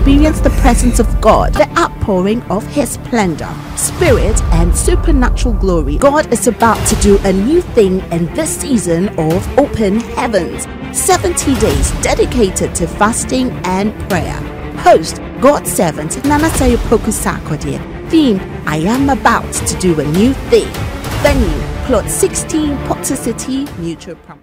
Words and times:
experience 0.00 0.40
the 0.40 0.48
presence 0.62 0.98
of 0.98 1.20
God, 1.20 1.52
the 1.52 1.68
outpouring 1.78 2.40
of 2.44 2.66
His 2.68 2.92
splendor, 2.92 3.52
spirit, 3.76 4.42
and 4.44 4.74
supernatural 4.74 5.52
glory. 5.52 5.98
God 5.98 6.32
is 6.32 6.46
about 6.46 6.78
to 6.88 6.96
do 7.02 7.18
a 7.24 7.32
new 7.34 7.60
thing 7.60 8.00
in 8.10 8.24
this 8.32 8.56
season 8.56 9.10
of 9.18 9.58
open 9.58 10.00
heavens. 10.00 10.66
70 10.98 11.54
days 11.60 11.90
dedicated 12.00 12.74
to 12.76 12.86
fasting 12.86 13.50
and 13.64 13.92
prayer. 14.08 14.40
Host 14.78 15.20
God's 15.38 15.70
servant 15.70 16.24
Nana 16.24 16.48
Sayopoku 16.48 17.12
Sarkodie. 17.12 17.78
Theme 18.08 18.40
I 18.66 18.78
am 18.78 19.10
about 19.10 19.52
to 19.52 19.78
do 19.80 20.00
a 20.00 20.04
new 20.12 20.32
thing. 20.48 20.68
Venue 21.20 21.60
Plot 21.84 22.08
16 22.08 22.74
Potter 22.86 23.16
City, 23.16 23.66
Neutral 23.78 24.16
Pram. 24.16 24.40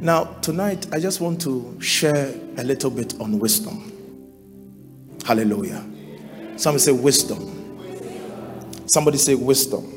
Now, 0.00 0.24
tonight, 0.42 0.88
I 0.92 0.98
just 0.98 1.20
want 1.20 1.40
to 1.42 1.80
share 1.80 2.34
a 2.56 2.64
little 2.64 2.90
bit 2.90 3.20
on 3.20 3.38
wisdom. 3.38 3.93
Hallelujah. 5.24 5.84
Somebody 6.56 6.82
say 6.82 6.92
wisdom. 6.92 7.50
Somebody 8.86 9.18
say 9.18 9.34
wisdom. 9.34 9.90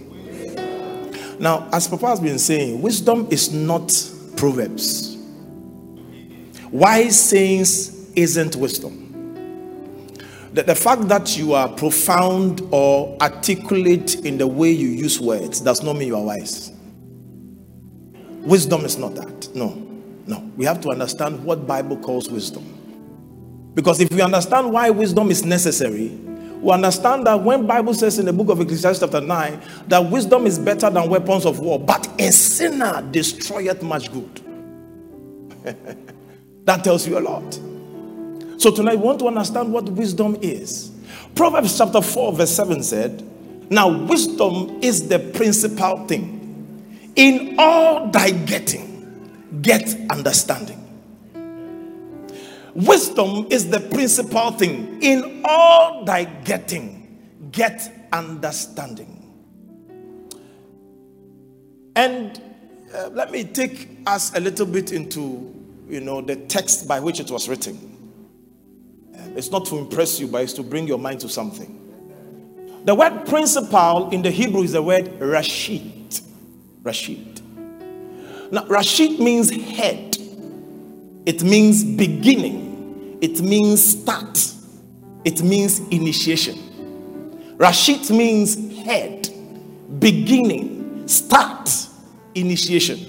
Now, 1.39 1.69
as 1.71 1.87
Papa 1.87 2.07
has 2.07 2.19
been 2.19 2.39
saying, 2.39 2.81
wisdom 2.81 3.27
is 3.29 3.53
not 3.53 3.91
proverbs. 4.37 5.17
Wise 6.71 7.19
sayings 7.29 8.09
isn't 8.15 8.55
wisdom. 8.55 9.03
The, 10.53 10.63
the 10.63 10.75
fact 10.75 11.07
that 11.09 11.37
you 11.37 11.53
are 11.53 11.69
profound 11.69 12.61
or 12.71 13.15
articulate 13.21 14.15
in 14.25 14.37
the 14.37 14.47
way 14.47 14.71
you 14.71 14.87
use 14.87 15.19
words 15.19 15.61
does 15.61 15.83
not 15.83 15.97
mean 15.97 16.07
you 16.07 16.15
are 16.15 16.23
wise. 16.23 16.71
Wisdom 18.41 18.85
is 18.85 18.97
not 18.97 19.13
that. 19.15 19.53
No. 19.53 19.75
No. 20.25 20.39
We 20.55 20.65
have 20.65 20.81
to 20.81 20.89
understand 20.89 21.43
what 21.43 21.67
Bible 21.67 21.97
calls 21.97 22.29
wisdom. 22.29 22.76
Because 23.77 23.99
if 23.99 24.11
we 24.11 24.21
understand 24.23 24.73
why 24.73 24.89
wisdom 24.89 25.29
is 25.29 25.45
necessary, 25.45 26.07
we 26.07 26.71
understand 26.71 27.27
that 27.27 27.43
when 27.43 27.67
Bible 27.67 27.93
says 27.93 28.17
in 28.17 28.25
the 28.25 28.33
book 28.33 28.49
of 28.49 28.59
Ecclesiastes 28.59 29.01
chapter 29.01 29.21
9 29.21 29.61
that 29.87 29.99
wisdom 29.99 30.47
is 30.47 30.57
better 30.57 30.89
than 30.89 31.07
weapons 31.07 31.45
of 31.45 31.59
war, 31.59 31.79
but 31.79 32.09
a 32.19 32.31
sinner 32.31 33.07
destroyeth 33.11 33.83
much 33.83 34.11
good. 34.11 34.41
that 36.65 36.83
tells 36.83 37.07
you 37.07 37.19
a 37.19 37.21
lot. 37.21 37.53
So 38.59 38.71
tonight 38.71 38.95
we 38.95 39.03
want 39.03 39.19
to 39.19 39.27
understand 39.27 39.71
what 39.71 39.83
wisdom 39.89 40.39
is. 40.41 40.89
Proverbs 41.35 41.77
chapter 41.77 42.01
4 42.01 42.33
verse 42.33 42.55
7 42.55 42.81
said, 42.81 43.23
Now 43.69 43.89
wisdom 44.05 44.79
is 44.81 45.07
the 45.07 45.19
principal 45.19 46.07
thing 46.07 47.13
in 47.15 47.57
all 47.59 48.09
thy 48.09 48.31
getting, 48.31 49.61
get 49.61 49.95
understanding. 50.09 50.86
Wisdom 52.77 53.47
is 53.49 53.69
the 53.71 53.79
principal 53.79 54.51
thing. 54.51 55.01
In 55.01 55.41
all 55.43 56.05
thy 56.05 56.25
getting, 56.25 57.49
get 57.51 58.07
understanding. 58.13 59.13
And 61.95 62.39
uh, 62.93 63.09
let 63.13 63.31
me 63.31 63.43
take 63.43 63.89
us 64.05 64.35
a 64.35 64.39
little 64.39 64.67
bit 64.67 64.91
into, 64.91 65.55
you 65.89 66.01
know, 66.01 66.21
the 66.21 66.35
text 66.35 66.87
by 66.87 66.99
which 66.99 67.19
it 67.19 67.31
was 67.31 67.49
written. 67.49 68.13
It's 69.35 69.49
not 69.49 69.65
to 69.65 69.79
impress 69.79 70.19
you, 70.19 70.27
but 70.27 70.43
it's 70.43 70.53
to 70.53 70.63
bring 70.63 70.87
your 70.87 70.99
mind 70.99 71.21
to 71.21 71.29
something. 71.29 71.73
The 72.85 72.93
word 72.93 73.25
principal 73.25 74.11
in 74.11 74.21
the 74.21 74.29
Hebrew 74.29 74.61
is 74.61 74.73
the 74.73 74.83
word 74.83 75.19
rashid. 75.19 76.19
Rashid. 76.83 77.41
Now, 78.51 78.65
Rashid 78.67 79.19
means 79.19 79.49
head, 79.49 80.15
it 81.25 81.43
means 81.43 81.83
beginning, 81.83 82.66
it 83.21 83.41
means 83.41 83.99
start, 83.99 84.53
it 85.25 85.41
means 85.41 85.79
initiation. 85.89 87.55
Rashid 87.57 88.09
means 88.09 88.55
head, 88.83 89.29
beginning, 89.99 91.07
start, 91.07 91.69
initiation. 92.35 92.99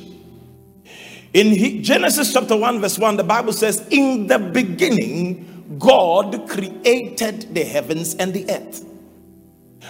In 1.35 1.83
Genesis 1.83 2.33
chapter 2.33 2.57
1, 2.57 2.81
verse 2.81 2.99
1, 2.99 3.17
the 3.17 3.25
Bible 3.25 3.53
says, 3.53 3.87
In 3.91 4.27
the 4.27 4.39
beginning, 4.39 5.77
God 5.79 6.49
created 6.49 7.55
the 7.55 7.65
heavens 7.65 8.15
and 8.15 8.33
the 8.33 8.51
earth. 8.51 8.85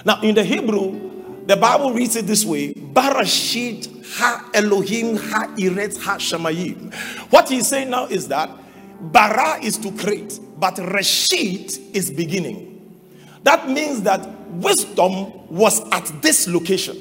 Now, 0.04 0.20
in 0.22 0.34
the 0.34 0.42
Hebrew, 0.42 1.46
the 1.46 1.56
Bible 1.56 1.92
reads 1.92 2.16
it 2.16 2.26
this 2.26 2.44
way 2.44 2.74
Barashit 2.74 4.04
ha 4.16 4.50
Elohim 4.52 5.16
ha 5.16 5.46
Iret 5.56 5.96
ha 6.02 6.16
Shamayim. 6.16 6.92
What 7.32 7.48
he's 7.48 7.68
saying 7.68 7.90
now 7.90 8.06
is 8.06 8.28
that 8.28 8.50
Bara 9.00 9.62
is 9.62 9.78
to 9.78 9.92
create, 9.92 10.38
but 10.58 10.78
Rashid 10.78 11.78
is 11.94 12.10
beginning. 12.10 12.98
That 13.44 13.68
means 13.68 14.02
that 14.02 14.28
wisdom 14.50 15.46
was 15.48 15.80
at 15.92 16.22
this 16.22 16.48
location 16.48 16.96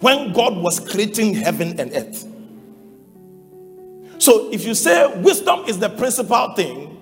when 0.00 0.32
God 0.32 0.56
was 0.56 0.80
creating 0.80 1.34
heaven 1.34 1.78
and 1.78 1.92
earth. 1.92 2.26
So 4.18 4.50
if 4.52 4.64
you 4.64 4.74
say 4.74 5.20
wisdom 5.20 5.64
is 5.66 5.78
the 5.78 5.90
principal 5.90 6.54
thing, 6.54 7.00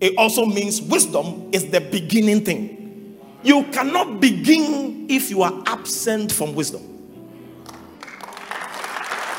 it 0.00 0.14
also 0.18 0.44
means 0.44 0.82
wisdom 0.82 1.48
is 1.52 1.70
the 1.70 1.80
beginning 1.80 2.44
thing. 2.44 3.18
You 3.42 3.64
cannot 3.72 4.20
begin 4.20 5.06
if 5.08 5.30
you 5.30 5.42
are 5.42 5.62
absent 5.66 6.32
from 6.32 6.54
wisdom. 6.54 6.82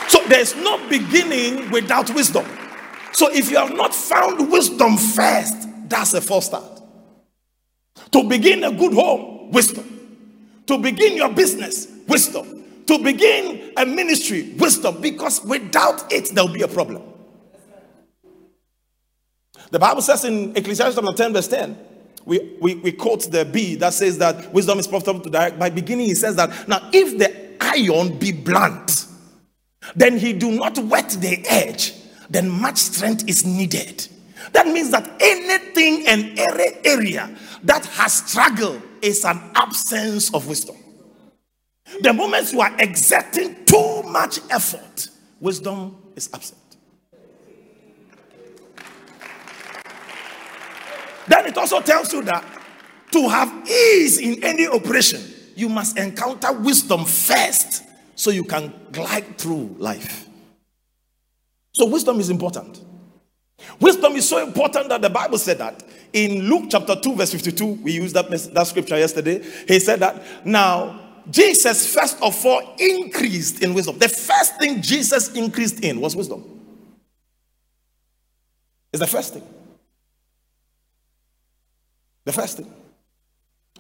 So 0.08 0.24
there's 0.28 0.56
no 0.56 0.88
beginning 0.90 1.72
without 1.72 2.14
wisdom. 2.14 2.46
So 3.14 3.32
if 3.32 3.50
you 3.50 3.58
have 3.58 3.76
not 3.76 3.94
found 3.94 4.52
wisdom 4.52 4.98
first, 4.98 5.90
that's 5.90 6.14
a 6.14 6.22
false 6.22 6.48
start. 6.48 6.82
To 8.12 8.24
begin 8.24 8.64
a 8.64 8.72
good 8.72 8.94
home, 8.94 9.52
wisdom. 9.52 9.90
To 10.68 10.78
begin 10.78 11.16
your 11.16 11.30
business, 11.30 11.88
wisdom. 12.08 12.64
To 12.88 13.00
begin 13.00 13.74
a 13.78 13.86
ministry, 13.86 14.54
wisdom. 14.58 15.02
Because 15.02 15.44
without 15.44 16.12
it, 16.12 16.30
there'll 16.34 16.52
be 16.52 16.64
a 16.64 16.68
problem. 16.68 17.04
The 19.72 19.80
Bible 19.80 20.02
says 20.02 20.26
in 20.26 20.56
Ecclesiastes 20.56 21.00
chapter 21.00 21.14
10, 21.14 21.34
verse 21.34 21.48
10 21.48 21.78
we, 22.26 22.56
we, 22.62 22.76
we 22.76 22.92
quote 22.92 23.30
the 23.32 23.46
B 23.46 23.76
that 23.76 23.94
says 23.94 24.18
that 24.20 24.54
wisdom 24.54 24.80
is 24.80 24.88
profitable 24.88 25.20
to 25.22 25.30
direct. 25.30 25.60
By 25.60 25.70
beginning, 25.70 26.06
he 26.06 26.16
says 26.16 26.36
that 26.38 26.68
now, 26.68 26.90
if 26.94 27.18
the 27.18 27.56
iron 27.60 28.18
be 28.18 28.32
blunt, 28.32 29.08
then 29.96 30.18
he 30.18 30.34
do 30.34 30.52
not 30.52 30.78
wet 30.80 31.10
the 31.20 31.46
edge, 31.48 31.94
then 32.34 32.50
much 32.50 32.78
strength 32.78 33.30
is 33.30 33.46
needed. 33.46 34.08
That 34.52 34.68
means 34.68 34.90
that 34.92 35.10
anything 35.22 36.06
and 36.08 36.38
every 36.38 36.78
area 36.84 37.34
that 37.64 37.86
has 37.86 38.14
struggle 38.14 38.82
is 39.02 39.24
an 39.24 39.40
absence 39.56 40.34
of 40.34 40.48
wisdom. 40.48 40.76
The 42.02 42.12
moment 42.12 42.52
you 42.52 42.62
are 42.62 42.76
exerting 42.80 43.64
too 43.66 44.04
much 44.04 44.40
effort, 44.50 45.10
wisdom 45.40 45.96
is 46.16 46.30
absent. 46.34 46.60
Then 51.28 51.46
it 51.46 51.58
also 51.58 51.80
tells 51.80 52.12
you 52.12 52.24
that 52.24 52.44
to 53.12 53.30
have 53.30 53.70
ease 53.70 54.18
in 54.18 54.44
any 54.44 54.68
operation, 54.68 55.22
you 55.56 55.70
must 55.70 55.98
encounter 55.98 56.52
wisdom 56.52 57.06
first 57.06 57.84
so 58.16 58.32
you 58.32 58.44
can 58.44 58.74
glide 58.92 59.38
through 59.38 59.76
life. 59.78 60.23
So, 61.84 61.90
wisdom 61.90 62.22
is 62.22 62.30
important. 62.30 62.80
Wisdom 63.78 64.14
is 64.14 64.30
so 64.30 64.42
important 64.42 64.88
that 64.88 65.02
the 65.02 65.10
Bible 65.10 65.38
said 65.38 65.58
that 65.58 65.84
in 66.14 66.48
Luke 66.48 66.68
chapter 66.70 66.96
2, 66.96 67.14
verse 67.14 67.34
52. 67.34 67.66
We 67.66 67.92
used 67.92 68.16
that, 68.16 68.30
that 68.30 68.68
scripture 68.68 68.98
yesterday. 68.98 69.44
He 69.68 69.82
said 69.82 70.00
that 70.00 70.46
now 70.46 71.26
Jesus, 71.30 71.94
first 71.94 72.22
of 72.22 72.46
all, 72.46 72.74
increased 72.80 73.62
in 73.62 73.74
wisdom. 73.74 74.00
The 74.00 74.08
first 74.08 74.58
thing 74.60 74.82
Jesus 74.82 75.34
increased 75.34 75.84
in 75.84 76.00
was 76.00 76.16
wisdom. 76.16 76.46
It's 78.94 79.02
the 79.02 79.08
first 79.08 79.34
thing. 79.34 79.44
The 82.24 82.32
first 82.32 82.56
thing. 82.56 82.74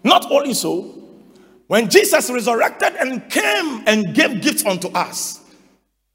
Not 0.03 0.29
only 0.29 0.55
so, 0.55 0.81
when 1.67 1.89
Jesus 1.89 2.29
resurrected 2.29 2.95
and 2.99 3.29
came 3.29 3.83
and 3.87 4.13
gave 4.13 4.41
gifts 4.41 4.65
unto 4.65 4.89
us, 4.89 5.39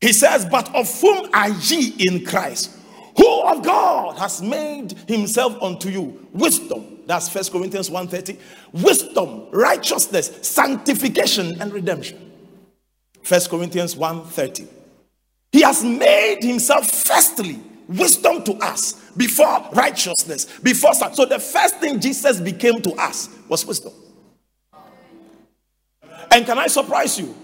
he 0.00 0.12
says, 0.12 0.44
But 0.44 0.74
of 0.74 1.00
whom 1.00 1.28
are 1.32 1.50
ye 1.50 1.94
in 1.98 2.24
Christ? 2.24 2.70
Who 3.16 3.40
of 3.42 3.64
God 3.64 4.16
has 4.18 4.40
made 4.40 4.92
himself 5.08 5.60
unto 5.60 5.88
you 5.88 6.28
wisdom? 6.32 6.98
That's 7.06 7.28
First 7.28 7.50
Corinthians 7.52 7.90
1:30. 7.90 8.38
Wisdom, 8.72 9.46
righteousness, 9.50 10.30
sanctification, 10.42 11.60
and 11.60 11.72
redemption. 11.72 12.32
First 13.22 13.50
Corinthians 13.50 13.96
1:30. 13.96 14.68
He 15.50 15.62
has 15.62 15.82
made 15.82 16.42
himself 16.42 16.88
firstly 16.88 17.60
wisdom 17.88 18.44
to 18.44 18.52
us 18.58 18.92
before 19.16 19.66
righteousness, 19.72 20.46
before 20.62 20.92
so 20.94 21.24
the 21.24 21.38
first 21.40 21.76
thing 21.76 21.98
Jesus 21.98 22.38
became 22.38 22.82
to 22.82 22.92
us 22.92 23.30
was 23.48 23.64
wisdom. 23.66 23.92
And 26.30 26.44
can 26.44 26.58
I 26.58 26.66
surprise 26.66 27.18
you? 27.18 27.34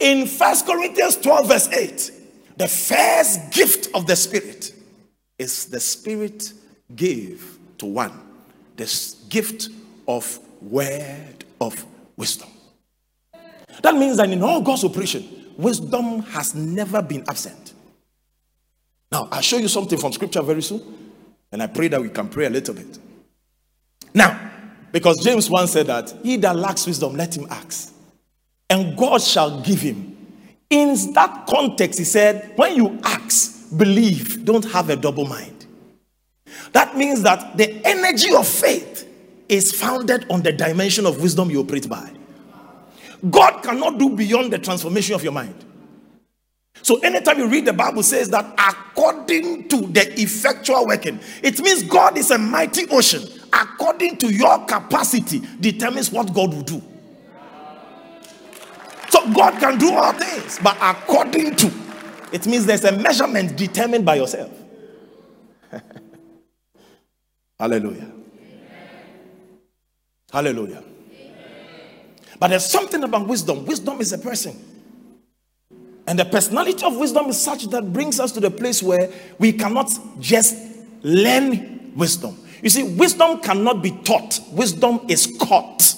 In 0.00 0.26
First 0.26 0.66
Corinthians 0.66 1.16
12, 1.16 1.48
verse 1.48 1.68
8, 1.68 2.12
the 2.56 2.68
first 2.68 3.52
gift 3.52 3.88
of 3.94 4.06
the 4.06 4.16
Spirit 4.16 4.72
is 5.38 5.66
the 5.66 5.80
Spirit 5.80 6.52
gave 6.94 7.58
to 7.78 7.86
one 7.86 8.12
the 8.76 9.14
gift 9.28 9.68
of 10.06 10.38
word 10.60 11.44
of 11.60 11.84
wisdom. 12.16 12.48
That 13.82 13.94
means 13.94 14.16
that 14.16 14.30
in 14.30 14.42
all 14.42 14.60
God's 14.60 14.84
operation, 14.84 15.26
wisdom 15.56 16.20
has 16.22 16.54
never 16.54 17.02
been 17.02 17.24
absent. 17.28 17.74
Now, 19.10 19.28
I'll 19.30 19.40
show 19.40 19.56
you 19.56 19.68
something 19.68 19.98
from 19.98 20.12
scripture 20.12 20.42
very 20.42 20.62
soon, 20.62 20.82
and 21.50 21.62
I 21.62 21.66
pray 21.66 21.88
that 21.88 22.00
we 22.00 22.08
can 22.08 22.28
pray 22.28 22.46
a 22.46 22.50
little 22.50 22.74
bit. 22.74 22.98
Now, 24.14 24.50
because 24.92 25.22
James 25.22 25.50
once 25.50 25.72
said 25.72 25.86
that 25.86 26.12
he 26.22 26.36
that 26.38 26.56
lacks 26.56 26.86
wisdom, 26.86 27.16
let 27.16 27.36
him 27.36 27.46
ask, 27.50 27.92
and 28.70 28.96
God 28.96 29.22
shall 29.22 29.60
give 29.60 29.80
him. 29.80 30.16
In 30.70 30.94
that 31.14 31.46
context, 31.46 31.98
he 31.98 32.04
said, 32.04 32.52
when 32.56 32.76
you 32.76 33.00
ask, 33.02 33.76
believe, 33.76 34.44
don't 34.44 34.64
have 34.66 34.90
a 34.90 34.96
double 34.96 35.26
mind. 35.26 35.66
That 36.72 36.96
means 36.96 37.22
that 37.22 37.56
the 37.56 37.80
energy 37.86 38.34
of 38.34 38.46
faith 38.46 39.08
is 39.48 39.72
founded 39.72 40.26
on 40.30 40.42
the 40.42 40.52
dimension 40.52 41.06
of 41.06 41.22
wisdom 41.22 41.50
you 41.50 41.60
operate 41.60 41.88
by. 41.88 42.12
God 43.30 43.62
cannot 43.62 43.98
do 43.98 44.10
beyond 44.10 44.52
the 44.52 44.58
transformation 44.58 45.14
of 45.14 45.24
your 45.24 45.32
mind. 45.32 45.64
So 46.82 46.98
anytime 47.00 47.38
you 47.38 47.48
read 47.48 47.64
the 47.64 47.72
Bible 47.72 48.02
says 48.02 48.28
that 48.30 48.54
according 48.58 49.68
to 49.68 49.78
the 49.88 50.20
effectual 50.20 50.86
working, 50.86 51.18
it 51.42 51.60
means 51.60 51.82
God 51.82 52.16
is 52.16 52.30
a 52.30 52.38
mighty 52.38 52.88
ocean. 52.90 53.22
According 53.52 54.18
to 54.18 54.32
your 54.32 54.64
capacity 54.66 55.42
determines 55.60 56.12
what 56.12 56.32
God 56.32 56.54
will 56.54 56.62
do. 56.62 56.82
So 59.08 59.32
God 59.32 59.58
can 59.60 59.78
do 59.78 59.92
all 59.92 60.12
things, 60.12 60.58
but 60.62 60.76
according 60.80 61.56
to 61.56 61.72
it 62.32 62.46
means 62.46 62.66
there's 62.66 62.84
a 62.84 62.92
measurement 62.92 63.56
determined 63.56 64.04
by 64.04 64.16
yourself. 64.16 64.50
Hallelujah. 67.58 68.12
Hallelujah. 70.30 70.84
But 72.38 72.48
there's 72.48 72.66
something 72.66 73.02
about 73.02 73.26
wisdom. 73.26 73.64
Wisdom 73.64 74.00
is 74.00 74.12
a 74.12 74.18
person. 74.18 74.56
And 76.06 76.18
the 76.18 76.24
personality 76.24 76.84
of 76.84 76.96
wisdom 76.96 77.26
is 77.26 77.42
such 77.42 77.64
that 77.66 77.92
brings 77.92 78.20
us 78.20 78.32
to 78.32 78.40
the 78.40 78.50
place 78.50 78.82
where 78.82 79.10
we 79.38 79.52
cannot 79.52 79.90
just 80.20 80.56
learn 81.02 81.92
wisdom. 81.96 82.38
You 82.62 82.70
see, 82.70 82.82
wisdom 82.82 83.40
cannot 83.40 83.82
be 83.82 83.90
taught, 83.90 84.40
wisdom 84.52 85.00
is 85.08 85.36
caught. 85.38 85.94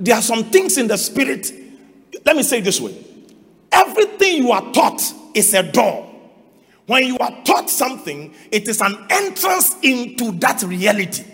There 0.00 0.14
are 0.14 0.22
some 0.22 0.44
things 0.44 0.78
in 0.78 0.88
the 0.88 0.96
spirit. 0.96 1.52
Let 2.24 2.36
me 2.36 2.42
say 2.42 2.58
it 2.58 2.64
this 2.64 2.80
way 2.80 2.94
everything 3.70 4.36
you 4.36 4.52
are 4.52 4.72
taught 4.72 5.02
is 5.34 5.54
a 5.54 5.62
door. 5.62 6.08
When 6.86 7.04
you 7.06 7.16
are 7.18 7.42
taught 7.44 7.70
something, 7.70 8.34
it 8.50 8.68
is 8.68 8.80
an 8.80 8.96
entrance 9.08 9.76
into 9.82 10.32
that 10.32 10.62
reality. 10.62 11.24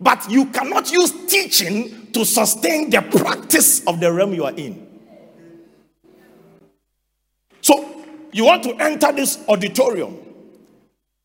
But 0.00 0.30
you 0.30 0.46
cannot 0.46 0.90
use 0.90 1.12
teaching 1.26 2.12
to 2.12 2.24
sustain 2.24 2.90
the 2.90 3.02
practice 3.02 3.84
of 3.86 4.00
the 4.00 4.12
realm 4.12 4.32
you 4.34 4.44
are 4.44 4.54
in. 4.54 4.86
So, 7.60 8.04
you 8.32 8.44
want 8.44 8.62
to 8.64 8.74
enter 8.76 9.12
this 9.12 9.44
auditorium. 9.48 10.18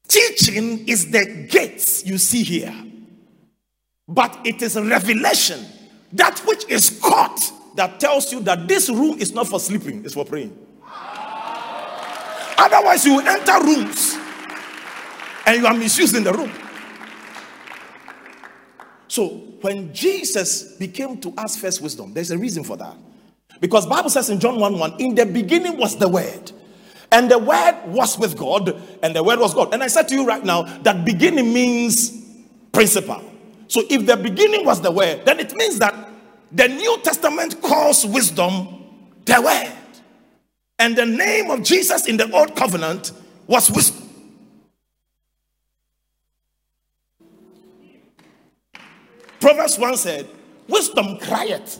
Teaching 0.07 0.87
is 0.87 1.11
the 1.11 1.47
gates 1.49 2.05
you 2.05 2.17
see 2.17 2.43
here, 2.43 2.73
but 4.07 4.39
it 4.43 4.61
is 4.61 4.75
revelation, 4.75 5.65
that 6.13 6.39
which 6.45 6.67
is 6.69 6.99
caught, 7.01 7.39
that 7.75 7.99
tells 7.99 8.31
you 8.31 8.41
that 8.41 8.67
this 8.67 8.89
room 8.89 9.17
is 9.19 9.33
not 9.33 9.47
for 9.47 9.59
sleeping, 9.59 10.03
it's 10.03 10.13
for 10.13 10.25
praying. 10.25 10.57
Otherwise, 12.57 13.05
you 13.05 13.19
enter 13.19 13.63
rooms 13.63 14.17
and 15.45 15.61
you 15.61 15.65
are 15.65 15.73
misusing 15.73 16.23
the 16.23 16.33
room. 16.33 16.51
So 19.07 19.27
when 19.61 19.93
Jesus 19.93 20.75
became 20.77 21.19
to 21.21 21.33
us 21.37 21.57
first 21.57 21.81
wisdom, 21.81 22.13
there's 22.13 22.31
a 22.31 22.37
reason 22.37 22.63
for 22.63 22.77
that. 22.77 22.95
Because 23.59 23.85
Bible 23.85 24.09
says 24.09 24.29
in 24.29 24.39
John 24.39 24.59
1 24.59 24.79
1, 24.79 24.99
in 24.99 25.15
the 25.15 25.25
beginning 25.25 25.77
was 25.77 25.97
the 25.97 26.07
word. 26.07 26.51
And 27.11 27.29
the 27.29 27.37
word 27.37 27.87
was 27.87 28.17
with 28.17 28.37
God, 28.37 28.81
and 29.03 29.13
the 29.13 29.21
word 29.21 29.39
was 29.39 29.53
God. 29.53 29.73
And 29.73 29.83
I 29.83 29.87
said 29.87 30.07
to 30.07 30.15
you 30.15 30.25
right 30.25 30.43
now 30.43 30.63
that 30.83 31.03
beginning 31.03 31.53
means 31.53 32.11
principle. 32.71 33.30
So 33.71 33.83
if 33.89 34.05
the 34.05 34.17
beginning 34.17 34.65
was 34.65 34.81
the 34.81 34.91
word, 34.91 35.23
then 35.23 35.39
it 35.39 35.55
means 35.55 35.79
that 35.79 35.95
the 36.51 36.67
New 36.67 36.97
Testament 37.03 37.61
calls 37.61 38.05
wisdom 38.05 38.67
the 39.23 39.41
word. 39.41 39.71
And 40.77 40.93
the 40.93 41.05
name 41.05 41.49
of 41.49 41.63
Jesus 41.63 42.05
in 42.05 42.17
the 42.17 42.29
old 42.33 42.53
covenant 42.53 43.13
was 43.47 43.71
wisdom. 43.71 44.09
Proverbs 49.39 49.79
1 49.79 49.95
said, 49.95 50.27
Wisdom 50.67 51.17
crieth. 51.19 51.79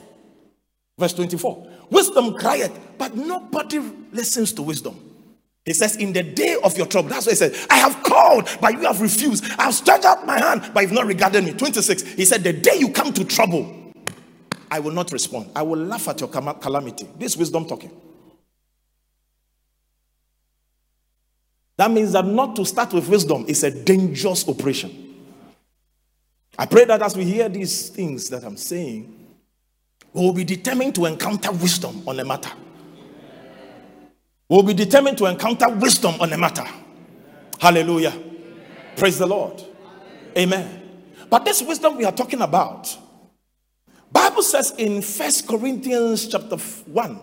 Verse 0.98 1.12
24. 1.12 1.68
Wisdom 1.90 2.36
crieth, 2.36 2.72
but 2.98 3.18
nobody 3.18 3.80
listens 4.14 4.54
to 4.54 4.62
wisdom. 4.62 5.11
He 5.66 5.74
says, 5.74 5.96
In 5.96 6.14
the 6.14 6.24
day 6.24 6.58
of 6.64 6.78
your 6.78 6.88
trouble, 6.88 7.10
that's 7.10 7.26
what 7.26 7.34
he 7.34 7.36
said. 7.36 7.56
I 7.70 7.78
have 7.78 8.02
called, 8.04 8.50
but 8.60 8.74
you 8.74 8.82
have 8.82 9.00
refused. 9.02 9.44
I 9.60 9.66
have 9.66 9.74
stretched 9.76 10.06
out 10.06 10.26
my 10.26 10.40
hand, 10.40 10.72
but 10.74 10.82
you've 10.82 10.92
not 10.92 11.06
regarded 11.06 11.44
me. 11.44 11.54
26. 11.54 12.04
He 12.14 12.26
said, 12.26 12.44
The 12.44 12.54
day 12.54 12.78
you 12.78 12.90
come 12.90 13.14
to 13.14 13.24
trouble, 13.24 13.94
I 14.72 14.80
will 14.80 14.92
not 14.92 15.12
respond. 15.12 15.52
I 15.56 15.62
will 15.62 15.80
laugh 15.80 16.08
at 16.08 16.20
your 16.20 16.30
calamity. 16.30 17.08
This 17.18 17.38
wisdom 17.38 17.66
talking. 17.66 17.92
That 21.78 21.92
means 21.92 22.12
that 22.14 22.26
not 22.26 22.56
to 22.58 22.66
start 22.66 22.94
with 22.94 23.08
wisdom 23.08 23.46
is 23.48 23.64
a 23.64 23.72
dangerous 23.72 24.48
operation. 24.48 25.16
I 26.58 26.66
pray 26.66 26.86
that 26.86 27.02
as 27.02 27.16
we 27.18 27.24
hear 27.24 27.50
these 27.50 27.90
things 27.90 28.30
that 28.30 28.44
I'm 28.44 28.58
saying, 28.58 29.18
we 30.14 30.22
will 30.22 30.34
be 30.34 30.44
determined 30.44 30.96
to 30.96 31.06
encounter 31.06 31.52
wisdom 31.52 32.04
on 32.08 32.20
a 32.20 32.26
matter. 32.26 32.52
We'll 34.52 34.64
be 34.64 34.74
determined 34.74 35.18
to 35.20 35.28
encounter 35.28 35.70
wisdom 35.70 36.16
on 36.20 36.30
the 36.30 36.38
matter. 36.38 36.66
Hallelujah. 37.58 38.14
Praise 38.98 39.18
the 39.18 39.26
Lord. 39.26 39.64
Amen. 40.38 40.90
But 41.30 41.46
this 41.46 41.62
wisdom 41.62 41.96
we 41.96 42.04
are 42.04 42.12
talking 42.12 42.42
about, 42.42 42.98
Bible 44.12 44.44
says 44.44 44.74
in 44.78 45.02
First 45.02 45.48
Corinthians 45.48 46.28
chapter 46.28 46.58
1, 46.58 47.20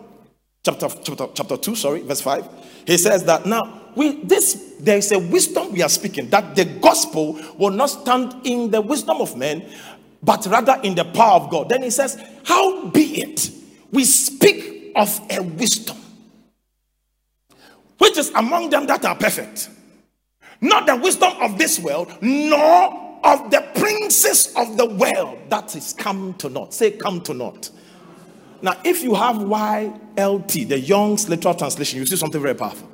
chapter, 0.65 0.89
chapter, 1.03 1.27
chapter 1.35 1.57
2, 1.57 1.75
sorry, 1.75 2.01
verse 2.01 2.21
5, 2.21 2.49
he 2.87 2.97
says 2.97 3.23
that 3.25 3.45
now 3.45 3.91
we 3.95 4.23
this 4.23 4.77
there 4.79 4.97
is 4.97 5.11
a 5.11 5.19
wisdom 5.19 5.71
we 5.71 5.83
are 5.83 5.89
speaking 5.89 6.31
that 6.31 6.55
the 6.55 6.65
gospel 6.65 7.39
will 7.59 7.69
not 7.69 7.91
stand 7.91 8.37
in 8.43 8.71
the 8.71 8.81
wisdom 8.81 9.17
of 9.21 9.37
men, 9.37 9.71
but 10.23 10.47
rather 10.47 10.79
in 10.81 10.95
the 10.95 11.05
power 11.05 11.35
of 11.35 11.51
God. 11.51 11.69
Then 11.69 11.83
he 11.83 11.91
says, 11.91 12.19
How 12.43 12.87
be 12.87 13.21
it 13.21 13.51
we 13.91 14.03
speak 14.03 14.93
of 14.95 15.21
a 15.29 15.43
wisdom 15.43 15.98
which 17.99 18.17
is 18.17 18.29
among 18.31 18.71
them 18.71 18.87
that 18.87 19.05
are 19.05 19.15
perfect, 19.15 19.69
not 20.59 20.87
the 20.87 20.95
wisdom 20.95 21.31
of 21.39 21.57
this 21.57 21.79
world, 21.79 22.11
nor 22.21 23.19
of 23.23 23.51
the 23.51 23.61
princes 23.75 24.53
of 24.55 24.77
the 24.77 24.85
world 24.85 25.37
that 25.49 25.75
is 25.75 25.93
come 25.93 26.33
to 26.35 26.49
naught. 26.49 26.73
Say, 26.73 26.91
come 26.91 27.21
to 27.21 27.33
naught. 27.33 27.69
Now, 28.61 28.75
if 28.83 29.03
you 29.03 29.13
have 29.15 29.37
YLT, 29.37 30.67
the 30.67 30.79
Young's 30.79 31.29
literal 31.29 31.53
translation, 31.53 31.99
you 31.99 32.05
see 32.05 32.17
something 32.17 32.41
very 32.41 32.55
powerful. 32.55 32.89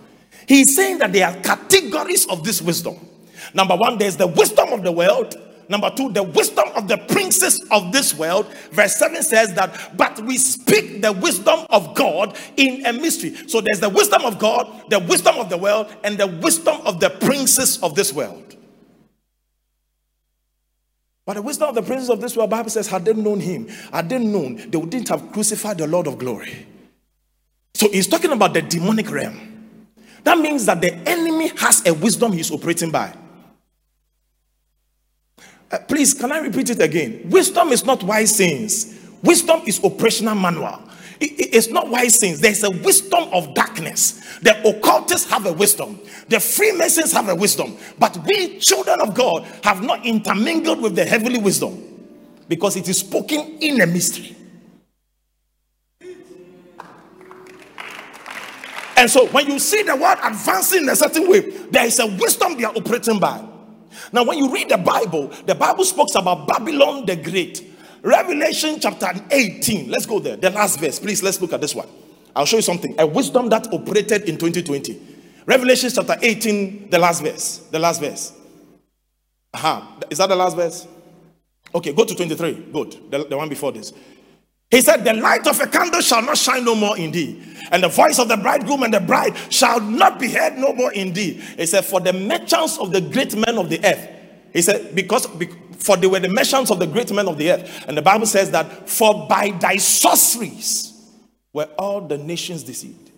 He's 0.48 0.76
saying 0.76 1.00
that 1.00 1.12
there 1.12 1.28
are 1.28 1.36
categories 1.42 2.28
of 2.28 2.44
this 2.44 2.62
wisdom. 2.62 2.96
Number 3.54 3.76
one, 3.76 3.98
there's 3.98 4.18
the 4.18 4.28
wisdom 4.28 4.74
of 4.74 4.84
the 4.84 4.92
world. 4.92 5.36
Number 5.68 5.90
two, 5.90 6.12
the 6.12 6.24
wisdom 6.24 6.70
of 6.76 6.88
the 6.88 6.98
princes 6.98 7.66
of 7.72 7.92
this 7.92 8.14
world. 8.14 8.48
Verse 8.72 8.96
7 8.98 9.24
says 9.24 9.54
that, 9.56 9.98
but 9.98 10.20
we 10.22 10.38
speak 10.38 11.02
the 11.02 11.12
wisdom 11.12 11.66
of 11.70 11.96
God 11.96 12.38
in 12.58 12.86
a 12.86 12.94
mystery. 12.94 13.36
So 13.48 13.62
there's 13.62 13.80
the 13.80 13.90
wisdom 13.90 14.24
of 14.26 14.38
God, 14.38 14.90
the 14.90 15.00
wisdom 15.00 15.38
of 15.38 15.50
the 15.50 15.58
world, 15.58 15.94
and 16.04 16.18
the 16.18 16.28
wisdom 16.28 16.80
of 16.86 17.00
the 17.00 17.10
princes 17.10 17.82
of 17.82 17.96
this 17.96 18.14
world. 18.14 18.56
But 21.26 21.34
the 21.34 21.42
wisdom 21.42 21.70
of 21.70 21.76
the 21.76 21.82
princes 21.82 22.10
of 22.12 22.22
this 22.22 22.38
world, 22.38 22.52
Bible 22.52 22.70
says, 22.70 22.88
had 22.88 23.04
they 23.04 23.14
known 23.14 23.40
him, 23.40 23.68
had 23.92 24.10
they 24.10 24.20
known, 24.20 24.70
they 24.70 24.78
wouldn't 24.78 25.10
have 25.10 25.32
crucified 25.32 25.80
the 25.80 25.88
Lord 25.88 26.06
of 26.06 26.20
glory. 26.20 26.68
So 27.74 27.90
he's 27.90 28.08
talking 28.08 28.32
about 28.32 28.54
the 28.54 28.62
demonic 28.62 29.10
realm. 29.10 29.78
That 30.24 30.38
means 30.38 30.66
that 30.68 30.82
the 30.82 30.94
enemy 31.08 31.50
has 31.58 31.86
a 31.88 31.94
wisdom 31.94 32.32
he's 32.32 32.52
operating 32.52 32.92
by. 32.92 33.16
Uh, 35.76 35.80
please, 35.90 36.14
can 36.14 36.32
I 36.32 36.38
repeat 36.38 36.70
it 36.70 36.80
again? 36.80 37.22
Wisdom 37.26 37.74
is 37.74 37.84
not 37.84 38.02
wise 38.02 38.34
sayings, 38.34 38.98
wisdom 39.22 39.62
is 39.66 39.84
operational 39.84 40.34
manual. 40.34 40.82
it's 41.20 41.68
not 41.68 41.90
wise 41.90 42.18
sayings. 42.18 42.40
There's 42.40 42.64
a 42.64 42.72
wisdom 42.72 43.28
of 43.34 43.54
darkness. 43.54 44.40
The 44.40 44.56
occultists 44.70 45.30
have 45.30 45.46
a 45.46 45.52
wisdom. 45.52 46.00
The 46.30 46.40
Freemasons 46.40 47.12
have 47.12 47.28
a 47.28 47.36
wisdom. 47.36 47.78
But 48.00 48.18
we, 48.26 48.60
children 48.60 49.02
of 49.02 49.16
God, 49.16 49.44
have 49.64 49.84
not 49.84 50.06
intermingled 50.06 50.82
with 50.82 50.96
the 50.96 51.04
heavenly 51.04 51.40
wisdom 51.40 51.84
because 52.48 52.78
it 52.78 52.88
is 52.88 53.00
spoken 53.00 53.58
in 53.60 53.82
a 53.82 53.86
mystery. 53.86 54.34
And 58.96 59.12
so 59.12 59.28
when 59.28 59.48
you 59.48 59.60
see 59.60 59.84
the 59.84 59.96
world 59.98 60.20
advancing 60.24 60.84
in 60.84 60.90
a 60.90 60.96
certain 60.96 61.30
way, 61.30 61.42
there 61.70 61.86
is 61.86 62.00
a 62.00 62.08
wisdom 62.08 62.56
they 62.56 62.64
are 62.64 62.74
operating 62.76 63.20
by. 63.20 63.55
Now, 64.12 64.24
when 64.24 64.38
you 64.38 64.52
read 64.52 64.70
the 64.70 64.78
Bible, 64.78 65.28
the 65.46 65.56
Bible 65.56 65.84
speaks 65.84 66.16
about 66.16 66.48
Babylon 66.48 67.06
the 67.06 67.16
Great. 67.16 67.72
Revelation 68.02 68.80
chapter 68.80 69.12
18. 69.32 69.90
Let's 69.90 70.06
go 70.06 70.20
there. 70.20 70.38
The 70.38 70.52
last 70.52 70.80
verse. 70.80 71.00
Please, 71.00 71.24
let's 71.24 71.42
look 71.42 71.54
at 71.54 71.62
this 71.62 71.74
one. 71.74 71.88
I'll 72.36 72.46
show 72.46 72.58
you 72.58 72.62
something. 72.62 72.96
A 73.00 73.08
wisdom 73.08 73.50
that 73.50 73.72
operated 73.74 74.24
in 74.24 74.38
2020. 74.38 75.02
Revelation 75.46 75.90
chapter 75.94 76.18
18, 76.22 76.90
the 76.90 77.00
last 77.00 77.24
verse. 77.24 77.60
The 77.72 77.80
last 77.80 78.02
verse. 78.02 78.34
Aha. 79.54 80.00
Is 80.10 80.18
that 80.18 80.28
the 80.28 80.36
last 80.36 80.56
verse? 80.56 80.88
Okay, 81.74 81.94
go 81.94 82.06
to 82.06 82.16
23. 82.16 82.68
Good. 82.72 83.12
The, 83.12 83.26
the 83.26 83.38
one 83.38 83.50
before 83.50 83.72
this. 83.72 83.94
He 84.72 84.82
said, 84.82 85.04
The 85.04 85.14
light 85.14 85.48
of 85.48 85.60
a 85.60 85.68
candle 85.68 86.02
shall 86.02 86.22
not 86.22 86.38
shine 86.38 86.66
no 86.66 86.76
more 86.76 86.98
in 86.98 87.12
thee, 87.12 87.42
and 87.72 87.84
the 87.84 87.88
voice 87.88 88.20
of 88.20 88.28
the 88.28 88.38
bridegroom 88.38 88.84
and 88.84 88.94
the 88.94 89.00
bride 89.00 89.36
shall 89.50 89.80
not 89.80 90.20
be 90.20 90.30
heard 90.30 90.58
no 90.58 90.74
more 90.74 90.92
in 90.94 91.14
thee. 91.14 91.34
He 91.58 91.66
said, 91.66 91.86
For 91.86 92.00
the 92.00 92.14
merchants 92.14 92.78
of 92.78 92.92
the 92.92 93.02
great 93.02 93.36
men 93.36 93.58
of 93.58 93.70
the 93.70 93.84
earth. 93.86 94.10
He 94.54 94.62
said, 94.62 94.96
Because 94.96 95.28
for 95.78 95.98
they 95.98 96.08
were 96.08 96.20
the 96.20 96.30
merchants 96.30 96.72
of 96.72 96.80
the 96.80 96.88
great 96.88 97.12
men 97.12 97.28
of 97.28 97.38
the 97.38 97.52
earth. 97.52 97.86
And 97.88 97.98
the 97.98 98.02
Bible 98.02 98.26
says 98.26 98.52
that, 98.52 98.90
For 98.90 99.28
by 99.28 99.52
thy 99.52 99.78
sorceries 99.78 100.94
were 101.54 101.70
all 101.78 102.02
the 102.02 102.18
nations 102.18 102.64
deceived. 102.64 103.12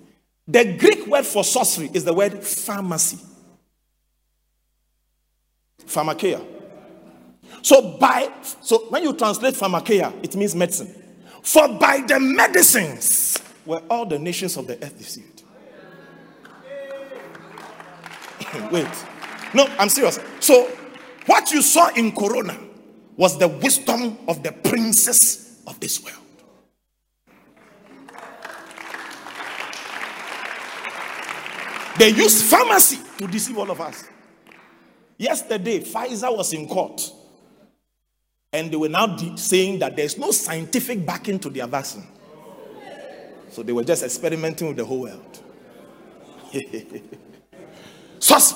The 0.48 0.74
Greek 0.78 1.08
word 1.08 1.26
for 1.26 1.44
sorcery 1.44 1.90
is 1.94 2.06
the 2.06 2.14
word 2.14 2.44
pharmacy. 2.44 3.20
Pharmakeia. 5.86 6.46
So 7.62 7.98
by 7.98 8.32
so 8.62 8.86
when 8.90 9.04
you 9.04 9.14
translate 9.14 9.56
pharmakeia, 9.56 10.14
it 10.24 10.36
means 10.36 10.56
medicine. 10.56 10.94
For 11.48 11.66
by 11.70 12.04
the 12.06 12.20
medicines 12.20 13.42
were 13.66 13.82
all 13.90 14.06
the 14.06 14.20
nations 14.20 14.58
of 14.58 14.68
the 14.68 14.74
earth 14.84 14.98
deceived. 14.98 15.44
Wait. 18.70 18.86
No, 19.54 19.66
I'm 19.80 19.88
serious. 19.88 20.20
So, 20.42 20.70
what 21.26 21.50
you 21.54 21.62
saw 21.62 21.88
in 21.94 22.12
Corona 22.12 22.60
was 23.16 23.40
the 23.40 23.48
wisdom 23.48 24.18
of 24.28 24.44
the 24.44 24.52
princes 24.52 25.62
of 25.66 25.80
this 25.80 26.04
world. 26.04 26.18
They 31.98 32.10
used 32.10 32.44
pharmacy 32.44 33.00
to 33.20 33.26
deceive 33.26 33.58
all 33.58 33.72
of 33.72 33.80
us. 33.80 34.04
Yesterday, 35.18 35.80
Pfizer 35.80 36.36
was 36.36 36.52
in 36.52 36.68
court 36.68 37.10
and 38.54 38.72
they 38.72 38.78
were 38.78 38.90
now 38.90 39.08
de- 39.08 39.38
saying 39.38 39.80
that 39.80 39.96
there's 39.96 40.18
no 40.18 40.32
scientific 40.32 41.06
backing 41.06 41.40
to 41.40 41.50
their 41.50 41.68
vaccine. 41.68 42.08
So 43.52 43.64
they 43.64 43.74
were 43.74 43.84
just 43.84 44.04
experimenting 44.04 44.68
with 44.68 44.78
the 44.78 44.86
whole 44.86 45.02
world. 45.02 45.40
Sus. 48.20 48.54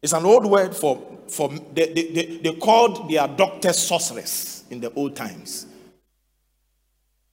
It's 0.00 0.12
an 0.12 0.24
old 0.24 0.46
word 0.46 0.76
for, 0.76 1.18
for 1.28 1.48
they, 1.48 1.92
they, 1.92 2.40
they, 2.42 2.54
called 2.54 3.10
their 3.10 3.26
doctors 3.26 3.78
sorcerers 3.78 4.64
in 4.70 4.80
the 4.80 4.92
old 4.94 5.16
times. 5.16 5.66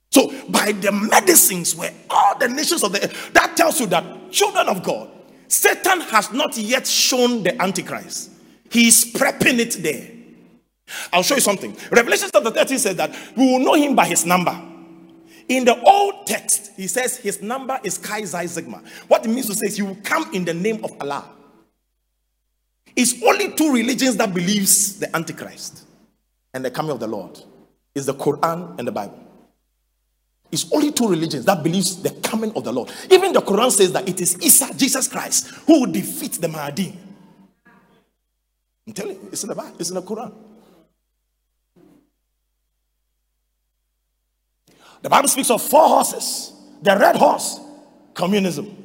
So, 0.09 0.31
by 0.49 0.71
the 0.71 0.91
medicines 0.91 1.75
where 1.75 1.93
all 2.09 2.37
the 2.37 2.47
nations 2.47 2.83
of 2.83 2.93
the 2.93 3.03
earth, 3.03 3.33
that 3.33 3.55
tells 3.55 3.79
you 3.79 3.85
that 3.87 4.31
children 4.31 4.67
of 4.67 4.81
God, 4.81 5.09
Satan 5.47 6.01
has 6.01 6.31
not 6.31 6.57
yet 6.57 6.87
shown 6.87 7.43
the 7.43 7.61
Antichrist. 7.61 8.31
He's 8.75 9.13
prepping 9.13 9.59
it 9.59 9.81
there. 9.81 10.11
I'll 11.13 11.23
show 11.23 11.35
you 11.35 11.41
something. 11.41 11.77
Revelation 11.89 12.27
chapter 12.29 12.51
13 12.51 12.77
says 12.77 12.95
that 12.97 13.15
we 13.37 13.49
will 13.49 13.59
know 13.59 13.75
him 13.75 13.95
by 13.95 14.05
his 14.05 14.25
number. 14.25 14.53
In 15.47 15.63
the 15.63 15.79
old 15.81 16.27
text, 16.27 16.71
he 16.75 16.87
says 16.87 17.15
his 17.15 17.41
number 17.41 17.79
is 17.85 17.97
Chi 17.97 18.25
Xi 18.25 18.47
Sigma. 18.47 18.83
What 19.07 19.25
it 19.25 19.29
means 19.29 19.47
to 19.47 19.55
say 19.55 19.67
is 19.67 19.77
he 19.77 19.81
will 19.81 19.97
come 20.03 20.29
in 20.33 20.43
the 20.43 20.53
name 20.53 20.83
of 20.83 20.91
Allah. 20.99 21.23
It's 22.97 23.23
only 23.23 23.53
two 23.53 23.71
religions 23.71 24.17
that 24.17 24.33
believes 24.33 24.99
the 24.99 25.15
Antichrist 25.15 25.85
and 26.53 26.65
the 26.65 26.69
coming 26.69 26.91
of 26.91 26.99
the 26.99 27.07
Lord. 27.07 27.39
Is 27.93 28.07
the 28.07 28.13
Quran 28.13 28.77
and 28.77 28.85
the 28.85 28.91
Bible. 28.91 29.17
It's 30.51 30.69
only 30.73 30.91
two 30.91 31.07
religions 31.07 31.45
that 31.45 31.63
believes 31.63 32.03
the 32.03 32.09
coming 32.09 32.51
of 32.57 32.65
the 32.65 32.73
Lord. 32.73 32.91
Even 33.09 33.31
the 33.31 33.39
Quran 33.39 33.71
says 33.71 33.93
that 33.93 34.09
it 34.09 34.19
is 34.19 34.37
Isa, 34.43 34.73
Jesus 34.75 35.07
Christ, 35.07 35.47
who 35.65 35.79
will 35.79 35.91
defeat 35.93 36.33
the 36.33 36.49
Mahdi. 36.49 37.04
I'm 38.87 38.93
telling 38.93 39.15
you, 39.15 39.29
it's 39.31 39.43
in 39.43 39.49
the 39.49 39.55
Bible, 39.55 39.75
it's 39.79 39.89
in 39.89 39.95
the 39.95 40.01
Quran. 40.01 40.33
The 45.01 45.09
Bible 45.09 45.27
speaks 45.27 45.51
of 45.51 45.61
four 45.61 45.87
horses 45.87 46.51
the 46.81 46.95
red 46.97 47.15
horse, 47.15 47.59
communism, 48.13 48.75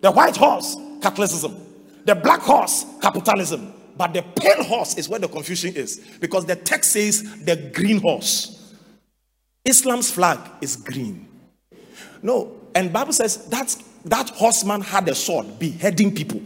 the 0.00 0.10
white 0.10 0.36
horse, 0.36 0.76
Catholicism, 1.00 1.56
the 2.04 2.14
black 2.14 2.40
horse, 2.40 2.84
capitalism. 3.00 3.72
But 3.96 4.12
the 4.12 4.22
pale 4.22 4.62
horse 4.62 4.96
is 4.96 5.08
where 5.08 5.18
the 5.18 5.28
confusion 5.28 5.74
is 5.74 5.98
because 6.20 6.46
the 6.46 6.54
text 6.54 6.92
says 6.92 7.22
the 7.44 7.56
green 7.74 8.00
horse. 8.00 8.74
Islam's 9.64 10.10
flag 10.10 10.38
is 10.60 10.76
green. 10.76 11.28
No, 12.22 12.56
and 12.74 12.92
Bible 12.92 13.12
says 13.12 13.48
that 13.48 13.74
that 14.04 14.30
horseman 14.30 14.82
had 14.82 15.08
a 15.08 15.14
sword 15.14 15.58
beheading 15.58 16.14
people. 16.14 16.40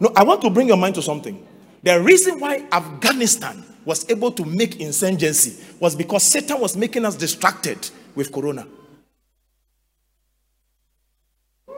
No, 0.00 0.12
I 0.16 0.24
want 0.24 0.42
to 0.42 0.50
bring 0.50 0.68
your 0.68 0.76
mind 0.76 0.94
to 0.96 1.02
something. 1.02 1.46
The 1.82 2.00
reason 2.00 2.40
why 2.40 2.66
Afghanistan 2.72 3.62
was 3.84 4.08
able 4.10 4.32
to 4.32 4.44
make 4.44 4.80
insurgency 4.80 5.62
was 5.78 5.94
because 5.94 6.22
Satan 6.22 6.60
was 6.60 6.76
making 6.76 7.04
us 7.04 7.14
distracted 7.14 7.90
with 8.14 8.32
corona. 8.32 8.66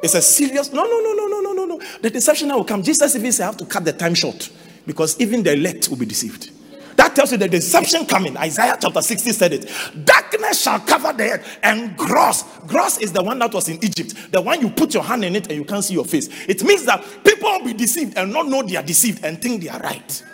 It's 0.02 0.14
a 0.14 0.22
serious 0.22 0.72
no, 0.72 0.84
no, 0.84 1.00
no, 1.00 1.12
no, 1.14 1.26
no, 1.26 1.40
no, 1.40 1.52
no, 1.52 1.64
no. 1.64 1.82
The 2.00 2.10
deception 2.10 2.48
now 2.48 2.58
will 2.58 2.64
come. 2.64 2.82
Jesus 2.82 3.16
even 3.16 3.32
said, 3.32 3.44
I 3.44 3.46
have 3.46 3.56
to 3.56 3.66
cut 3.66 3.84
the 3.84 3.92
time 3.92 4.14
short 4.14 4.50
because 4.86 5.18
even 5.20 5.42
the 5.42 5.52
elect 5.52 5.88
will 5.88 5.96
be 5.96 6.06
deceived. 6.06 6.50
That 6.96 7.14
tells 7.14 7.32
you 7.32 7.38
the 7.38 7.48
deception 7.48 8.06
coming. 8.06 8.36
Isaiah 8.36 8.76
chapter 8.80 9.02
60 9.02 9.32
said 9.32 9.52
it. 9.52 9.70
Darkness 10.04 10.62
shall 10.62 10.80
cover 10.80 11.12
the 11.12 11.32
earth, 11.32 11.58
and 11.62 11.96
gross. 11.96 12.42
Gross 12.66 12.98
is 12.98 13.12
the 13.12 13.22
one 13.22 13.38
that 13.38 13.52
was 13.52 13.68
in 13.68 13.82
Egypt. 13.84 14.32
The 14.32 14.40
one 14.40 14.60
you 14.60 14.70
put 14.70 14.94
your 14.94 15.02
hand 15.02 15.24
in 15.24 15.36
it 15.36 15.46
and 15.48 15.56
you 15.56 15.64
can't 15.64 15.84
see 15.84 15.94
your 15.94 16.04
face. 16.04 16.28
It 16.48 16.62
means 16.64 16.84
that 16.86 17.04
people 17.22 17.50
will 17.50 17.64
be 17.64 17.74
deceived 17.74 18.16
and 18.16 18.32
not 18.32 18.48
know 18.48 18.62
they 18.62 18.76
are 18.76 18.82
deceived 18.82 19.24
and 19.24 19.40
think 19.40 19.62
they 19.62 19.68
are 19.68 19.80
right. 19.80 20.24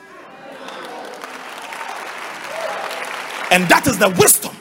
And 3.50 3.69
that 3.69 3.87
is 3.87 3.99
the 3.99 4.09
wisdom 4.19 4.57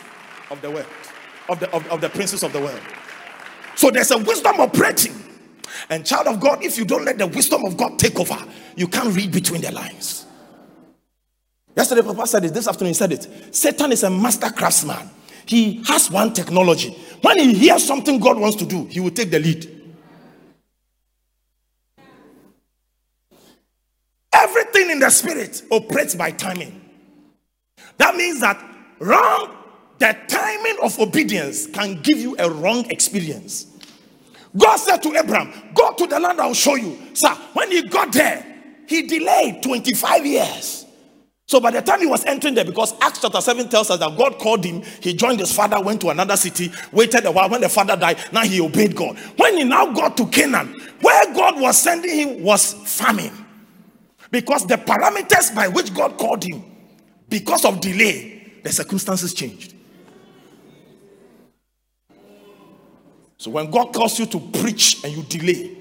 of 0.49 0.61
the 0.61 0.69
world, 0.69 0.85
of 1.47 1.59
the, 1.61 1.71
of, 1.71 1.87
of 1.87 2.01
the 2.01 2.09
princes 2.09 2.43
of 2.43 2.51
the 2.51 2.59
world. 2.59 2.81
So 3.75 3.89
there's 3.89 4.11
a 4.11 4.17
wisdom 4.17 4.59
operating. 4.59 5.15
And 5.89 6.05
child 6.05 6.27
of 6.27 6.39
God, 6.39 6.63
if 6.63 6.77
you 6.77 6.83
don't 6.83 7.05
let 7.05 7.17
the 7.17 7.27
wisdom 7.27 7.63
of 7.63 7.77
God 7.77 7.97
take 7.97 8.19
over, 8.19 8.37
you 8.75 8.87
can't 8.87 9.15
read 9.15 9.31
between 9.31 9.61
the 9.61 9.71
lines. 9.71 10.20
Yesterday, 11.75 12.01
Papa 12.01 12.27
said 12.27 12.45
it. 12.45 12.53
This 12.53 12.67
afternoon, 12.67 12.89
he 12.89 12.93
said 12.95 13.11
it. 13.13 13.55
Satan 13.55 13.91
is 13.91 14.03
a 14.03 14.09
master 14.09 14.49
craftsman. 14.49 15.09
He 15.45 15.83
has 15.87 16.09
one 16.11 16.33
technology. 16.33 16.89
When 17.21 17.39
he 17.39 17.53
hears 17.53 17.85
something 17.85 18.19
God 18.19 18.37
wants 18.37 18.57
to 18.57 18.65
do, 18.65 18.85
he 18.85 18.99
will 18.99 19.11
take 19.11 19.31
the 19.31 19.39
lead. 19.39 19.81
Everything 24.33 24.91
in 24.91 24.99
the 24.99 25.09
spirit 25.09 25.61
operates 25.71 26.15
by 26.15 26.31
timing. 26.31 26.81
That 27.97 28.15
means 28.15 28.39
that 28.41 28.63
wrong, 28.99 29.55
the 29.99 30.17
timing 30.27 30.77
of 30.81 30.99
obedience 30.99 31.67
can 31.67 32.01
give 32.01 32.17
you 32.17 32.35
a 32.39 32.49
wrong 32.49 32.89
experience. 32.89 33.67
God 34.57 34.77
said 34.77 34.97
to 35.03 35.15
Abraham, 35.15 35.53
Go 35.73 35.93
to 35.93 36.07
the 36.07 36.19
land 36.19 36.41
I'll 36.41 36.53
show 36.53 36.75
you. 36.75 36.97
Sir, 37.13 37.33
when 37.53 37.71
he 37.71 37.87
got 37.87 38.11
there, 38.11 38.45
he 38.87 39.03
delayed 39.07 39.63
25 39.63 40.25
years. 40.25 40.80
So 41.47 41.59
by 41.59 41.71
the 41.71 41.81
time 41.81 41.99
he 41.99 42.05
was 42.05 42.23
entering 42.25 42.53
there, 42.53 42.63
because 42.63 42.93
Acts 43.01 43.19
chapter 43.19 43.41
7 43.41 43.67
tells 43.67 43.89
us 43.89 43.99
that 43.99 44.17
God 44.17 44.39
called 44.39 44.63
him, 44.63 44.81
he 45.01 45.13
joined 45.13 45.39
his 45.39 45.53
father, 45.53 45.81
went 45.81 45.99
to 46.01 46.09
another 46.09 46.37
city, 46.37 46.71
waited 46.93 47.25
a 47.25 47.31
while. 47.31 47.49
When 47.49 47.59
the 47.59 47.67
father 47.67 47.97
died, 47.97 48.19
now 48.31 48.43
he 48.43 48.61
obeyed 48.61 48.95
God. 48.95 49.17
When 49.35 49.57
he 49.57 49.65
now 49.65 49.91
got 49.91 50.15
to 50.17 50.27
Canaan, 50.27 50.79
where 51.01 51.33
God 51.33 51.59
was 51.59 51.77
sending 51.77 52.15
him 52.15 52.43
was 52.43 52.73
famine. 52.73 53.33
Because 54.29 54.65
the 54.65 54.75
parameters 54.75 55.53
by 55.53 55.67
which 55.67 55.93
God 55.93 56.17
called 56.17 56.43
him, 56.43 56.63
because 57.27 57.65
of 57.65 57.81
delay, 57.81 58.61
the 58.63 58.71
circumstances 58.71 59.33
changed. 59.33 59.75
So 63.37 63.51
when 63.51 63.69
God 63.69 63.93
calls 63.93 64.17
you 64.19 64.25
to 64.27 64.39
preach 64.39 65.03
and 65.03 65.11
you 65.11 65.23
delay, 65.23 65.75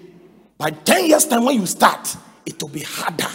by 0.58 0.70
10 0.70 1.06
years' 1.06 1.26
time 1.26 1.44
when 1.44 1.60
you 1.60 1.66
start, 1.66 2.16
it 2.44 2.60
will 2.60 2.70
be 2.70 2.80
harder 2.82 3.28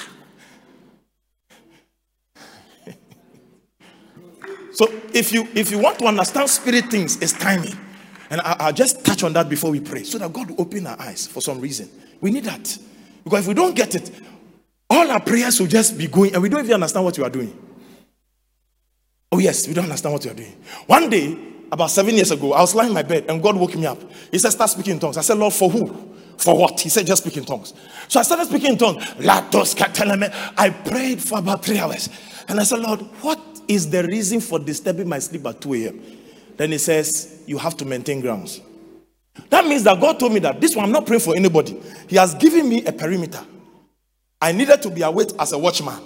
So 4.75 4.91
if 5.13 5.31
you 5.31 5.47
if 5.55 5.71
you 5.71 5.79
want 5.79 5.99
to 5.99 6.05
understand 6.05 6.49
spirit 6.49 6.91
things, 6.91 7.15
it's 7.21 7.31
timing. 7.31 7.73
And 8.29 8.41
I, 8.41 8.67
will 8.67 8.73
just 8.73 9.05
touch 9.05 9.23
on 9.23 9.31
that 9.33 9.47
before 9.47 9.71
we 9.71 9.79
pray, 9.79 10.03
so 10.03 10.17
that 10.17 10.33
God 10.33 10.49
will 10.51 10.61
open 10.61 10.85
our 10.85 10.99
eyes 10.99 11.27
for 11.27 11.41
some 11.41 11.61
reason. 11.61 11.89
We 12.19 12.29
need 12.29 12.43
that 12.43 12.77
because 13.23 13.41
if 13.41 13.47
we 13.47 13.53
don't 13.53 13.73
get 13.73 13.95
it, 13.95 14.11
all 14.89 15.09
our 15.09 15.21
prayers 15.21 15.59
will 15.61 15.67
just 15.67 15.97
be 15.97 16.07
going, 16.07 16.33
and 16.33 16.43
we 16.43 16.49
don't 16.49 16.59
even 16.59 16.73
understand 16.73 17.05
what 17.05 17.17
we 17.17 17.23
are 17.23 17.29
doing. 17.29 17.57
Oh 19.31 19.39
yes, 19.39 19.65
we 19.65 19.73
don't 19.73 19.85
understand 19.85 20.11
what 20.11 20.25
we 20.25 20.31
are 20.31 20.35
doing. 20.35 20.61
One 20.87 21.09
day, 21.09 21.37
about 21.71 21.91
seven 21.91 22.13
years 22.13 22.31
ago, 22.31 22.51
I 22.51 22.59
was 22.59 22.75
lying 22.75 22.89
in 22.89 22.93
my 22.93 23.03
bed, 23.03 23.25
and 23.29 23.41
God 23.41 23.55
woke 23.55 23.75
me 23.75 23.85
up. 23.85 23.99
He 24.29 24.39
said, 24.39 24.49
"Start 24.49 24.71
speaking 24.71 24.95
in 24.95 24.99
tongues." 24.99 25.17
I 25.17 25.21
said, 25.21 25.37
"Lord, 25.37 25.53
for 25.53 25.69
who? 25.69 26.15
For 26.37 26.57
what? 26.57 26.81
He 26.81 26.89
said, 26.89 27.07
just 27.07 27.23
speak 27.23 27.37
in 27.37 27.45
tongues. 27.45 27.73
So 28.09 28.19
I 28.19 28.23
started 28.23 28.47
speaking 28.47 28.73
in 28.73 28.77
tongues. 28.77 29.01
I 29.25 30.69
prayed 30.85 31.23
for 31.23 31.39
about 31.39 31.63
three 31.63 31.79
hours. 31.79 32.09
And 32.49 32.59
I 32.59 32.63
said, 32.63 32.79
Lord, 32.79 32.99
what 33.21 33.54
is 33.67 33.89
the 33.89 34.03
reason 34.03 34.39
for 34.39 34.59
disturbing 34.59 35.07
my 35.09 35.19
sleep 35.19 35.45
at 35.45 35.61
2 35.61 35.73
a.m.? 35.75 36.01
Then 36.57 36.71
he 36.71 36.77
says, 36.77 37.43
You 37.45 37.57
have 37.57 37.75
to 37.77 37.85
maintain 37.85 38.21
grounds. 38.21 38.61
That 39.49 39.65
means 39.65 39.83
that 39.83 39.99
God 39.99 40.19
told 40.19 40.33
me 40.33 40.39
that 40.39 40.61
this 40.61 40.75
one, 40.75 40.85
I'm 40.85 40.91
not 40.91 41.05
praying 41.05 41.21
for 41.21 41.35
anybody. 41.35 41.79
He 42.07 42.15
has 42.15 42.33
given 42.35 42.69
me 42.69 42.85
a 42.85 42.93
perimeter. 42.93 43.43
I 44.41 44.51
needed 44.51 44.81
to 44.83 44.89
be 44.89 45.01
awake 45.01 45.29
as 45.39 45.51
a 45.51 45.57
watchman. 45.57 45.99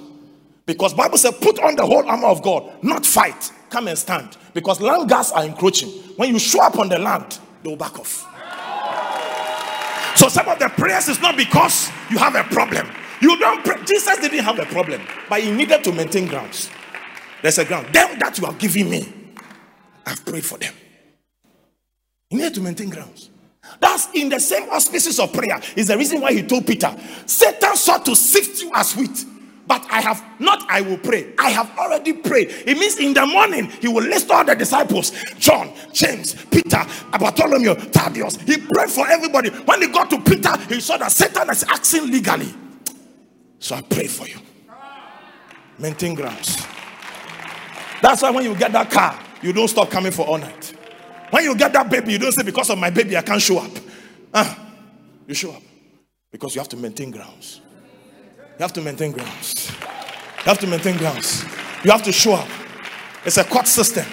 Because 0.65 0.93
Bible 0.93 1.17
said, 1.17 1.39
put 1.41 1.59
on 1.59 1.75
the 1.75 1.85
whole 1.85 2.07
armor 2.07 2.27
of 2.27 2.41
God, 2.41 2.71
not 2.83 3.05
fight. 3.05 3.51
Come 3.69 3.87
and 3.87 3.97
stand. 3.97 4.37
Because 4.53 4.81
land 4.81 5.09
guards 5.09 5.31
are 5.31 5.43
encroaching. 5.43 5.89
When 6.15 6.33
you 6.33 6.39
show 6.39 6.61
up 6.61 6.77
on 6.77 6.89
the 6.89 6.99
land, 6.99 7.39
they 7.63 7.69
will 7.69 7.77
back 7.77 7.99
off. 7.99 8.25
So 10.15 10.27
some 10.27 10.47
of 10.47 10.59
the 10.59 10.69
prayers 10.69 11.07
is 11.07 11.21
not 11.21 11.37
because 11.37 11.89
you 12.09 12.17
have 12.17 12.35
a 12.35 12.43
problem. 12.43 12.87
You 13.21 13.37
don't 13.37 13.63
pray. 13.63 13.77
Jesus 13.85 14.17
didn't 14.19 14.43
have 14.43 14.59
a 14.59 14.65
problem, 14.65 15.01
but 15.29 15.41
he 15.41 15.51
needed 15.51 15.83
to 15.83 15.91
maintain 15.91 16.27
grounds. 16.27 16.69
There's 17.41 17.57
a 17.57 17.65
ground. 17.65 17.93
Them 17.93 18.19
that 18.19 18.37
you 18.37 18.45
have 18.45 18.57
given 18.57 18.89
me, 18.89 19.13
I've 20.05 20.25
prayed 20.25 20.45
for 20.45 20.57
them. 20.57 20.73
You 22.29 22.39
need 22.39 22.53
to 22.55 22.61
maintain 22.61 22.89
grounds. 22.89 23.29
That's 23.79 24.07
in 24.13 24.29
the 24.29 24.39
same 24.39 24.69
auspices 24.69 25.19
of 25.19 25.31
prayer. 25.33 25.59
Is 25.75 25.87
the 25.87 25.97
reason 25.97 26.21
why 26.21 26.33
he 26.33 26.43
told 26.43 26.65
Peter, 26.65 26.95
Satan 27.25 27.75
sought 27.75 28.05
to 28.05 28.15
sift 28.15 28.61
you 28.61 28.71
as 28.73 28.95
wheat. 28.95 29.25
But 29.67 29.85
I 29.91 30.01
have 30.01 30.23
not, 30.39 30.65
I 30.67 30.81
will 30.81 30.97
pray. 30.97 31.31
I 31.37 31.51
have 31.51 31.77
already 31.77 32.13
prayed. 32.13 32.49
It 32.65 32.75
means 32.79 32.97
in 32.97 33.13
the 33.13 33.23
morning, 33.27 33.65
he 33.79 33.87
will 33.87 34.03
list 34.03 34.31
all 34.31 34.43
the 34.43 34.55
disciples 34.55 35.11
John, 35.37 35.71
James, 35.93 36.33
Peter, 36.45 36.83
Bartholomew, 37.11 37.75
Thaddeus. 37.75 38.37
He 38.41 38.57
prayed 38.57 38.89
for 38.89 39.07
everybody. 39.07 39.49
When 39.49 39.81
he 39.83 39.87
got 39.89 40.09
to 40.09 40.19
Peter, 40.21 40.57
he 40.73 40.79
saw 40.79 40.97
that 40.97 41.11
Satan 41.11 41.51
is 41.51 41.63
acting 41.65 42.09
legally. 42.09 42.51
So 43.59 43.75
I 43.75 43.81
pray 43.83 44.07
for 44.07 44.27
you. 44.27 44.39
Maintain 45.77 46.15
grounds. 46.15 46.65
That's 48.01 48.21
why 48.21 48.31
when 48.31 48.43
you 48.43 48.55
get 48.55 48.71
that 48.73 48.89
car, 48.89 49.19
you 49.41 49.53
don't 49.53 49.67
stop 49.67 49.89
coming 49.89 50.11
for 50.11 50.25
all 50.25 50.37
night. 50.37 50.73
When 51.31 51.43
you 51.43 51.55
get 51.55 51.73
that 51.73 51.89
baby, 51.89 52.13
you 52.13 52.17
don't 52.17 52.31
say, 52.31 52.43
Because 52.43 52.69
of 52.69 52.77
my 52.77 52.89
baby, 52.89 53.15
I 53.17 53.21
can't 53.21 53.41
show 53.41 53.59
up. 53.59 53.71
Uh, 54.33 54.55
you 55.27 55.35
show 55.35 55.51
up 55.51 55.61
because 56.31 56.55
you 56.55 56.61
have 56.61 56.69
to 56.69 56.77
maintain 56.77 57.11
grounds. 57.11 57.61
You 58.57 58.63
have 58.63 58.73
to 58.73 58.81
maintain 58.81 59.11
grounds. 59.11 59.71
You 60.39 60.45
have 60.45 60.59
to 60.59 60.67
maintain 60.67 60.97
grounds. 60.97 61.43
You 61.83 61.91
have 61.91 62.03
to 62.03 62.11
show 62.11 62.33
up. 62.33 62.47
It's 63.25 63.37
a 63.37 63.43
court 63.43 63.67
system. 63.67 64.05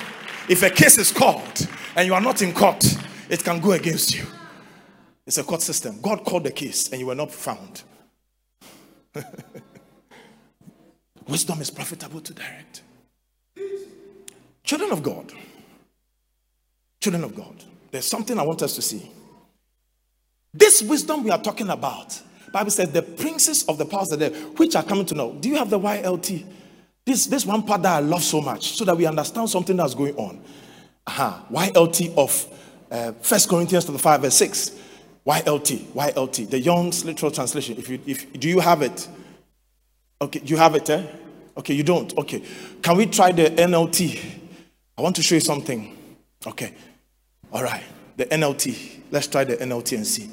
If 0.49 0.63
a 0.63 0.71
case 0.71 0.99
is 0.99 1.11
called 1.11 1.69
and 1.97 2.07
you 2.07 2.15
are 2.15 2.21
not 2.21 2.43
in 2.43 2.53
court, 2.53 2.85
it 3.29 3.43
can 3.43 3.61
go 3.61 3.73
against 3.73 4.15
you. 4.15 4.25
It's 5.27 5.39
a 5.39 5.45
court 5.45 5.63
system. 5.63 6.01
God 6.01 6.25
called 6.25 6.45
the 6.45 6.53
case 6.53 6.91
and 6.91 7.01
you 7.01 7.07
were 7.07 7.15
not 7.15 7.33
found. 7.33 7.83
Wisdom 11.29 11.61
is 11.61 11.71
profitable 11.71 12.21
to 12.21 12.33
direct. 12.33 12.83
Children 14.67 14.91
of 14.91 15.03
God, 15.03 15.33
children 17.01 17.23
of 17.23 17.37
God, 17.37 17.55
there's 17.93 18.05
something 18.05 18.37
I 18.37 18.43
want 18.43 18.63
us 18.63 18.75
to 18.75 18.83
see. 18.83 19.09
This 20.53 20.83
wisdom 20.83 21.23
we 21.23 21.31
are 21.31 21.41
talking 21.41 21.71
about, 21.71 22.21
Bible 22.53 22.73
says 22.73 22.91
the 22.91 23.03
princes 23.03 23.65
of 23.69 23.79
the 23.79 23.85
powers 23.85 24.11
of 24.11 24.19
the 24.19 24.31
which 24.57 24.75
are 24.75 24.83
coming 24.83 25.07
to 25.07 25.15
know. 25.15 25.35
Do 25.35 25.49
you 25.49 25.55
have 25.55 25.71
the 25.71 25.79
YLT? 25.79 26.45
This, 27.05 27.27
this 27.27 27.47
one 27.47 27.63
part 27.63 27.83
that 27.83 27.97
I 27.97 28.01
love 28.01 28.25
so 28.25 28.41
much, 28.41 28.73
so 28.73 28.85
that 28.85 28.97
we 28.97 29.07
understand 29.07 29.49
something 29.49 29.77
that's 29.77 29.95
going 29.95 30.17
on. 30.17 30.43
Uh-huh. 31.07 31.39
YLT 31.53 32.17
of 32.17 32.59
uh, 32.91 33.13
First 33.23 33.49
Corinthians 33.49 33.85
5, 33.85 34.21
verse 34.21 34.35
6. 34.35 34.71
YLT, 35.25 35.79
YLT, 35.93 36.51
the 36.51 36.59
Young's 36.59 37.05
literal 37.05 37.31
translation. 37.31 37.77
If 37.79 37.89
you, 37.89 38.01
if 38.05 38.33
do 38.33 38.49
you 38.49 38.59
have 38.59 38.83
it? 38.83 39.07
Okay, 40.21 40.41
you 40.45 40.57
have 40.57 40.75
it, 40.75 40.91
eh? 40.91 41.07
Okay, 41.57 41.75
you 41.75 41.85
don't. 41.85 42.17
Okay, 42.19 42.43
can 42.83 42.97
we 42.97 43.07
try 43.07 43.31
the 43.31 43.45
NLT? 43.45 44.46
I 44.99 45.03
want 45.03 45.17
to 45.17 45.23
show 45.23 45.35
you 45.35 45.41
something. 45.41 45.97
Okay, 46.47 46.73
all 47.53 47.63
right, 47.63 47.83
the 48.17 48.27
NLT. 48.27 49.03
Let's 49.11 49.27
try 49.27 49.45
the 49.45 49.57
NLT 49.57 49.97
and 49.97 50.07
see. 50.07 50.31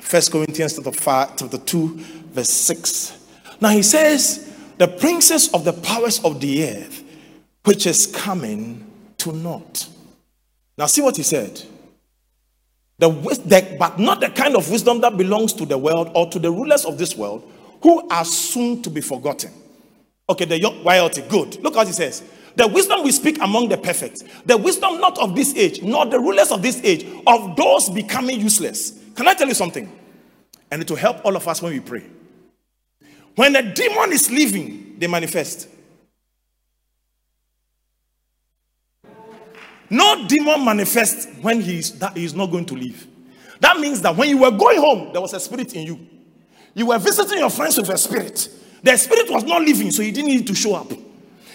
First 0.00 0.32
Corinthians 0.32 0.76
chapter 0.76 0.92
five, 0.92 1.36
chapter 1.36 1.58
two, 1.58 1.98
verse 2.32 2.48
six. 2.48 3.18
Now 3.60 3.68
he 3.70 3.82
says, 3.82 4.50
"The 4.78 4.88
princes 4.88 5.52
of 5.52 5.64
the 5.64 5.72
powers 5.72 6.24
of 6.24 6.40
the 6.40 6.68
earth, 6.68 7.02
which 7.64 7.86
is 7.86 8.06
coming 8.06 8.86
to 9.18 9.32
naught." 9.32 9.88
Now 10.78 10.86
see 10.86 11.02
what 11.02 11.16
he 11.16 11.22
said. 11.22 11.60
The, 12.98 13.10
the, 13.10 13.76
but 13.78 13.98
not 13.98 14.20
the 14.20 14.30
kind 14.30 14.56
of 14.56 14.70
wisdom 14.70 15.00
that 15.00 15.16
belongs 15.16 15.52
to 15.54 15.66
the 15.66 15.76
world 15.76 16.12
or 16.14 16.30
to 16.30 16.38
the 16.38 16.50
rulers 16.50 16.84
of 16.84 16.98
this 16.98 17.16
world 17.16 17.50
who 17.82 18.08
are 18.08 18.24
soon 18.24 18.80
to 18.82 18.90
be 18.90 19.00
forgotten. 19.00 19.50
Okay, 20.28 20.44
the 20.44 20.58
YLT, 20.60 21.28
good. 21.28 21.62
Look 21.62 21.74
what 21.74 21.88
he 21.88 21.92
says. 21.92 22.22
The 22.56 22.68
wisdom 22.68 23.02
we 23.02 23.12
speak 23.12 23.40
among 23.40 23.68
the 23.68 23.78
perfect, 23.78 24.24
the 24.46 24.56
wisdom 24.56 25.00
not 25.00 25.18
of 25.18 25.34
this 25.34 25.54
age, 25.56 25.82
nor 25.82 26.06
the 26.06 26.18
rulers 26.18 26.50
of 26.50 26.62
this 26.62 26.80
age, 26.84 27.06
of 27.26 27.56
those 27.56 27.88
becoming 27.88 28.40
useless. 28.40 28.98
Can 29.14 29.26
I 29.28 29.34
tell 29.34 29.48
you 29.48 29.54
something? 29.54 29.90
And 30.70 30.82
it 30.82 30.90
will 30.90 30.98
help 30.98 31.24
all 31.24 31.36
of 31.36 31.46
us 31.48 31.62
when 31.62 31.72
we 31.72 31.80
pray. 31.80 32.04
When 33.34 33.56
a 33.56 33.74
demon 33.74 34.12
is 34.12 34.30
leaving, 34.30 34.96
they 34.98 35.06
manifest. 35.06 35.68
No 39.88 40.26
demon 40.26 40.64
manifests 40.64 41.26
when 41.42 41.60
he's 41.60 41.98
that 41.98 42.16
he's 42.16 42.34
not 42.34 42.50
going 42.50 42.64
to 42.66 42.74
leave. 42.74 43.06
That 43.60 43.78
means 43.78 44.00
that 44.02 44.16
when 44.16 44.28
you 44.28 44.38
were 44.38 44.50
going 44.50 44.78
home, 44.78 45.12
there 45.12 45.20
was 45.20 45.34
a 45.34 45.40
spirit 45.40 45.74
in 45.74 45.86
you. 45.86 46.06
You 46.74 46.86
were 46.86 46.98
visiting 46.98 47.38
your 47.38 47.50
friends 47.50 47.76
with 47.76 47.90
a 47.90 47.98
spirit. 47.98 48.48
The 48.82 48.96
spirit 48.96 49.30
was 49.30 49.44
not 49.44 49.62
living, 49.62 49.90
so 49.90 50.02
he 50.02 50.10
didn't 50.10 50.30
need 50.30 50.46
to 50.46 50.54
show 50.54 50.74
up. 50.74 50.90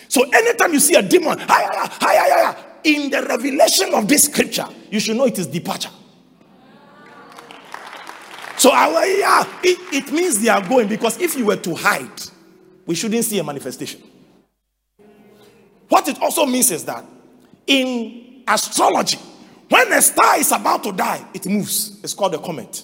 So 0.07 0.23
anytime 0.29 0.73
you 0.73 0.79
see 0.79 0.95
a 0.95 1.01
demon, 1.01 1.39
in 2.83 3.09
the 3.09 3.25
revelation 3.27 3.93
of 3.93 4.07
this 4.07 4.23
scripture, 4.23 4.67
you 4.89 4.99
should 4.99 5.17
know 5.17 5.25
it 5.25 5.37
is 5.37 5.47
departure. 5.47 5.89
So 8.57 8.71
it, 8.73 10.11
means 10.11 10.41
they 10.41 10.49
are 10.49 10.67
going 10.67 10.87
because 10.87 11.21
if 11.21 11.37
you 11.37 11.45
were 11.45 11.57
to 11.57 11.75
hide, 11.75 12.21
we 12.85 12.95
shouldn't 12.95 13.25
see 13.25 13.37
a 13.37 13.43
manifestation. 13.43 14.01
What 15.89 16.07
it 16.07 16.19
also 16.21 16.45
means 16.45 16.71
is 16.71 16.83
that 16.85 17.05
in 17.67 18.43
astrology, 18.47 19.19
when 19.69 19.91
a 19.93 20.01
star 20.01 20.39
is 20.39 20.51
about 20.51 20.83
to 20.83 20.91
die, 20.91 21.25
it 21.33 21.45
moves. 21.45 21.99
It's 22.03 22.13
called 22.13 22.33
a 22.33 22.39
comet. 22.39 22.83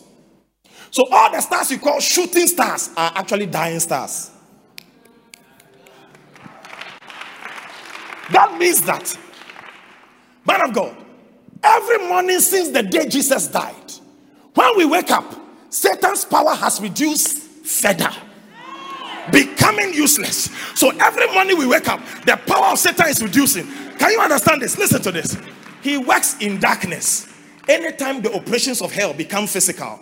So 0.91 1.07
all 1.11 1.31
the 1.31 1.41
stars 1.41 1.71
you 1.71 1.79
call 1.79 1.99
shooting 1.99 2.45
stars 2.45 2.91
are 2.95 3.13
actually 3.15 3.47
dying 3.47 3.79
stars. 3.79 4.29
That 8.31 8.57
means 8.57 8.81
that, 8.83 9.17
man 10.45 10.69
of 10.69 10.73
God, 10.73 10.95
every 11.61 12.07
morning 12.07 12.39
since 12.39 12.69
the 12.69 12.83
day 12.83 13.07
Jesus 13.07 13.47
died, 13.47 13.75
when 14.53 14.77
we 14.77 14.85
wake 14.85 15.11
up, 15.11 15.25
Satan's 15.69 16.25
power 16.25 16.53
has 16.53 16.79
reduced 16.79 17.39
further, 17.39 18.11
becoming 19.31 19.93
useless. 19.93 20.51
So 20.75 20.91
every 20.99 21.31
morning 21.33 21.57
we 21.57 21.67
wake 21.67 21.87
up, 21.87 21.99
the 22.25 22.39
power 22.45 22.71
of 22.73 22.79
Satan 22.79 23.07
is 23.07 23.21
reducing. 23.21 23.67
Can 23.97 24.11
you 24.11 24.19
understand 24.19 24.61
this? 24.61 24.77
Listen 24.77 25.01
to 25.01 25.11
this. 25.11 25.37
He 25.81 25.97
works 25.97 26.37
in 26.39 26.59
darkness. 26.59 27.27
Anytime 27.67 28.21
the 28.21 28.33
operations 28.35 28.81
of 28.81 28.91
hell 28.91 29.13
become 29.13 29.47
physical, 29.47 29.99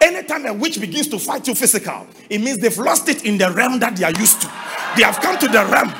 anytime 0.00 0.46
a 0.46 0.52
witch 0.52 0.80
begins 0.80 1.08
to 1.08 1.18
fight 1.18 1.46
you 1.46 1.54
physical, 1.54 2.06
it 2.28 2.38
means 2.40 2.58
they've 2.58 2.76
lost 2.78 3.08
it 3.08 3.24
in 3.24 3.38
the 3.38 3.50
realm 3.52 3.78
that 3.78 3.96
they 3.96 4.04
are 4.04 4.12
used 4.12 4.40
to. 4.42 4.46
They 4.96 5.02
have 5.02 5.20
come 5.20 5.38
to 5.38 5.46
the 5.46 5.64
realm 5.66 5.92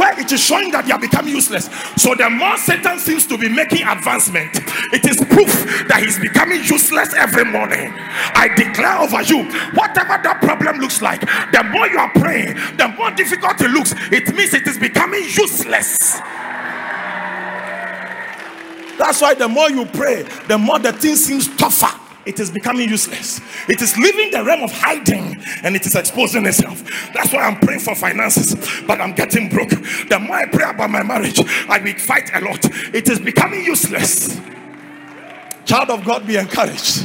where 0.00 0.18
it 0.18 0.32
is 0.32 0.40
showing 0.40 0.70
that 0.72 0.86
you 0.86 0.92
have 0.92 1.00
become 1.02 1.28
useless. 1.28 1.68
So 2.00 2.14
the 2.14 2.30
more 2.30 2.56
Satan 2.56 2.98
seems 2.98 3.26
to 3.26 3.36
be 3.36 3.50
making 3.50 3.86
advancement, 3.86 4.56
it 4.96 5.04
is 5.04 5.20
proof 5.28 5.52
that 5.92 6.00
he's 6.00 6.18
becoming 6.18 6.64
useless 6.64 7.12
every 7.12 7.44
morning. 7.44 7.92
I 8.32 8.48
declare 8.56 8.96
over 9.04 9.20
you, 9.20 9.44
whatever 9.76 10.16
that 10.16 10.40
problem 10.40 10.80
looks 10.80 11.02
like, 11.02 11.20
the 11.20 11.62
more 11.68 11.86
you 11.86 11.98
are 11.98 12.10
praying, 12.16 12.56
the 12.80 12.88
more 12.96 13.10
difficult 13.10 13.60
it 13.60 13.70
looks. 13.70 13.92
It 14.10 14.34
means 14.34 14.54
it 14.54 14.66
is 14.66 14.78
becoming 14.78 15.22
useless. 15.22 15.98
That's 18.96 19.20
why 19.20 19.34
the 19.34 19.48
more 19.48 19.70
you 19.70 19.84
pray, 19.84 20.24
the 20.48 20.56
more 20.56 20.78
the 20.78 20.92
thing 20.92 21.16
seems 21.16 21.54
tougher 21.56 22.09
it 22.30 22.38
is 22.38 22.48
becoming 22.48 22.88
useless. 22.88 23.40
It 23.68 23.82
is 23.82 23.98
leaving 23.98 24.30
the 24.30 24.44
realm 24.44 24.62
of 24.62 24.70
hiding 24.70 25.36
and 25.64 25.74
it 25.74 25.84
is 25.84 25.96
exposing 25.96 26.46
itself. 26.46 26.84
That's 27.12 27.32
why 27.32 27.40
I'm 27.40 27.58
praying 27.58 27.80
for 27.80 27.96
finances, 27.96 28.54
but 28.86 29.00
I'm 29.00 29.12
getting 29.14 29.48
broke. 29.48 29.70
The 29.70 30.18
more 30.20 30.36
I 30.36 30.46
pray 30.46 30.70
about 30.70 30.90
my 30.90 31.02
marriage, 31.02 31.40
I 31.68 31.80
will 31.82 31.94
fight 31.98 32.30
a 32.32 32.40
lot. 32.44 32.64
It 32.94 33.08
is 33.08 33.18
becoming 33.18 33.64
useless. 33.64 34.40
Child 35.64 35.90
of 35.90 36.04
God, 36.04 36.24
be 36.24 36.36
encouraged. 36.36 37.04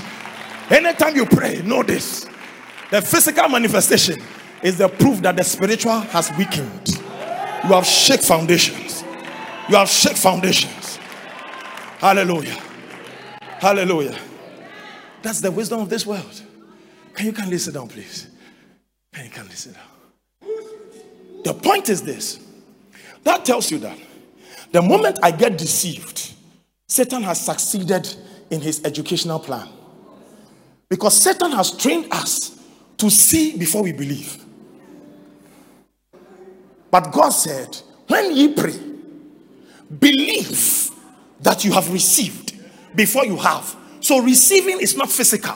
Anytime 0.69 1.15
you 1.15 1.25
pray, 1.25 1.63
know 1.63 1.81
this 1.81 2.27
the 2.91 3.01
physical 3.01 3.49
manifestation 3.49 4.21
is 4.61 4.77
the 4.77 4.87
proof 4.87 5.21
that 5.23 5.35
the 5.37 5.43
spiritual 5.43 6.01
has 6.01 6.31
weakened. 6.37 6.89
You 7.63 7.73
have 7.73 7.85
shake 7.85 8.21
foundations. 8.21 9.03
You 9.69 9.77
have 9.77 9.89
shake 9.89 10.17
foundations. 10.17 10.99
Hallelujah. 11.99 12.61
Hallelujah. 13.59 14.19
That's 15.25 15.41
the 15.41 15.49
wisdom 15.49 15.79
of 15.79 15.89
this 15.89 16.05
world. 16.05 16.43
Can 17.15 17.25
you 17.25 17.33
kindly 17.33 17.57
sit 17.57 17.73
down, 17.73 17.87
please? 17.87 18.27
Can 19.11 19.25
you 19.25 19.31
kindly 19.31 19.55
sit 19.55 19.73
down? 19.73 20.51
The 21.43 21.51
point 21.51 21.89
is 21.89 22.03
this 22.03 22.39
that 23.23 23.43
tells 23.43 23.71
you 23.71 23.79
that 23.79 23.97
the 24.71 24.83
moment 24.83 25.17
I 25.23 25.31
get 25.31 25.57
deceived, 25.57 26.31
Satan 26.87 27.23
has 27.23 27.43
succeeded 27.43 28.15
in 28.51 28.61
his 28.61 28.85
educational 28.85 29.39
plan. 29.39 29.67
Because 30.89 31.19
Satan 31.19 31.51
has 31.53 31.75
trained 31.75 32.05
us 32.11 32.59
to 32.97 33.09
see 33.09 33.57
before 33.57 33.81
we 33.81 33.93
believe. 33.93 34.45
But 36.91 37.11
God 37.11 37.29
said, 37.29 37.75
when 38.09 38.35
ye 38.35 38.53
pray, 38.53 38.77
believe 39.99 40.91
that 41.41 41.65
you 41.65 41.71
have 41.71 41.91
received 41.91 42.53
before 42.95 43.25
you 43.25 43.37
have. 43.37 43.75
So 44.05 44.19
receiving 44.19 44.81
is 44.81 44.95
not 44.95 45.11
physical. 45.11 45.55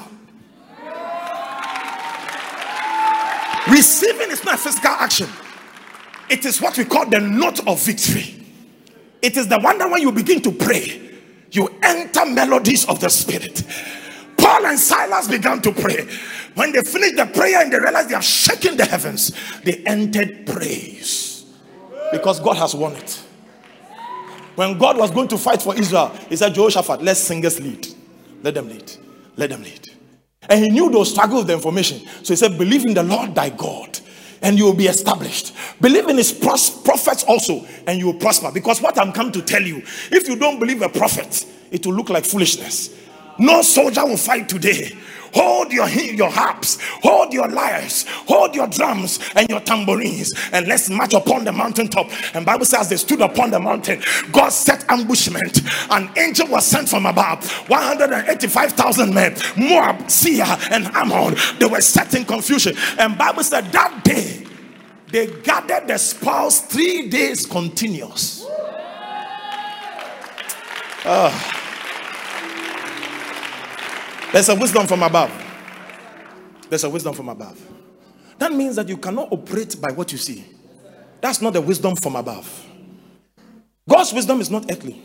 Receiving 3.69 4.31
is 4.31 4.43
not 4.43 4.59
physical 4.59 4.89
action. 4.89 5.29
It 6.31 6.43
is 6.45 6.59
what 6.59 6.75
we 6.75 6.85
call 6.85 7.07
the 7.07 7.19
note 7.19 7.59
of 7.67 7.79
victory. 7.79 8.43
It 9.21 9.37
is 9.37 9.47
the 9.47 9.59
that 9.59 9.91
when 9.91 10.01
you 10.01 10.11
begin 10.11 10.41
to 10.41 10.51
pray, 10.51 11.11
you 11.51 11.69
enter 11.83 12.25
melodies 12.25 12.85
of 12.85 12.99
the 12.99 13.09
spirit. 13.09 13.63
Paul 14.35 14.65
and 14.65 14.79
Silas 14.79 15.27
began 15.27 15.61
to 15.61 15.71
pray. 15.71 16.09
When 16.55 16.71
they 16.71 16.81
finished 16.81 17.17
the 17.17 17.27
prayer 17.27 17.61
and 17.61 17.71
they 17.71 17.77
realized 17.77 18.09
they 18.09 18.15
have 18.15 18.23
shaken 18.23 18.77
the 18.77 18.85
heavens, 18.85 19.31
they 19.63 19.83
entered 19.85 20.47
praise 20.47 21.45
because 22.11 22.39
God 22.39 22.57
has 22.57 22.73
won 22.73 22.95
it. 22.95 23.21
When 24.55 24.79
God 24.79 24.97
was 24.97 25.11
going 25.11 25.27
to 25.27 25.37
fight 25.37 25.61
for 25.61 25.77
Israel, 25.77 26.17
he 26.29 26.35
said, 26.35 26.55
Jehoshaphat, 26.55 27.03
let's 27.03 27.19
sing 27.19 27.43
singers 27.47 27.59
lead. 27.59 27.98
Let 28.41 28.53
them 28.53 28.69
lead. 28.69 28.91
Let 29.35 29.49
them 29.49 29.63
lead. 29.63 29.85
And 30.49 30.63
he 30.63 30.69
knew 30.69 30.89
those 30.89 31.11
struggle 31.11 31.39
with 31.39 31.47
the 31.47 31.53
information. 31.53 31.99
So 32.23 32.33
he 32.33 32.35
said, 32.35 32.57
Believe 32.57 32.85
in 32.85 32.93
the 32.93 33.03
Lord 33.03 33.35
thy 33.35 33.49
God, 33.49 33.99
and 34.41 34.57
you 34.57 34.65
will 34.65 34.73
be 34.73 34.87
established. 34.87 35.53
Believe 35.79 36.07
in 36.07 36.17
his 36.17 36.31
prophets 36.31 37.23
also, 37.23 37.65
and 37.85 37.99
you 37.99 38.07
will 38.07 38.19
prosper. 38.19 38.51
Because 38.51 38.81
what 38.81 38.97
I'm 38.97 39.11
come 39.11 39.31
to 39.31 39.41
tell 39.41 39.61
you, 39.61 39.77
if 40.11 40.27
you 40.27 40.35
don't 40.35 40.59
believe 40.59 40.81
a 40.81 40.89
prophet, 40.89 41.45
it 41.71 41.85
will 41.85 41.93
look 41.93 42.09
like 42.09 42.25
foolishness. 42.25 42.95
No 43.37 43.61
soldier 43.61 44.05
will 44.05 44.17
fight 44.17 44.49
today 44.49 44.97
hold 45.33 45.71
your 45.71 45.87
your 45.89 46.29
harps, 46.29 46.77
hold 47.01 47.33
your 47.33 47.47
lyres, 47.47 48.05
hold 48.07 48.55
your 48.55 48.67
drums 48.67 49.19
and 49.35 49.49
your 49.49 49.59
tambourines, 49.61 50.33
and 50.51 50.67
let's 50.67 50.89
march 50.89 51.13
upon 51.13 51.45
the 51.45 51.51
mountaintop. 51.51 52.07
And 52.35 52.45
Bible 52.45 52.65
says 52.65 52.89
they 52.89 52.97
stood 52.97 53.21
upon 53.21 53.51
the 53.51 53.59
mountain. 53.59 54.01
God 54.31 54.49
set 54.49 54.89
ambushment. 54.89 55.61
An 55.89 56.09
angel 56.17 56.47
was 56.47 56.65
sent 56.65 56.89
from 56.89 57.05
above. 57.05 57.49
185,000 57.69 59.13
men, 59.13 59.35
Moab, 59.57 60.09
Seir, 60.09 60.45
and 60.71 60.87
Ammon. 60.87 61.35
They 61.59 61.65
were 61.65 61.81
set 61.81 62.13
in 62.15 62.25
confusion. 62.25 62.75
And 62.97 63.17
Bible 63.17 63.43
said 63.43 63.71
that 63.71 64.03
day 64.03 64.45
they 65.11 65.27
gathered 65.41 65.87
the 65.87 65.97
spoils 65.97 66.61
three 66.61 67.09
days 67.09 67.45
continuous. 67.45 68.45
Oh. 71.05 71.58
There's 74.31 74.49
a 74.49 74.55
wisdom 74.55 74.85
from 74.85 75.01
above. 75.01 75.31
There's 76.69 76.83
a 76.83 76.89
wisdom 76.89 77.13
from 77.13 77.29
above. 77.29 77.59
That 78.37 78.53
means 78.53 78.75
that 78.75 78.87
you 78.87 78.97
cannot 78.97 79.31
operate 79.31 79.79
by 79.81 79.91
what 79.91 80.11
you 80.11 80.17
see. 80.17 80.45
That's 81.19 81.41
not 81.41 81.53
the 81.53 81.61
wisdom 81.61 81.95
from 81.95 82.15
above. 82.15 82.67
God's 83.87 84.13
wisdom 84.13 84.39
is 84.39 84.51
not 84.51 84.71
earthly. 84.71 85.01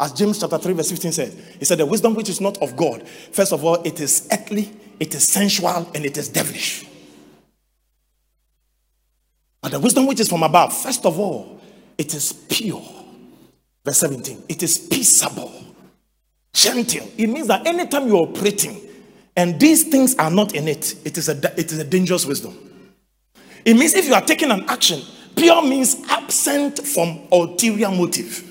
As 0.00 0.12
James 0.12 0.40
chapter 0.40 0.58
3, 0.58 0.72
verse 0.72 0.90
15 0.90 1.12
says, 1.12 1.56
He 1.58 1.64
said, 1.64 1.78
The 1.78 1.86
wisdom 1.86 2.14
which 2.14 2.28
is 2.28 2.40
not 2.40 2.58
of 2.62 2.76
God, 2.76 3.06
first 3.06 3.52
of 3.52 3.64
all, 3.64 3.76
it 3.82 4.00
is 4.00 4.26
earthly, 4.32 4.74
it 4.98 5.14
is 5.14 5.26
sensual, 5.26 5.90
and 5.94 6.04
it 6.04 6.16
is 6.16 6.28
devilish. 6.28 6.86
But 9.60 9.72
the 9.72 9.80
wisdom 9.80 10.06
which 10.06 10.20
is 10.20 10.28
from 10.28 10.42
above, 10.42 10.76
first 10.76 11.04
of 11.04 11.18
all, 11.18 11.60
it 11.98 12.14
is 12.14 12.32
pure. 12.32 12.82
Verse 13.84 13.98
17, 13.98 14.44
it 14.48 14.62
is 14.62 14.78
peaceable 14.78 15.65
gentle. 16.56 17.08
It 17.18 17.28
means 17.28 17.46
that 17.48 17.66
anytime 17.66 18.08
you're 18.08 18.28
operating 18.28 18.80
and 19.36 19.60
these 19.60 19.84
things 19.84 20.16
are 20.16 20.30
not 20.30 20.54
in 20.54 20.66
it, 20.66 20.94
it 21.04 21.18
is 21.18 21.28
a, 21.28 21.36
it 21.60 21.70
is 21.70 21.78
a 21.78 21.84
dangerous 21.84 22.24
wisdom. 22.24 22.58
It 23.64 23.74
means 23.74 23.94
if 23.94 24.06
you 24.06 24.14
are 24.14 24.22
taking 24.22 24.50
an 24.50 24.64
action, 24.68 25.02
pure 25.36 25.62
means 25.62 25.96
absent 26.08 26.78
from 26.78 27.20
ulterior 27.30 27.90
motive. 27.90 28.42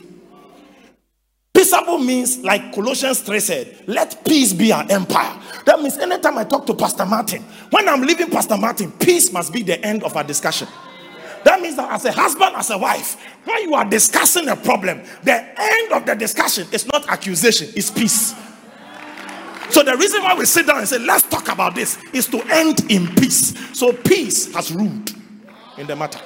Peaceable 1.53 1.99
means, 1.99 2.39
like 2.39 2.73
Colossians 2.73 3.21
3 3.21 3.39
said, 3.39 3.83
let 3.87 4.23
peace 4.25 4.51
be 4.53 4.71
our 4.71 4.85
empire. 4.89 5.41
That 5.65 5.81
means 5.81 5.97
anytime 5.97 6.37
I 6.37 6.43
talk 6.43 6.65
to 6.67 6.73
Pastor 6.75 7.05
Martin, 7.05 7.41
when 7.71 7.87
I'm 7.87 8.01
leaving 8.01 8.29
Pastor 8.29 8.57
Martin, 8.57 8.91
peace 8.91 9.31
must 9.31 9.53
be 9.53 9.63
the 9.63 9.83
end 9.83 10.03
of 10.03 10.15
our 10.15 10.23
discussion. 10.23 10.67
That 11.45 11.61
means 11.61 11.75
that 11.75 11.91
as 11.91 12.03
a 12.05 12.11
husband, 12.11 12.55
as 12.55 12.71
a 12.71 12.77
wife, 12.77 13.23
when 13.45 13.61
you 13.69 13.75
are 13.75 13.85
discussing 13.85 14.49
a 14.49 14.55
problem, 14.55 15.03
the 15.21 15.33
end 15.33 15.91
of 15.93 16.03
the 16.03 16.15
discussion 16.15 16.67
is 16.71 16.87
not 16.87 17.07
accusation, 17.07 17.69
it's 17.75 17.91
peace. 17.91 18.33
So 19.69 19.83
the 19.83 19.95
reason 19.95 20.23
why 20.23 20.33
we 20.35 20.45
sit 20.45 20.65
down 20.65 20.79
and 20.79 20.87
say, 20.87 20.97
let's 20.97 21.21
talk 21.21 21.47
about 21.49 21.75
this 21.75 21.99
is 22.13 22.25
to 22.29 22.41
end 22.49 22.91
in 22.91 23.13
peace. 23.13 23.53
So 23.77 23.93
peace 23.93 24.51
has 24.55 24.71
ruled 24.71 25.13
in 25.77 25.85
the 25.85 25.95
matter. 25.95 26.19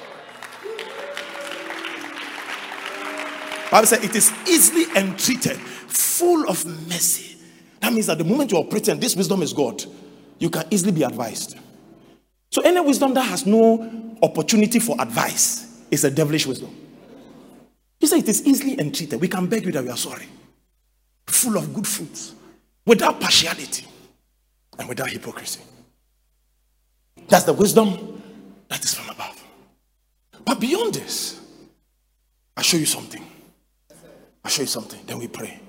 Bible 3.70 3.86
said 3.86 4.02
it 4.02 4.16
is 4.16 4.32
easily 4.48 4.86
entreated, 4.96 5.58
full 5.58 6.48
of 6.48 6.64
mercy. 6.88 7.36
That 7.80 7.92
means 7.92 8.06
that 8.06 8.16
the 8.16 8.24
moment 8.24 8.52
you 8.52 8.56
are 8.58 8.64
operating, 8.64 8.98
this 8.98 9.14
wisdom 9.14 9.42
is 9.42 9.52
God, 9.52 9.84
you 10.38 10.48
can 10.48 10.64
easily 10.70 10.92
be 10.92 11.02
advised. 11.02 11.58
So 12.50 12.62
any 12.62 12.80
wisdom 12.80 13.14
that 13.14 13.22
has 13.22 13.46
no 13.46 14.16
opportunity 14.22 14.78
for 14.80 15.00
advice 15.00 15.82
is 15.90 16.04
a 16.04 16.10
devilish 16.10 16.46
wisdom. 16.46 16.74
He 17.98 18.06
said 18.06 18.20
it 18.20 18.28
is 18.28 18.46
easily 18.46 18.78
entreated. 18.80 19.20
We 19.20 19.28
can 19.28 19.46
beg 19.46 19.64
you 19.64 19.72
that 19.72 19.84
we 19.84 19.90
are 19.90 19.96
sorry. 19.96 20.26
Full 21.26 21.56
of 21.56 21.72
good 21.72 21.86
fruits, 21.86 22.34
without 22.84 23.20
partiality 23.20 23.86
and 24.78 24.88
without 24.88 25.10
hypocrisy. 25.10 25.60
That's 27.28 27.44
the 27.44 27.52
wisdom 27.52 28.20
that 28.68 28.82
is 28.82 28.94
from 28.94 29.08
above. 29.10 29.40
But 30.44 30.58
beyond 30.58 30.94
this, 30.94 31.40
I'll 32.56 32.64
show 32.64 32.78
you 32.78 32.86
something. 32.86 33.24
I'll 34.44 34.50
show 34.50 34.62
you 34.62 34.68
something. 34.68 35.00
Then 35.06 35.18
we 35.18 35.28
pray. 35.28 35.60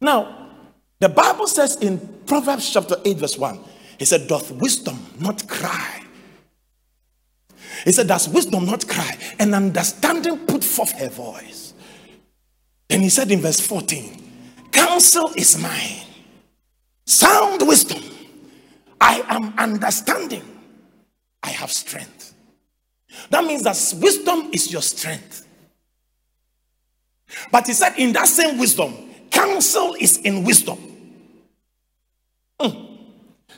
Now, 0.00 0.50
the 1.00 1.08
Bible 1.08 1.46
says 1.46 1.76
in 1.76 1.98
Proverbs 2.26 2.70
chapter 2.70 2.96
8, 3.04 3.16
verse 3.16 3.38
1, 3.38 3.58
he 3.98 4.04
said, 4.04 4.26
Doth 4.26 4.50
wisdom 4.50 4.98
not 5.18 5.46
cry? 5.48 6.02
He 7.84 7.92
said, 7.92 8.08
Does 8.08 8.28
wisdom 8.28 8.66
not 8.66 8.86
cry? 8.86 9.16
And 9.38 9.54
understanding 9.54 10.38
put 10.46 10.64
forth 10.64 10.92
her 10.92 11.08
voice. 11.08 11.74
Then 12.88 13.00
he 13.00 13.08
said 13.08 13.30
in 13.30 13.40
verse 13.40 13.60
14, 13.60 14.22
Counsel 14.72 15.32
is 15.36 15.60
mine, 15.60 16.02
sound 17.06 17.66
wisdom. 17.66 18.02
I 19.00 19.22
am 19.28 19.58
understanding. 19.58 20.42
I 21.42 21.50
have 21.50 21.70
strength. 21.70 22.34
That 23.30 23.44
means 23.44 23.62
that 23.62 23.76
wisdom 24.00 24.50
is 24.52 24.72
your 24.72 24.82
strength. 24.82 25.46
But 27.50 27.66
he 27.66 27.72
said, 27.72 27.94
in 27.98 28.12
that 28.12 28.28
same 28.28 28.58
wisdom, 28.58 28.94
counsel 29.30 29.94
is 29.98 30.18
in 30.18 30.44
wisdom. 30.44 30.78
Mm. 32.60 32.93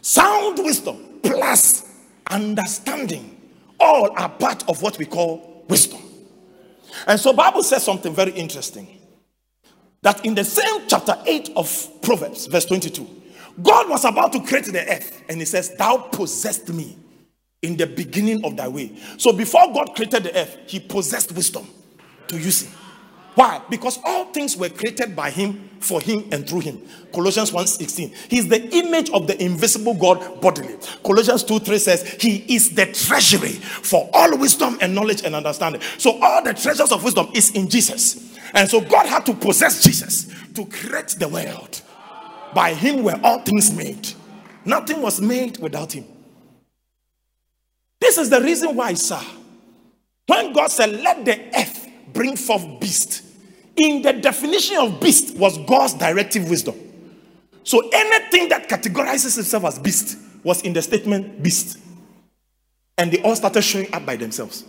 Sound 0.06 0.58
wisdom 0.58 1.18
plus 1.20 1.84
understanding 2.30 3.36
all 3.80 4.08
are 4.16 4.28
part 4.28 4.62
of 4.68 4.80
what 4.80 4.96
we 4.98 5.04
call 5.04 5.64
wisdom. 5.68 6.00
And 7.08 7.18
so 7.18 7.32
Bible 7.32 7.64
says 7.64 7.82
something 7.82 8.14
very 8.14 8.30
interesting. 8.30 8.86
That 10.02 10.24
in 10.24 10.36
the 10.36 10.44
same 10.44 10.86
chapter 10.86 11.20
8 11.26 11.50
of 11.56 11.88
Proverbs, 12.02 12.46
verse 12.46 12.66
22, 12.66 13.04
God 13.60 13.90
was 13.90 14.04
about 14.04 14.32
to 14.34 14.44
create 14.44 14.66
the 14.66 14.88
earth 14.88 15.24
and 15.28 15.40
he 15.40 15.44
says, 15.44 15.74
Thou 15.74 15.96
possessed 15.96 16.68
me 16.68 16.96
in 17.62 17.76
the 17.76 17.88
beginning 17.88 18.44
of 18.44 18.56
thy 18.56 18.68
way. 18.68 18.96
So 19.18 19.32
before 19.32 19.72
God 19.72 19.96
created 19.96 20.22
the 20.22 20.38
earth, 20.38 20.56
he 20.68 20.78
possessed 20.78 21.32
wisdom 21.32 21.66
to 22.28 22.38
use 22.38 22.62
it. 22.62 22.70
Why? 23.36 23.60
Because 23.68 23.98
all 24.02 24.24
things 24.32 24.56
were 24.56 24.70
created 24.70 25.14
by 25.14 25.30
him, 25.30 25.68
for 25.78 26.00
him, 26.00 26.26
and 26.32 26.48
through 26.48 26.60
him. 26.60 26.80
Colossians 27.12 27.52
1:16. 27.52 28.30
He's 28.30 28.48
the 28.48 28.66
image 28.74 29.10
of 29.10 29.26
the 29.26 29.40
invisible 29.40 29.92
God 29.92 30.40
bodily. 30.40 30.74
Colossians 31.04 31.44
2:3 31.44 31.78
says, 31.78 32.16
He 32.18 32.38
is 32.54 32.70
the 32.70 32.86
treasury 32.86 33.50
for 33.50 34.08
all 34.14 34.38
wisdom 34.38 34.78
and 34.80 34.94
knowledge 34.94 35.22
and 35.22 35.34
understanding. 35.34 35.82
So 35.98 36.18
all 36.18 36.42
the 36.42 36.54
treasures 36.54 36.90
of 36.90 37.04
wisdom 37.04 37.28
is 37.34 37.50
in 37.50 37.68
Jesus. 37.68 38.34
And 38.54 38.70
so 38.70 38.80
God 38.80 39.04
had 39.04 39.26
to 39.26 39.34
possess 39.34 39.82
Jesus 39.82 40.34
to 40.54 40.64
create 40.64 41.08
the 41.18 41.28
world. 41.28 41.82
By 42.54 42.72
him 42.72 43.04
were 43.04 43.20
all 43.22 43.40
things 43.40 43.70
made. 43.70 44.08
Nothing 44.64 45.02
was 45.02 45.20
made 45.20 45.58
without 45.58 45.92
him. 45.92 46.06
This 48.00 48.16
is 48.16 48.30
the 48.30 48.40
reason 48.40 48.74
why, 48.74 48.94
sir, 48.94 49.20
when 50.26 50.54
God 50.54 50.70
said, 50.70 50.90
Let 51.02 51.26
the 51.26 51.38
earth 51.54 51.86
bring 52.14 52.34
forth 52.34 52.64
beast 52.80 53.24
in 53.76 54.02
the 54.02 54.12
definition 54.12 54.78
of 54.78 55.00
beast 55.00 55.36
was 55.36 55.58
God's 55.58 55.94
directive 55.94 56.48
wisdom. 56.48 56.74
So 57.62 57.88
anything 57.92 58.48
that 58.48 58.68
categorizes 58.68 59.38
itself 59.38 59.64
as 59.64 59.78
beast 59.78 60.18
was 60.44 60.62
in 60.62 60.72
the 60.72 60.82
statement 60.82 61.42
beast. 61.42 61.78
And 62.96 63.12
they 63.12 63.20
all 63.22 63.36
started 63.36 63.62
showing 63.62 63.92
up 63.92 64.06
by 64.06 64.16
themselves. 64.16 64.64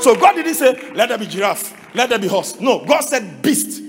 So 0.00 0.14
God 0.14 0.34
didn't 0.34 0.54
say, 0.54 0.92
let 0.92 1.08
there 1.08 1.18
be 1.18 1.26
giraffe, 1.26 1.94
let 1.94 2.08
there 2.08 2.18
be 2.18 2.28
horse. 2.28 2.60
No, 2.60 2.84
God 2.84 3.00
said 3.00 3.42
beast. 3.42 3.82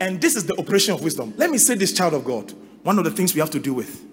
And 0.00 0.20
this 0.20 0.36
is 0.36 0.44
the 0.44 0.58
operation 0.58 0.94
of 0.94 1.02
wisdom. 1.02 1.32
Let 1.36 1.50
me 1.50 1.58
say 1.58 1.74
this, 1.74 1.92
child 1.92 2.14
of 2.14 2.24
God, 2.24 2.52
one 2.82 2.98
of 2.98 3.04
the 3.04 3.10
things 3.10 3.34
we 3.34 3.40
have 3.40 3.50
to 3.50 3.60
deal 3.60 3.74
with. 3.74 4.04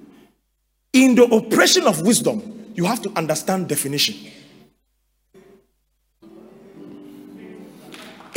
In 0.93 1.15
the 1.15 1.25
operation 1.25 1.85
of 1.87 2.01
wisdom, 2.01 2.71
you 2.75 2.85
have 2.85 3.01
to 3.01 3.11
understand 3.15 3.67
definition. 3.67 4.31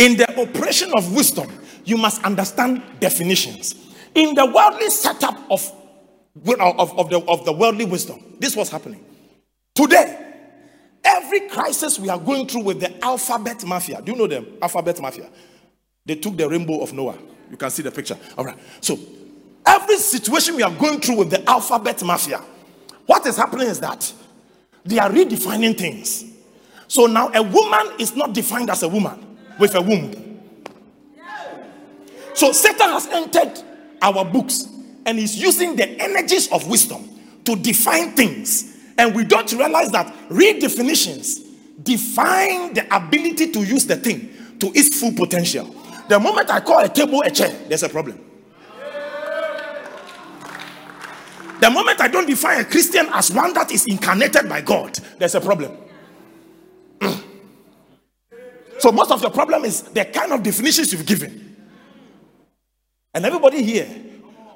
In 0.02 0.16
the 0.16 0.28
operation 0.40 0.90
of 0.96 1.14
wisdom, 1.14 1.48
you 1.84 1.96
must 1.96 2.24
understand 2.24 2.82
definitions. 2.98 3.76
In 4.16 4.34
the 4.34 4.44
worldly 4.44 4.90
setup 4.90 5.38
of, 5.48 5.64
of, 6.58 6.98
of, 6.98 7.08
the, 7.08 7.20
of 7.28 7.44
the 7.44 7.52
worldly 7.52 7.84
wisdom, 7.84 8.20
this 8.40 8.56
was 8.56 8.68
happening. 8.68 9.04
Today, 9.76 10.18
every 11.04 11.48
crisis 11.48 12.00
we 12.00 12.08
are 12.08 12.18
going 12.18 12.48
through 12.48 12.64
with 12.64 12.80
the 12.80 13.04
alphabet 13.04 13.64
mafia, 13.64 14.02
do 14.02 14.10
you 14.10 14.18
know 14.18 14.26
them? 14.26 14.44
Alphabet 14.60 15.00
mafia. 15.00 15.30
They 16.04 16.16
took 16.16 16.36
the 16.36 16.48
rainbow 16.48 16.80
of 16.80 16.92
Noah. 16.92 17.16
You 17.48 17.56
can 17.56 17.70
see 17.70 17.84
the 17.84 17.92
picture. 17.92 18.18
All 18.36 18.44
right. 18.44 18.58
So, 18.80 18.98
every 19.64 19.98
situation 19.98 20.56
we 20.56 20.64
are 20.64 20.74
going 20.74 21.00
through 21.00 21.18
with 21.18 21.30
the 21.30 21.48
alphabet 21.48 22.02
mafia, 22.02 22.40
what 23.06 23.24
is 23.24 23.36
happening 23.36 23.68
is 23.68 23.78
that 23.78 24.12
they 24.84 24.98
are 24.98 25.10
redefining 25.10 25.78
things. 25.78 26.24
So 26.88 27.06
now 27.06 27.30
a 27.32 27.40
woman 27.40 28.00
is 28.00 28.16
not 28.16 28.34
defined 28.34 28.68
as 28.68 28.82
a 28.82 28.88
woman 28.88 29.28
with 29.58 29.74
a 29.74 29.82
womb. 29.82 30.40
So 32.34 32.52
Satan 32.52 32.88
has 32.90 33.06
entered 33.08 33.62
our 34.00 34.24
books 34.24 34.68
and 35.06 35.18
is 35.18 35.40
using 35.40 35.76
the 35.76 35.88
energies 36.00 36.50
of 36.50 36.68
wisdom 36.68 37.08
to 37.44 37.56
define 37.56 38.12
things. 38.12 38.76
And 38.98 39.14
we 39.14 39.24
don't 39.24 39.50
realize 39.52 39.90
that 39.92 40.06
redefinitions 40.28 41.40
define 41.82 42.74
the 42.74 42.86
ability 42.94 43.50
to 43.52 43.64
use 43.64 43.86
the 43.86 43.96
thing 43.96 44.30
to 44.60 44.70
its 44.74 45.00
full 45.00 45.12
potential. 45.12 45.64
The 46.08 46.18
moment 46.18 46.50
I 46.50 46.60
call 46.60 46.84
a 46.84 46.88
table 46.88 47.22
a 47.22 47.30
chair, 47.30 47.50
there's 47.68 47.82
a 47.82 47.88
problem. 47.88 48.18
The 51.60 51.70
moment 51.70 52.00
I 52.00 52.08
don't 52.08 52.26
define 52.26 52.60
a 52.60 52.64
Christian 52.64 53.06
as 53.12 53.30
one 53.30 53.54
that 53.54 53.70
is 53.70 53.86
incarnated 53.86 54.48
by 54.48 54.62
God, 54.62 54.98
there's 55.18 55.36
a 55.36 55.40
problem. 55.40 55.76
Mm. 56.98 57.22
So 58.82 58.90
most 58.90 59.12
of 59.12 59.22
your 59.22 59.30
problem 59.30 59.64
is 59.64 59.82
the 59.82 60.04
kind 60.06 60.32
of 60.32 60.42
definitions 60.42 60.92
you've 60.92 61.06
given. 61.06 61.56
And 63.14 63.24
everybody 63.24 63.62
here 63.62 63.86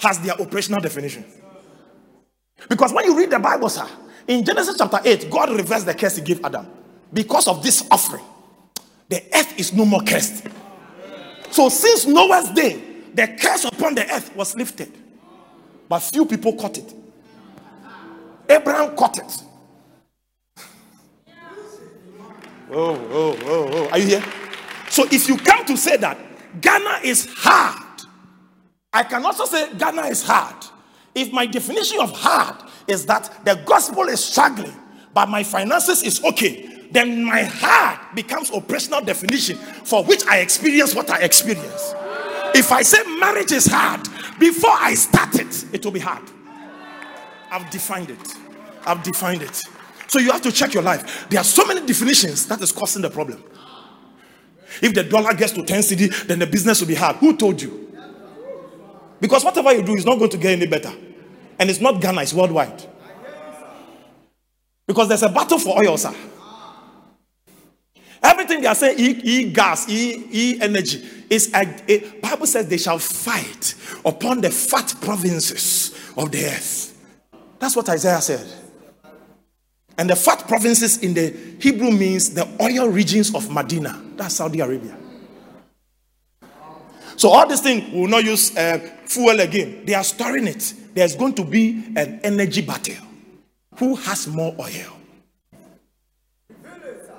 has 0.00 0.18
their 0.18 0.34
operational 0.34 0.80
definition. 0.80 1.24
Because 2.68 2.92
when 2.92 3.04
you 3.04 3.16
read 3.16 3.30
the 3.30 3.38
Bible, 3.38 3.68
sir, 3.68 3.86
in 4.26 4.44
Genesis 4.44 4.78
chapter 4.78 4.98
8, 5.04 5.30
God 5.30 5.50
reversed 5.50 5.86
the 5.86 5.94
curse 5.94 6.16
he 6.16 6.22
gave 6.22 6.44
Adam. 6.44 6.66
Because 7.12 7.46
of 7.46 7.62
this 7.62 7.86
offering, 7.88 8.24
the 9.08 9.22
earth 9.32 9.60
is 9.60 9.72
no 9.72 9.84
more 9.84 10.02
cursed. 10.02 10.44
So 11.52 11.68
since 11.68 12.06
Noah's 12.06 12.50
day, 12.50 12.82
the 13.14 13.28
curse 13.28 13.64
upon 13.64 13.94
the 13.94 14.12
earth 14.12 14.34
was 14.34 14.56
lifted. 14.56 14.92
But 15.88 16.00
few 16.00 16.26
people 16.26 16.52
caught 16.54 16.78
it. 16.78 16.92
Abraham 18.48 18.96
caught 18.96 19.18
it. 19.18 19.42
Oh, 22.70 22.94
oh, 23.10 23.38
oh, 23.44 23.68
oh. 23.72 23.88
Are 23.90 23.98
you 23.98 24.06
here? 24.06 24.24
So 24.88 25.04
if 25.10 25.28
you 25.28 25.36
come 25.36 25.64
to 25.66 25.76
say 25.76 25.96
that 25.98 26.18
Ghana 26.60 27.00
is 27.04 27.28
hard, 27.36 27.82
I 28.92 29.02
can 29.02 29.24
also 29.24 29.44
say 29.44 29.74
Ghana 29.76 30.02
is 30.02 30.22
hard. 30.24 30.56
If 31.14 31.32
my 31.32 31.46
definition 31.46 32.00
of 32.00 32.10
hard 32.12 32.56
is 32.86 33.06
that 33.06 33.44
the 33.44 33.56
gospel 33.66 34.04
is 34.04 34.24
struggling, 34.24 34.74
but 35.14 35.28
my 35.28 35.42
finances 35.42 36.02
is 36.02 36.22
okay, 36.24 36.88
then 36.90 37.24
my 37.24 37.42
hard 37.42 37.98
becomes 38.14 38.50
operational 38.50 39.00
definition 39.00 39.56
for 39.56 40.04
which 40.04 40.24
I 40.26 40.38
experience 40.38 40.94
what 40.94 41.10
I 41.10 41.20
experience. 41.20 41.94
If 42.54 42.72
I 42.72 42.82
say 42.82 43.02
marriage 43.18 43.52
is 43.52 43.66
hard, 43.66 44.06
before 44.38 44.70
I 44.72 44.94
start 44.94 45.34
it, 45.34 45.64
it 45.72 45.84
will 45.84 45.92
be 45.92 46.00
hard. 46.00 46.22
I've 47.50 47.68
defined 47.70 48.10
it. 48.10 48.34
I've 48.84 49.02
defined 49.02 49.42
it. 49.42 49.62
So 50.08 50.18
you 50.18 50.30
have 50.32 50.42
to 50.42 50.52
check 50.52 50.74
your 50.74 50.82
life. 50.82 51.28
There 51.28 51.40
are 51.40 51.44
so 51.44 51.64
many 51.66 51.84
definitions 51.86 52.46
that 52.46 52.60
is 52.60 52.72
causing 52.72 53.02
the 53.02 53.10
problem. 53.10 53.42
If 54.82 54.94
the 54.94 55.04
dollar 55.04 55.34
gets 55.34 55.52
to 55.52 55.64
10 55.64 55.80
cedi, 55.80 56.26
then 56.26 56.38
the 56.38 56.46
business 56.46 56.80
will 56.80 56.88
be 56.88 56.94
hard. 56.94 57.16
Who 57.16 57.36
told 57.36 57.60
you? 57.60 57.94
Because 59.20 59.44
whatever 59.44 59.72
you 59.72 59.82
do 59.82 59.94
is 59.94 60.04
not 60.04 60.18
going 60.18 60.30
to 60.30 60.38
get 60.38 60.52
any 60.52 60.66
better. 60.66 60.92
And 61.58 61.70
it's 61.70 61.80
not 61.80 62.00
Ghana, 62.00 62.22
it's 62.22 62.34
worldwide. 62.34 62.84
Because 64.86 65.08
there's 65.08 65.22
a 65.22 65.28
battle 65.28 65.58
for 65.58 65.78
oil, 65.78 65.96
sir. 65.96 66.14
Everything 68.22 68.60
they 68.60 68.66
are 68.66 68.74
saying, 68.74 68.98
e, 68.98 69.20
e 69.22 69.52
gas, 69.52 69.88
e, 69.88 70.26
e 70.30 70.58
energy, 70.60 71.04
is 71.30 71.52
a, 71.54 71.62
a, 71.88 71.98
Bible 72.20 72.46
says 72.46 72.68
they 72.68 72.76
shall 72.76 72.98
fight 72.98 73.74
upon 74.04 74.40
the 74.40 74.50
fat 74.50 74.94
provinces 75.00 75.94
of 76.16 76.30
the 76.30 76.44
earth. 76.44 76.92
That's 77.58 77.74
what 77.74 77.88
Isaiah 77.88 78.20
said. 78.20 78.46
And 79.98 80.10
the 80.10 80.16
fat 80.16 80.46
provinces 80.46 80.98
in 80.98 81.14
the 81.14 81.34
Hebrew 81.58 81.90
means 81.90 82.34
the 82.34 82.46
oil 82.60 82.88
regions 82.88 83.34
of 83.34 83.50
Medina. 83.50 84.02
That's 84.16 84.36
Saudi 84.36 84.60
Arabia. 84.60 84.96
So 87.16 87.30
all 87.30 87.48
this 87.48 87.62
thing 87.62 87.92
will 87.98 88.08
not 88.08 88.24
use 88.24 88.54
uh, 88.56 88.78
fuel 89.06 89.40
again. 89.40 89.86
They 89.86 89.94
are 89.94 90.04
storing 90.04 90.46
it. 90.46 90.74
There's 90.94 91.16
going 91.16 91.34
to 91.34 91.44
be 91.44 91.92
an 91.96 92.20
energy 92.22 92.60
battle. 92.60 92.94
Who 93.78 93.94
has 93.96 94.26
more 94.26 94.54
oil? 94.60 94.92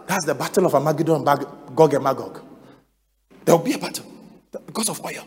That's 0.05 0.25
the 0.25 0.35
battle 0.35 0.67
of 0.67 0.75
Armageddon, 0.75 1.23
Gog 1.23 1.93
and 1.93 2.03
Magog. 2.03 2.41
There 3.43 3.55
will 3.55 3.63
be 3.63 3.73
a 3.73 3.77
battle 3.77 4.05
because 4.65 4.89
of 4.89 5.03
oil. 5.03 5.23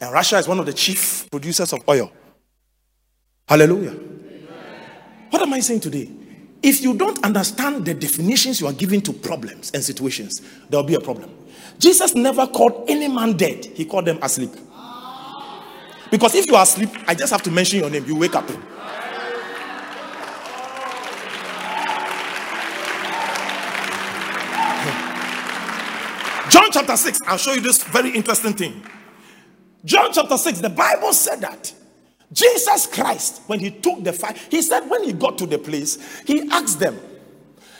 And 0.00 0.12
Russia 0.12 0.38
is 0.38 0.48
one 0.48 0.58
of 0.58 0.66
the 0.66 0.72
chief 0.72 1.30
producers 1.30 1.72
of 1.72 1.86
oil. 1.88 2.10
Hallelujah. 3.46 3.94
What 5.34 5.42
am 5.42 5.52
I 5.52 5.58
saying 5.58 5.80
today? 5.80 6.08
If 6.62 6.80
you 6.80 6.94
don't 6.94 7.24
understand 7.24 7.84
the 7.84 7.92
definitions 7.92 8.60
you 8.60 8.68
are 8.68 8.72
giving 8.72 9.00
to 9.00 9.12
problems 9.12 9.72
and 9.74 9.82
situations, 9.82 10.40
there 10.70 10.78
will 10.78 10.86
be 10.86 10.94
a 10.94 11.00
problem. 11.00 11.28
Jesus 11.76 12.14
never 12.14 12.46
called 12.46 12.84
any 12.88 13.08
man 13.08 13.36
dead, 13.36 13.64
he 13.64 13.84
called 13.84 14.04
them 14.04 14.20
asleep. 14.22 14.52
Because 16.08 16.36
if 16.36 16.46
you 16.46 16.54
are 16.54 16.62
asleep, 16.62 16.88
I 17.08 17.16
just 17.16 17.32
have 17.32 17.42
to 17.42 17.50
mention 17.50 17.80
your 17.80 17.90
name, 17.90 18.04
you 18.06 18.14
wake 18.14 18.36
up. 18.36 18.46
John 26.48 26.70
chapter 26.70 26.96
6, 26.96 27.18
I'll 27.26 27.38
show 27.38 27.54
you 27.54 27.60
this 27.60 27.82
very 27.82 28.10
interesting 28.10 28.52
thing. 28.52 28.86
John 29.84 30.12
chapter 30.12 30.36
6, 30.36 30.60
the 30.60 30.70
Bible 30.70 31.12
said 31.12 31.40
that 31.40 31.74
Jesus 32.34 32.88
Christ, 32.88 33.42
when 33.46 33.60
he 33.60 33.70
took 33.70 34.02
the 34.02 34.12
fire, 34.12 34.34
he 34.50 34.60
said, 34.60 34.90
when 34.90 35.04
he 35.04 35.12
got 35.12 35.38
to 35.38 35.46
the 35.46 35.58
place, 35.58 36.20
he 36.26 36.48
asked 36.50 36.80
them, 36.80 36.98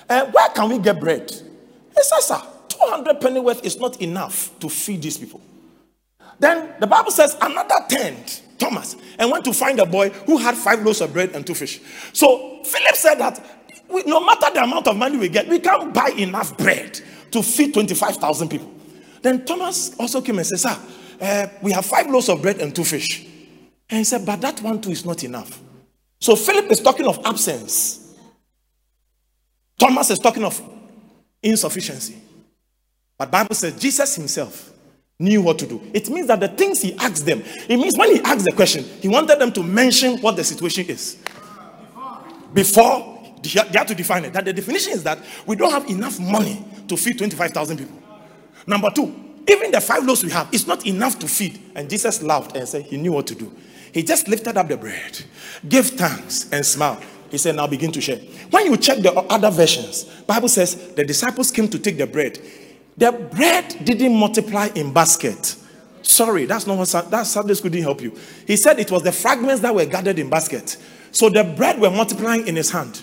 uh, 0.08 0.26
Where 0.26 0.48
can 0.50 0.68
we 0.68 0.78
get 0.78 1.00
bread? 1.00 1.30
He 1.30 2.02
said, 2.02 2.20
Sir, 2.20 2.40
200 2.68 3.20
penny 3.20 3.40
worth 3.40 3.64
is 3.64 3.78
not 3.80 4.00
enough 4.00 4.56
to 4.60 4.68
feed 4.68 5.02
these 5.02 5.18
people. 5.18 5.40
Then 6.38 6.74
the 6.78 6.86
Bible 6.86 7.10
says, 7.10 7.36
Another 7.40 7.74
tent, 7.88 8.42
Thomas, 8.58 8.96
and 9.18 9.30
went 9.30 9.44
to 9.44 9.52
find 9.52 9.80
a 9.80 9.86
boy 9.86 10.10
who 10.10 10.38
had 10.38 10.56
five 10.56 10.84
loaves 10.84 11.00
of 11.00 11.12
bread 11.12 11.30
and 11.34 11.44
two 11.44 11.54
fish. 11.54 11.80
So 12.12 12.62
Philip 12.62 12.94
said 12.94 13.16
that 13.16 13.44
we, 13.88 14.04
no 14.04 14.24
matter 14.24 14.52
the 14.54 14.62
amount 14.62 14.86
of 14.86 14.96
money 14.96 15.18
we 15.18 15.28
get, 15.28 15.48
we 15.48 15.58
can't 15.58 15.92
buy 15.92 16.10
enough 16.16 16.56
bread 16.56 17.00
to 17.32 17.42
feed 17.42 17.74
25,000 17.74 18.48
people. 18.48 18.72
Then 19.20 19.44
Thomas 19.44 19.96
also 19.98 20.20
came 20.20 20.38
and 20.38 20.46
said, 20.46 20.60
Sir, 20.60 20.78
uh, 21.20 21.46
we 21.60 21.72
have 21.72 21.84
five 21.84 22.08
loaves 22.08 22.28
of 22.28 22.40
bread 22.40 22.60
and 22.60 22.74
two 22.74 22.84
fish. 22.84 23.26
And 23.90 23.98
he 23.98 24.04
said, 24.04 24.24
But 24.24 24.40
that 24.40 24.60
one 24.62 24.80
too 24.80 24.90
is 24.90 25.04
not 25.04 25.22
enough. 25.24 25.60
So 26.20 26.36
Philip 26.36 26.70
is 26.70 26.80
talking 26.80 27.06
of 27.06 27.20
absence. 27.24 28.16
Thomas 29.78 30.10
is 30.10 30.18
talking 30.18 30.44
of 30.44 30.60
insufficiency. 31.42 32.16
But 33.18 33.30
Bible 33.30 33.54
says 33.54 33.78
Jesus 33.78 34.16
himself 34.16 34.72
knew 35.18 35.42
what 35.42 35.58
to 35.58 35.66
do. 35.66 35.80
It 35.92 36.08
means 36.08 36.26
that 36.28 36.40
the 36.40 36.48
things 36.48 36.82
he 36.82 36.94
asked 36.94 37.26
them, 37.26 37.42
it 37.68 37.76
means 37.76 37.96
when 37.96 38.14
he 38.14 38.20
asked 38.22 38.44
the 38.44 38.52
question, 38.52 38.84
he 39.00 39.08
wanted 39.08 39.38
them 39.38 39.52
to 39.52 39.62
mention 39.62 40.20
what 40.20 40.36
the 40.36 40.44
situation 40.44 40.86
is. 40.86 41.18
Before 42.52 43.14
they 43.52 43.78
had 43.78 43.88
to 43.88 43.94
define 43.94 44.24
it. 44.24 44.32
That 44.32 44.44
the 44.44 44.52
definition 44.52 44.92
is 44.92 45.02
that 45.04 45.18
we 45.46 45.56
don't 45.56 45.70
have 45.70 45.88
enough 45.88 46.18
money 46.18 46.64
to 46.88 46.96
feed 46.96 47.18
25,000 47.18 47.76
people. 47.76 48.02
Number 48.66 48.90
two, 48.90 49.14
even 49.46 49.70
the 49.70 49.80
five 49.80 50.04
loaves 50.04 50.24
we 50.24 50.30
have, 50.30 50.48
it's 50.52 50.66
not 50.66 50.86
enough 50.86 51.18
to 51.18 51.28
feed. 51.28 51.60
And 51.74 51.90
Jesus 51.90 52.22
laughed 52.22 52.56
and 52.56 52.66
said 52.66 52.84
he 52.86 52.96
knew 52.96 53.12
what 53.12 53.26
to 53.26 53.34
do. 53.34 53.52
He 53.94 54.02
just 54.02 54.26
lifted 54.26 54.56
up 54.56 54.66
the 54.66 54.76
bread, 54.76 55.22
gave 55.68 55.86
thanks, 55.90 56.50
and 56.50 56.66
smiled. 56.66 56.98
He 57.30 57.38
said, 57.38 57.54
Now 57.54 57.68
begin 57.68 57.92
to 57.92 58.00
share. 58.00 58.16
When 58.50 58.66
you 58.66 58.76
check 58.76 58.98
the 58.98 59.12
other 59.12 59.52
versions, 59.52 60.02
Bible 60.26 60.48
says 60.48 60.94
the 60.94 61.04
disciples 61.04 61.52
came 61.52 61.68
to 61.68 61.78
take 61.78 61.96
the 61.96 62.06
bread. 62.08 62.40
The 62.96 63.12
bread 63.12 63.84
didn't 63.84 64.16
multiply 64.16 64.68
in 64.74 64.92
basket. 64.92 65.56
Sorry, 66.02 66.44
that's 66.44 66.66
not 66.66 66.76
what 66.76 67.10
that 67.10 67.26
Sunday 67.28 67.54
school 67.54 67.70
didn't 67.70 67.84
help 67.84 68.02
you. 68.02 68.18
He 68.48 68.56
said 68.56 68.80
it 68.80 68.90
was 68.90 69.04
the 69.04 69.12
fragments 69.12 69.60
that 69.62 69.72
were 69.72 69.86
gathered 69.86 70.18
in 70.18 70.28
basket. 70.28 70.76
So 71.12 71.28
the 71.28 71.44
bread 71.44 71.80
were 71.80 71.90
multiplying 71.90 72.48
in 72.48 72.56
his 72.56 72.72
hand. 72.72 73.00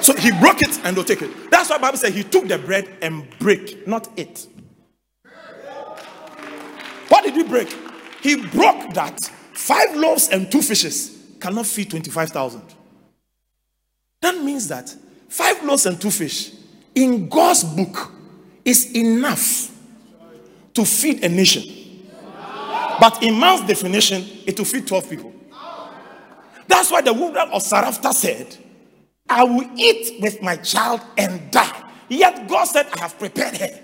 So 0.00 0.14
he 0.14 0.30
broke 0.30 0.62
it 0.62 0.78
and 0.84 0.96
they'll 0.96 1.02
take 1.02 1.22
it. 1.22 1.50
That's 1.50 1.70
why 1.70 1.78
Bible 1.78 1.98
said 1.98 2.12
he 2.12 2.22
took 2.22 2.46
the 2.46 2.58
bread 2.58 2.88
and 3.02 3.26
break, 3.40 3.84
not 3.88 4.08
it. 4.16 4.46
What 7.08 7.24
did 7.24 7.34
he 7.34 7.42
break? 7.42 7.76
He 8.24 8.36
broke 8.36 8.94
that 8.94 9.20
five 9.52 9.94
loaves 9.94 10.28
and 10.30 10.50
two 10.50 10.62
fishes 10.62 11.14
cannot 11.38 11.66
feed 11.66 11.90
25,000. 11.90 12.62
That 14.22 14.42
means 14.42 14.66
that 14.68 14.88
five 15.28 15.62
loaves 15.62 15.84
and 15.84 16.00
two 16.00 16.10
fish 16.10 16.52
in 16.94 17.28
God's 17.28 17.64
book 17.64 18.10
is 18.64 18.96
enough 18.96 19.70
to 20.72 20.86
feed 20.86 21.22
a 21.22 21.28
nation. 21.28 21.64
But 22.98 23.22
in 23.22 23.38
man's 23.38 23.66
definition, 23.66 24.24
it 24.46 24.58
will 24.58 24.64
feed 24.64 24.86
12 24.86 25.10
people. 25.10 25.34
That's 26.66 26.90
why 26.90 27.02
the 27.02 27.12
woman 27.12 27.50
of 27.52 27.60
Sarepta 27.60 28.14
said, 28.14 28.56
I 29.28 29.44
will 29.44 29.68
eat 29.76 30.22
with 30.22 30.40
my 30.40 30.56
child 30.56 31.02
and 31.18 31.50
die. 31.50 31.90
Yet 32.08 32.48
God 32.48 32.64
said, 32.64 32.86
I 32.94 33.00
have 33.00 33.18
prepared 33.18 33.58
her. 33.58 33.83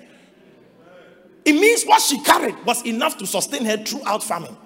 It 1.50 1.54
means 1.54 1.82
what 1.82 2.00
she 2.00 2.20
carried 2.20 2.64
was 2.64 2.86
enough 2.86 3.18
to 3.18 3.26
sustain 3.26 3.64
her 3.64 3.76
throughout 3.76 4.22
famine. 4.22 4.56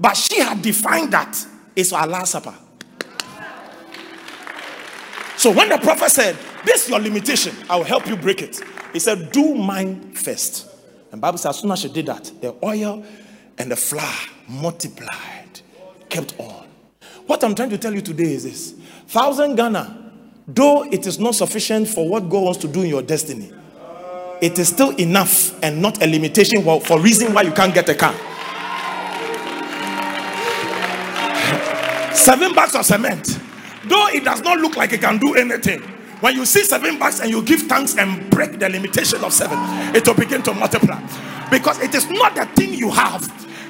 But 0.00 0.16
she 0.16 0.40
had 0.40 0.62
defined 0.62 1.12
that 1.12 1.36
it's 1.76 1.92
our 1.92 2.06
last 2.06 2.30
supper. 2.30 2.54
So 5.36 5.52
when 5.52 5.68
the 5.68 5.76
prophet 5.76 6.10
said, 6.10 6.38
This 6.64 6.84
is 6.84 6.88
your 6.88 7.00
limitation, 7.00 7.54
I 7.68 7.76
will 7.76 7.84
help 7.84 8.06
you 8.06 8.16
break 8.16 8.40
it. 8.40 8.62
He 8.94 8.98
said, 8.98 9.30
Do 9.30 9.54
mine 9.54 10.14
first. 10.14 10.70
And 11.12 11.20
Bible 11.20 11.36
says, 11.36 11.50
as 11.50 11.58
soon 11.60 11.70
as 11.70 11.80
she 11.80 11.90
did 11.90 12.06
that, 12.06 12.32
the 12.40 12.56
oil 12.64 13.04
and 13.58 13.70
the 13.70 13.76
flour 13.76 14.10
multiplied, 14.48 15.60
kept 16.08 16.34
on. 16.40 16.66
What 17.26 17.44
I'm 17.44 17.54
trying 17.54 17.70
to 17.70 17.78
tell 17.78 17.92
you 17.92 18.00
today 18.00 18.32
is 18.32 18.44
this 18.44 18.72
thousand 19.08 19.56
Ghana, 19.56 20.12
though 20.48 20.84
it 20.84 21.06
is 21.06 21.18
not 21.18 21.34
sufficient 21.34 21.88
for 21.88 22.08
what 22.08 22.30
God 22.30 22.42
wants 22.44 22.58
to 22.60 22.68
do 22.68 22.80
in 22.80 22.88
your 22.88 23.02
destiny, 23.02 23.52
it 24.44 24.58
is 24.58 24.68
still 24.68 24.90
enough 24.96 25.58
and 25.62 25.80
not 25.80 26.02
a 26.02 26.06
limitation 26.06 26.62
for, 26.62 27.00
reason 27.00 27.32
why 27.32 27.40
you 27.40 27.52
can't 27.52 27.72
get 27.72 27.88
a 27.88 27.94
car. 27.94 28.12
Seven 32.14 32.54
bags 32.54 32.74
of 32.74 32.84
cement, 32.84 33.38
though 33.86 34.08
it 34.08 34.22
does 34.22 34.42
not 34.42 34.58
look 34.58 34.76
like 34.76 34.92
it 34.92 35.00
can 35.00 35.16
do 35.18 35.34
anything, 35.34 35.80
when 36.20 36.34
you 36.34 36.44
see 36.44 36.62
seven 36.62 36.98
bags 36.98 37.20
and 37.20 37.30
you 37.30 37.42
give 37.42 37.62
thanks 37.62 37.96
and 37.96 38.30
break 38.30 38.58
the 38.58 38.68
limitation 38.68 39.24
of 39.24 39.32
seven, 39.32 39.58
it 39.96 40.06
will 40.06 40.14
begin 40.14 40.42
to 40.42 40.52
multiply. 40.52 41.00
Because 41.50 41.80
it 41.80 41.94
is 41.94 42.08
not 42.10 42.34
the 42.34 42.44
thing 42.54 42.74
you 42.74 42.90
have. 42.90 43.22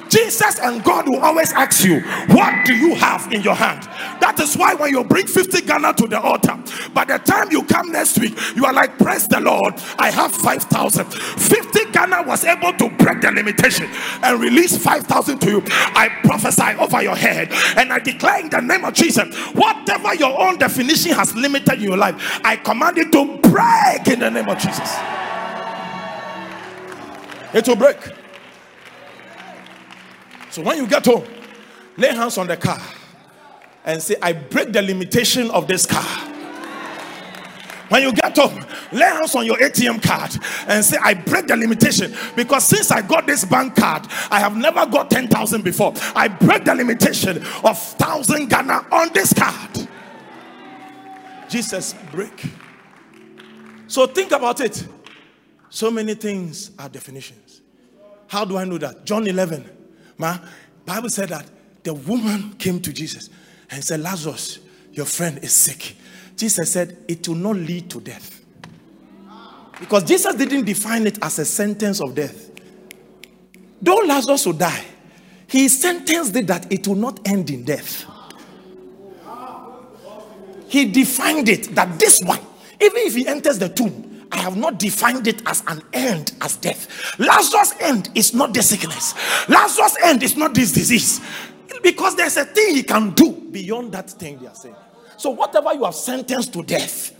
Jesus 0.09 0.59
and 0.59 0.83
God 0.83 1.07
will 1.07 1.19
always 1.19 1.51
ask 1.53 1.83
you, 1.83 2.01
What 2.33 2.65
do 2.65 2.75
you 2.75 2.95
have 2.95 3.31
in 3.31 3.41
your 3.41 3.55
hand? 3.55 3.83
That 4.21 4.39
is 4.39 4.55
why 4.55 4.73
when 4.73 4.91
you 4.91 5.03
bring 5.03 5.27
50 5.27 5.61
Ghana 5.61 5.93
to 5.95 6.07
the 6.07 6.19
altar, 6.19 6.57
by 6.93 7.05
the 7.05 7.17
time 7.19 7.51
you 7.51 7.63
come 7.63 7.91
next 7.91 8.19
week, 8.19 8.37
you 8.55 8.65
are 8.65 8.73
like, 8.73 8.97
Praise 8.97 9.27
the 9.27 9.39
Lord, 9.39 9.75
I 9.97 10.11
have 10.11 10.31
5,000. 10.33 11.05
50 11.05 11.91
Ghana 11.91 12.23
was 12.23 12.43
able 12.45 12.73
to 12.73 12.89
break 12.97 13.21
the 13.21 13.31
limitation 13.31 13.89
and 14.23 14.39
release 14.39 14.77
5,000 14.77 15.39
to 15.39 15.49
you. 15.49 15.63
I 15.67 16.09
prophesy 16.23 16.77
over 16.79 17.01
your 17.01 17.15
head 17.15 17.51
and 17.77 17.91
I 17.91 17.99
declare 17.99 18.39
in 18.41 18.49
the 18.49 18.61
name 18.61 18.85
of 18.85 18.93
Jesus, 18.93 19.33
whatever 19.53 20.13
your 20.15 20.39
own 20.39 20.57
definition 20.57 21.11
has 21.13 21.35
limited 21.35 21.73
in 21.75 21.81
your 21.81 21.97
life, 21.97 22.39
I 22.43 22.55
command 22.57 22.97
it 22.97 23.11
to 23.11 23.37
break 23.49 24.07
in 24.07 24.19
the 24.19 24.29
name 24.29 24.47
of 24.49 24.57
Jesus. 24.57 24.95
It 27.53 27.67
will 27.67 27.77
break. 27.77 28.24
So 30.55 30.61
when 30.61 30.77
you 30.77 30.87
get 30.87 31.05
home, 31.05 31.25
lay 31.97 32.15
hands 32.15 32.37
on 32.37 32.47
the 32.47 32.55
car 32.55 32.79
and 33.83 34.01
say, 34.01 34.15
I 34.21 34.31
break 34.31 34.71
the 34.71 34.81
limitation 34.81 35.51
of 35.51 35.67
this 35.67 35.85
car. 35.85 36.01
When 37.89 38.01
you 38.01 38.13
get 38.13 38.37
home, 38.37 38.65
lay 38.93 39.03
hands 39.03 39.35
on 39.35 39.45
your 39.45 39.57
ATM 39.57 40.01
card 40.01 40.31
and 40.69 40.85
say, 40.85 40.95
I 41.03 41.13
break 41.13 41.47
the 41.47 41.57
limitation 41.57 42.15
because 42.37 42.63
since 42.63 42.89
I 42.89 43.01
got 43.01 43.27
this 43.27 43.43
bank 43.43 43.75
card, 43.75 44.07
I 44.31 44.39
have 44.39 44.55
never 44.55 44.85
got 44.85 45.11
10,000 45.11 45.61
before. 45.61 45.93
I 46.15 46.29
break 46.29 46.63
the 46.63 46.73
limitation 46.73 47.35
of 47.39 47.77
1,000 47.99 48.49
Ghana 48.49 48.85
on 48.93 49.09
this 49.13 49.33
card. 49.33 49.89
Jesus, 51.49 51.95
break. 52.13 52.49
So 53.87 54.07
think 54.07 54.31
about 54.31 54.61
it. 54.61 54.87
So 55.69 55.91
many 55.91 56.13
things 56.13 56.71
are 56.79 56.87
definitions. 56.87 57.59
How 58.27 58.45
do 58.45 58.55
I 58.55 58.63
know 58.63 58.77
that? 58.77 59.03
John 59.03 59.27
11 59.27 59.75
Ma, 60.17 60.37
Bible 60.85 61.09
said 61.09 61.29
that 61.29 61.45
the 61.83 61.93
woman 61.93 62.53
came 62.57 62.79
to 62.81 62.93
Jesus 62.93 63.29
and 63.69 63.83
said, 63.83 63.99
Lazarus, 63.99 64.59
your 64.91 65.05
friend 65.05 65.39
is 65.43 65.53
sick. 65.53 65.95
Jesus 66.37 66.71
said, 66.71 66.97
it 67.07 67.27
will 67.27 67.35
not 67.35 67.55
lead 67.55 67.89
to 67.89 68.01
death. 68.01 68.41
Because 69.79 70.03
Jesus 70.03 70.35
didn't 70.35 70.65
define 70.65 71.05
it 71.05 71.17
as 71.21 71.39
a 71.39 71.45
sentence 71.45 72.01
of 72.01 72.15
death. 72.15 72.51
Though 73.81 74.01
Lazarus 74.05 74.45
will 74.45 74.53
die, 74.53 74.85
he 75.47 75.67
sentenced 75.67 76.35
it 76.35 76.47
that 76.47 76.71
it 76.71 76.87
will 76.87 76.95
not 76.95 77.19
end 77.27 77.49
in 77.49 77.63
death. 77.63 78.05
He 80.67 80.91
defined 80.91 81.49
it 81.49 81.75
that 81.75 81.99
this 81.99 82.21
one, 82.21 82.39
even 82.81 82.97
if 82.97 83.15
he 83.15 83.27
enters 83.27 83.59
the 83.59 83.69
tomb, 83.69 84.14
I 84.31 84.37
have 84.37 84.57
not 84.57 84.79
defined 84.79 85.27
it 85.27 85.41
as 85.47 85.63
an 85.67 85.81
end 85.93 86.33
as 86.41 86.57
death. 86.57 87.19
Lazarus' 87.19 87.73
end 87.79 88.09
is 88.15 88.33
not 88.33 88.53
the 88.53 88.61
sickness. 88.63 89.13
Lazarus' 89.47 89.97
end 90.03 90.23
is 90.23 90.35
not 90.35 90.53
this 90.53 90.71
disease. 90.71 91.21
Because 91.83 92.15
there's 92.15 92.37
a 92.37 92.45
thing 92.45 92.75
he 92.75 92.83
can 92.83 93.11
do 93.11 93.31
beyond 93.31 93.91
that 93.93 94.09
thing 94.09 94.39
they 94.39 94.47
are 94.47 94.55
saying. 94.55 94.75
So 95.17 95.29
whatever 95.29 95.73
you 95.73 95.85
have 95.85 95.95
sentenced 95.95 96.53
to 96.53 96.63
death, 96.63 97.13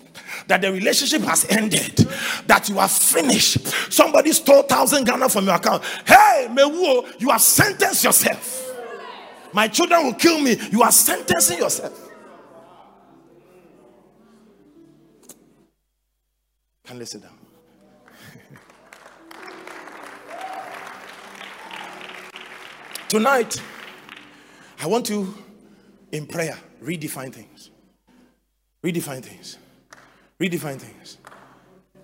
that 0.47 0.61
the 0.61 0.71
relationship 0.71 1.21
has 1.21 1.45
ended, 1.49 1.97
that 2.47 2.67
you 2.69 2.79
are 2.79 2.87
finished. 2.87 3.65
Somebody 3.91 4.31
stole 4.31 4.63
thousand 4.63 5.05
Ghana 5.05 5.29
from 5.29 5.45
your 5.45 5.55
account. 5.55 5.83
Hey, 6.05 6.47
Mewo, 6.49 7.19
you 7.19 7.29
have 7.29 7.41
sentenced 7.41 8.03
yourself. 8.03 8.61
My 9.53 9.67
children 9.67 10.03
will 10.03 10.13
kill 10.13 10.39
me. 10.41 10.57
You 10.71 10.83
are 10.83 10.91
sentencing 10.91 11.59
yourself. 11.59 12.04
Can 16.85 17.05
sit 17.05 17.21
down. 17.23 17.31
Tonight, 23.09 23.61
I 24.79 24.87
want 24.87 25.05
to, 25.07 25.33
in 26.11 26.27
prayer, 26.27 26.57
redefine 26.83 27.33
things. 27.33 27.71
Redefine 28.83 29.23
things. 29.23 29.57
Redefine 30.39 30.79
things. 30.79 31.17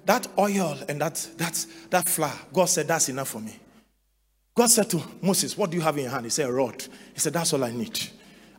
That 0.06 0.26
oil 0.38 0.78
and 0.90 1.00
that 1.00 1.30
that 1.38 1.66
that 1.92 2.10
flour, 2.10 2.34
God 2.52 2.66
said 2.66 2.88
that's 2.88 3.08
enough 3.08 3.28
for 3.30 3.40
me. 3.40 3.56
God 4.56 4.72
said 4.72 4.90
to 4.90 5.04
Moses, 5.22 5.56
What 5.56 5.70
do 5.70 5.78
you 5.78 5.84
have 5.84 5.96
in 5.98 6.06
your 6.06 6.12
hand? 6.12 6.26
He 6.26 6.32
said, 6.32 6.50
A 6.50 6.52
rod. 6.52 6.82
He 7.14 7.20
said, 7.20 7.34
That's 7.34 7.54
all 7.54 7.64
I 7.64 7.70
need. 7.72 8.00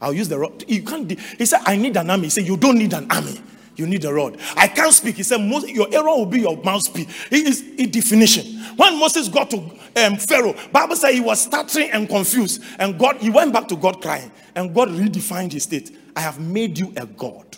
I'll 0.01 0.13
use 0.13 0.29
the 0.29 0.39
rod. 0.39 0.63
You 0.69 0.85
can't. 0.85 1.11
He 1.11 1.47
said, 1.47 1.63
I 1.65 1.75
need 1.77 1.97
an 1.97 2.11
army. 2.11 2.25
He 2.25 2.31
said, 2.31 2.47
You 2.47 2.57
don't 2.57 2.79
need 2.79 2.93
an 2.93 3.11
army 3.11 3.41
you 3.77 3.87
need 3.87 4.05
a 4.05 4.13
rod. 4.13 4.39
I 4.57 4.69
can't 4.69 4.93
speak. 4.93 5.17
He 5.17 5.23
said, 5.23 5.41
Your 5.41 5.89
Aaron 5.93 6.19
will 6.19 6.27
be 6.27 6.41
your 6.41 6.57
mouthpiece. 6.63 7.07
It 7.31 7.47
is 7.47 7.65
a 7.79 7.87
definition. 7.87 8.45
When 8.77 8.99
Moses 8.99 9.29
got 9.29 9.51
to 9.51 9.59
um, 9.97 10.17
Pharaoh, 10.17 10.55
Bible 10.73 10.97
said 10.97 11.13
he 11.13 11.21
was 11.21 11.43
stuttering 11.43 11.91
and 11.91 12.09
confused, 12.09 12.63
and 12.79 12.99
God 12.99 13.17
he 13.19 13.31
went 13.31 13.53
back 13.53 13.69
to 13.69 13.77
God 13.77 14.01
crying, 14.01 14.31
and 14.55 14.75
God 14.75 14.89
redefined 14.89 15.53
his 15.53 15.65
state. 15.65 15.97
I 16.17 16.21
have 16.21 16.39
made 16.41 16.79
you 16.79 16.93
a 16.97 17.07
God. 17.07 17.57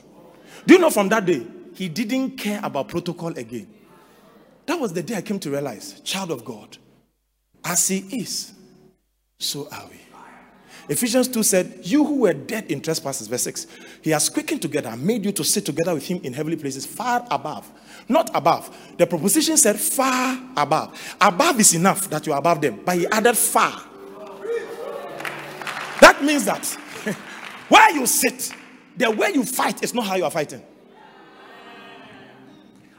Do 0.66 0.74
you 0.74 0.80
know 0.80 0.90
from 0.90 1.08
that 1.10 1.26
day 1.26 1.46
he 1.74 1.88
didn't 1.88 2.38
care 2.38 2.60
about 2.62 2.88
protocol 2.88 3.36
again? 3.36 3.68
That 4.66 4.80
was 4.80 4.92
the 4.92 5.02
day 5.02 5.16
I 5.16 5.22
came 5.22 5.38
to 5.40 5.50
realize, 5.50 6.00
child 6.00 6.30
of 6.30 6.44
God, 6.44 6.78
as 7.64 7.88
he 7.88 7.98
is, 8.20 8.52
so 9.38 9.68
are 9.70 9.86
we. 9.90 10.03
Ephesians 10.88 11.28
2 11.28 11.42
said, 11.42 11.80
You 11.82 12.04
who 12.04 12.16
were 12.20 12.34
dead 12.34 12.70
in 12.70 12.80
trespasses, 12.80 13.26
verse 13.26 13.42
6, 13.44 13.66
he 14.02 14.10
has 14.10 14.28
quickened 14.28 14.60
together, 14.60 14.94
made 14.96 15.24
you 15.24 15.32
to 15.32 15.42
sit 15.42 15.64
together 15.64 15.94
with 15.94 16.06
him 16.06 16.20
in 16.22 16.34
heavenly 16.34 16.56
places, 16.56 16.84
far 16.84 17.26
above. 17.30 17.70
Not 18.08 18.30
above. 18.34 18.76
The 18.98 19.06
proposition 19.06 19.56
said 19.56 19.80
far 19.80 20.38
above. 20.56 21.16
Above 21.20 21.58
is 21.60 21.74
enough 21.74 22.10
that 22.10 22.26
you 22.26 22.34
are 22.34 22.38
above 22.38 22.60
them, 22.60 22.80
but 22.84 22.96
he 22.96 23.06
added 23.06 23.36
far. 23.36 23.82
That 26.00 26.22
means 26.22 26.44
that 26.44 26.66
where 27.68 27.90
you 27.92 28.06
sit, 28.06 28.52
the 28.96 29.10
way 29.10 29.30
you 29.32 29.44
fight 29.44 29.82
is 29.82 29.94
not 29.94 30.06
how 30.06 30.16
you 30.16 30.24
are 30.24 30.30
fighting. 30.30 30.62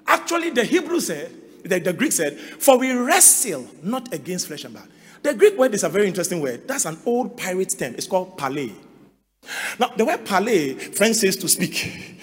Actually, 0.07 0.49
the 0.49 0.63
Hebrew 0.63 0.99
said, 0.99 1.31
the, 1.63 1.79
the 1.79 1.93
Greek 1.93 2.11
said, 2.11 2.39
For 2.39 2.79
we 2.79 2.91
wrestle 2.93 3.67
not 3.83 4.11
against 4.11 4.47
flesh 4.47 4.63
and 4.63 4.73
blood 4.73 4.89
the 5.25 5.33
Greek 5.33 5.57
word 5.57 5.73
is 5.73 5.83
a 5.83 5.89
very 5.89 6.07
interesting 6.07 6.39
word. 6.39 6.67
That's 6.67 6.85
an 6.85 6.99
old 7.05 7.35
pirate 7.35 7.75
term. 7.77 7.95
It's 7.95 8.05
called 8.05 8.37
parley. 8.37 8.73
Now, 9.79 9.87
the 9.87 10.05
word 10.05 10.23
parley, 10.23 10.75
French 10.75 11.15
says 11.15 11.35
to 11.37 11.47
speak, 11.47 12.19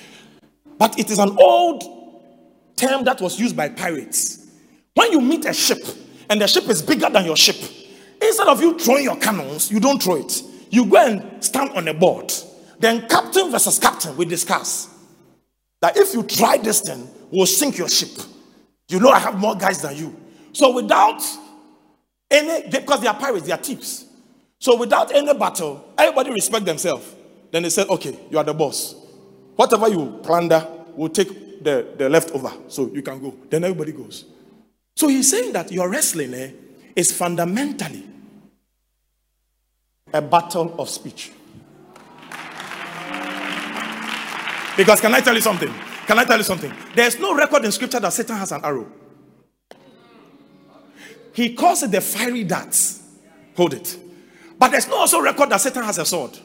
but 0.79 0.97
it 0.99 1.11
is 1.11 1.19
an 1.19 1.37
old 1.37 1.83
term 2.77 3.03
that 3.05 3.21
was 3.21 3.41
used 3.41 3.57
by 3.57 3.71
pirates. 3.71 4.47
When 4.95 5.11
you 5.11 5.21
meet 5.21 5.45
a 5.47 5.53
ship 5.53 5.85
and 6.31 6.41
the 6.41 6.47
ship 6.47 6.69
is 6.69 6.81
bigger 6.81 7.11
than 7.11 7.25
your 7.25 7.37
ship, 7.37 7.57
instead 8.21 8.47
of 8.47 8.61
you 8.61 8.79
throwing 8.79 9.05
your 9.05 9.17
cannons, 9.17 9.71
you 9.71 9.81
don't 9.81 10.01
throw 10.01 10.17
it. 10.17 10.41
You 10.71 10.87
go 10.87 11.05
and 11.05 11.45
stand 11.45 11.71
on 11.71 11.89
a 11.89 11.95
board. 11.95 12.33
Then 12.79 13.09
captain 13.09 13.51
versus 13.51 13.81
captain, 13.81 14.17
we 14.17 14.27
discuss 14.27 14.89
that 15.81 15.97
if 15.97 16.15
you 16.15 16.23
try 16.23 16.57
this 16.57 16.81
thing, 16.81 17.09
we'll 17.33 17.47
sink 17.47 17.79
your 17.79 17.89
ship. 17.89 18.11
You 18.89 19.01
know 19.01 19.11
I 19.11 19.19
have 19.19 19.39
more 19.39 19.57
guys 19.57 19.83
than 19.83 19.97
you. 19.97 20.17
So 20.53 20.73
without 20.73 21.21
any, 22.33 22.69
because 22.69 23.01
they 23.01 23.07
are 23.07 23.15
pirates, 23.15 23.47
they 23.47 23.53
are 23.53 23.59
thieves. 23.59 24.07
So 24.59 24.77
without 24.77 25.15
any 25.15 25.35
battle, 25.35 25.93
everybody 25.99 26.31
respect 26.31 26.65
themselves. 26.65 27.15
Then 27.51 27.65
they 27.65 27.71
said, 27.71 27.89
okay, 27.89 28.19
you 28.31 28.39
are 28.39 28.45
the 28.45 28.55
boss. 28.55 28.95
Whatever 29.57 29.89
you 29.89 30.19
plunder, 30.23 30.67
we'll 30.95 31.11
take 31.11 31.63
the, 31.63 31.95
the 31.99 32.09
leftover. 32.09 32.53
So 32.69 32.91
you 32.93 33.03
can 33.03 33.21
go. 33.21 33.35
Then 33.51 33.65
everybody 33.65 33.93
goes. 33.93 34.25
So 34.97 35.09
he's 35.09 35.31
saying 35.31 35.53
that 35.53 35.71
your 35.71 35.91
wrestling 35.91 36.35
eh, 36.35 36.51
is 36.97 37.13
fundamentally 37.13 38.07
a 40.13 40.23
battle 40.23 40.75
of 40.79 40.89
speech. 40.89 41.33
Because 44.77 45.01
can 45.01 45.15
I 45.15 45.21
tell 45.21 45.35
you 45.35 45.41
something? 45.41 45.73
Can 46.07 46.19
I 46.19 46.25
tell 46.25 46.39
you 46.39 46.45
something? 46.45 46.73
There's 46.95 47.19
no 47.19 47.35
record 47.35 47.65
in 47.65 47.73
scripture 47.73 48.01
that 48.01 48.13
Satan 48.13 48.37
has 48.37 48.53
an 48.53 48.65
arrow. 48.65 48.91
He 51.33 51.55
calls 51.55 51.83
it 51.83 51.91
the 51.91 52.01
fiery 52.01 52.45
darts. 52.45 53.03
Hold 53.57 53.75
it. 53.75 53.99
But 54.59 54.71
there's 54.71 54.89
no 54.89 54.97
also 54.97 55.21
record 55.21 55.51
that 55.51 55.61
Satan 55.61 55.83
has 55.83 55.99
a 55.99 56.05
sword. 56.05 56.39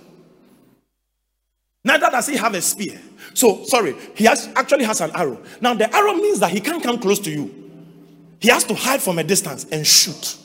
Neither 1.83 2.09
does 2.09 2.27
he 2.27 2.35
have 2.35 2.53
a 2.53 2.61
spear. 2.61 2.99
So, 3.33 3.63
sorry, 3.63 3.95
he 4.15 4.25
has, 4.25 4.49
actually 4.55 4.83
has 4.83 4.99
an 5.01 5.11
arrow. 5.13 5.41
Now, 5.61 5.73
the 5.73 5.93
arrow 5.95 6.13
means 6.13 6.39
that 6.39 6.51
he 6.51 6.59
can't 6.59 6.83
come 6.83 6.99
close 6.99 7.19
to 7.19 7.31
you. 7.31 7.53
He 8.39 8.49
has 8.49 8.63
to 8.65 8.75
hide 8.75 9.01
from 9.01 9.19
a 9.19 9.23
distance 9.23 9.65
and 9.71 9.85
shoot. 9.85 10.37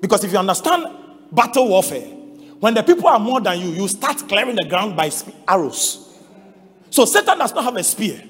Because 0.00 0.24
if 0.24 0.32
you 0.32 0.38
understand 0.38 0.86
battle 1.30 1.68
warfare, 1.68 2.08
when 2.60 2.74
the 2.74 2.82
people 2.82 3.06
are 3.06 3.18
more 3.18 3.40
than 3.40 3.58
you, 3.60 3.68
you 3.68 3.88
start 3.88 4.18
clearing 4.28 4.56
the 4.56 4.66
ground 4.68 4.96
by 4.96 5.10
arrows. 5.46 6.18
So 6.90 7.04
Satan 7.04 7.38
does 7.38 7.54
not 7.54 7.64
have 7.64 7.76
a 7.76 7.84
spear. 7.84 8.22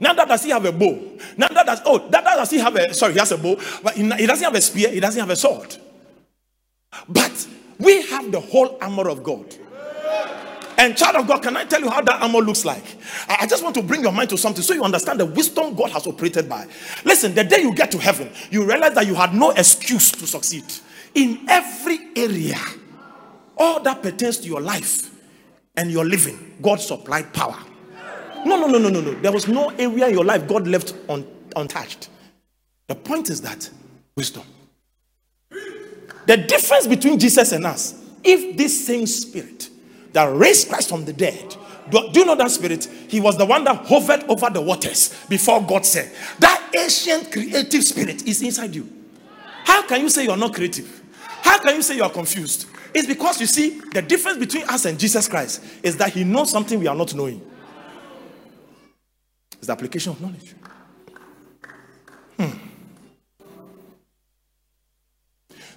Neither 0.00 0.24
does 0.26 0.44
he 0.44 0.50
have 0.50 0.64
a 0.64 0.72
bow. 0.72 0.98
Neither 1.36 1.64
does 1.64 1.80
oh, 1.84 2.08
neither 2.10 2.30
does 2.36 2.50
he 2.50 2.58
have 2.58 2.76
a 2.76 2.94
sorry, 2.94 3.14
he 3.14 3.18
has 3.18 3.32
a 3.32 3.38
bow, 3.38 3.56
but 3.82 3.94
he, 3.94 4.02
he 4.02 4.26
doesn't 4.26 4.44
have 4.44 4.54
a 4.54 4.60
spear, 4.60 4.90
he 4.90 5.00
doesn't 5.00 5.20
have 5.20 5.30
a 5.30 5.36
sword. 5.36 5.76
But 7.08 7.46
we 7.78 8.02
have 8.06 8.30
the 8.30 8.40
whole 8.40 8.78
armor 8.80 9.08
of 9.08 9.22
God. 9.22 9.54
And 10.78 10.96
child 10.96 11.16
of 11.16 11.26
God, 11.26 11.42
can 11.42 11.56
I 11.56 11.64
tell 11.64 11.80
you 11.80 11.90
how 11.90 12.00
that 12.02 12.22
armor 12.22 12.38
looks 12.38 12.64
like? 12.64 12.84
I 13.28 13.48
just 13.48 13.64
want 13.64 13.74
to 13.74 13.82
bring 13.82 14.00
your 14.00 14.12
mind 14.12 14.30
to 14.30 14.38
something 14.38 14.62
so 14.62 14.74
you 14.74 14.84
understand 14.84 15.18
the 15.18 15.26
wisdom 15.26 15.74
God 15.74 15.90
has 15.90 16.06
operated 16.06 16.48
by. 16.48 16.68
Listen, 17.04 17.34
the 17.34 17.42
day 17.42 17.62
you 17.62 17.74
get 17.74 17.90
to 17.90 17.98
heaven, 17.98 18.30
you 18.52 18.64
realize 18.64 18.94
that 18.94 19.04
you 19.04 19.16
had 19.16 19.34
no 19.34 19.50
excuse 19.50 20.12
to 20.12 20.24
succeed 20.24 20.64
in 21.14 21.44
every 21.48 21.98
area. 22.14 22.58
All 23.56 23.80
that 23.80 24.02
pertains 24.02 24.38
to 24.38 24.46
your 24.46 24.60
life 24.60 25.12
and 25.76 25.90
your 25.90 26.04
living, 26.04 26.56
God 26.62 26.80
supplied 26.80 27.32
power. 27.34 27.58
No, 28.44 28.56
no, 28.56 28.66
no, 28.66 28.78
no, 28.78 28.88
no, 28.88 29.00
no. 29.00 29.14
There 29.14 29.32
was 29.32 29.48
no 29.48 29.70
area 29.70 30.08
in 30.08 30.14
your 30.14 30.24
life 30.24 30.46
God 30.46 30.66
left 30.66 30.94
un- 31.08 31.26
untouched. 31.56 32.08
The 32.86 32.94
point 32.94 33.30
is 33.30 33.40
that 33.42 33.68
wisdom. 34.16 34.42
The 36.26 36.36
difference 36.36 36.86
between 36.86 37.18
Jesus 37.18 37.52
and 37.52 37.66
us, 37.66 37.94
if 38.22 38.56
this 38.56 38.86
same 38.86 39.06
spirit 39.06 39.70
that 40.12 40.24
raised 40.24 40.68
Christ 40.68 40.88
from 40.88 41.04
the 41.04 41.12
dead. 41.12 41.56
Do, 41.90 42.10
do, 42.12 42.20
you 42.20 42.26
know 42.26 42.34
that 42.34 42.50
spirit? 42.50 42.84
He 43.08 43.20
was 43.20 43.38
the 43.38 43.46
one 43.46 43.64
that 43.64 43.86
hovered 43.86 44.24
over 44.28 44.50
the 44.50 44.60
waters 44.60 45.14
before 45.28 45.62
God 45.62 45.86
said, 45.86 46.10
That 46.38 46.70
ancient 46.74 47.32
creative 47.32 47.82
spirit 47.82 48.26
is 48.26 48.42
inside 48.42 48.74
you. 48.74 48.88
How 49.64 49.82
can 49.86 50.00
you 50.02 50.10
say 50.10 50.24
you 50.24 50.30
are 50.30 50.36
not 50.36 50.54
creative? 50.54 51.02
How 51.20 51.58
can 51.60 51.76
you 51.76 51.82
say 51.82 51.96
you 51.96 52.02
are 52.02 52.10
confused? 52.10 52.66
It's 52.94 53.06
because 53.06 53.40
you 53.40 53.46
see, 53.46 53.80
the 53.92 54.02
difference 54.02 54.38
between 54.38 54.64
us 54.64 54.84
and 54.84 54.98
Jesus 54.98 55.28
Christ 55.28 55.62
is 55.82 55.96
that 55.98 56.12
He 56.12 56.24
knows 56.24 56.50
something 56.50 56.78
we 56.78 56.86
are 56.86 56.96
not 56.96 57.14
knowing. 57.14 57.40
The 59.68 59.72
application 59.72 60.12
of 60.12 60.20
knowledge. 60.22 60.54
Hmm. 62.38 62.56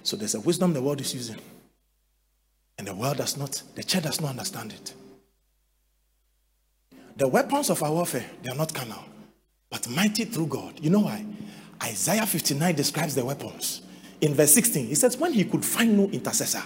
So 0.02 0.16
there's 0.16 0.34
a 0.34 0.40
wisdom 0.40 0.72
the 0.72 0.80
world 0.80 1.02
is 1.02 1.12
using. 1.12 1.36
And 2.78 2.86
the 2.86 2.94
world 2.94 3.18
does 3.18 3.36
not, 3.36 3.62
the 3.74 3.82
church 3.82 4.04
does 4.04 4.18
not 4.18 4.30
understand 4.30 4.72
it. 4.72 4.94
The 7.18 7.28
weapons 7.28 7.68
of 7.68 7.82
our 7.82 7.92
warfare, 7.92 8.24
they 8.42 8.48
are 8.48 8.56
not 8.56 8.72
carnal, 8.72 9.04
but 9.68 9.86
mighty 9.90 10.24
through 10.24 10.46
God. 10.46 10.80
You 10.80 10.88
know 10.88 11.00
why? 11.00 11.26
Isaiah 11.82 12.24
59 12.24 12.74
describes 12.74 13.14
the 13.14 13.26
weapons. 13.26 13.82
In 14.22 14.32
verse 14.32 14.54
16, 14.54 14.86
he 14.86 14.94
says, 14.94 15.18
When 15.18 15.34
he 15.34 15.44
could 15.44 15.66
find 15.66 15.98
no 15.98 16.04
intercessor, 16.04 16.62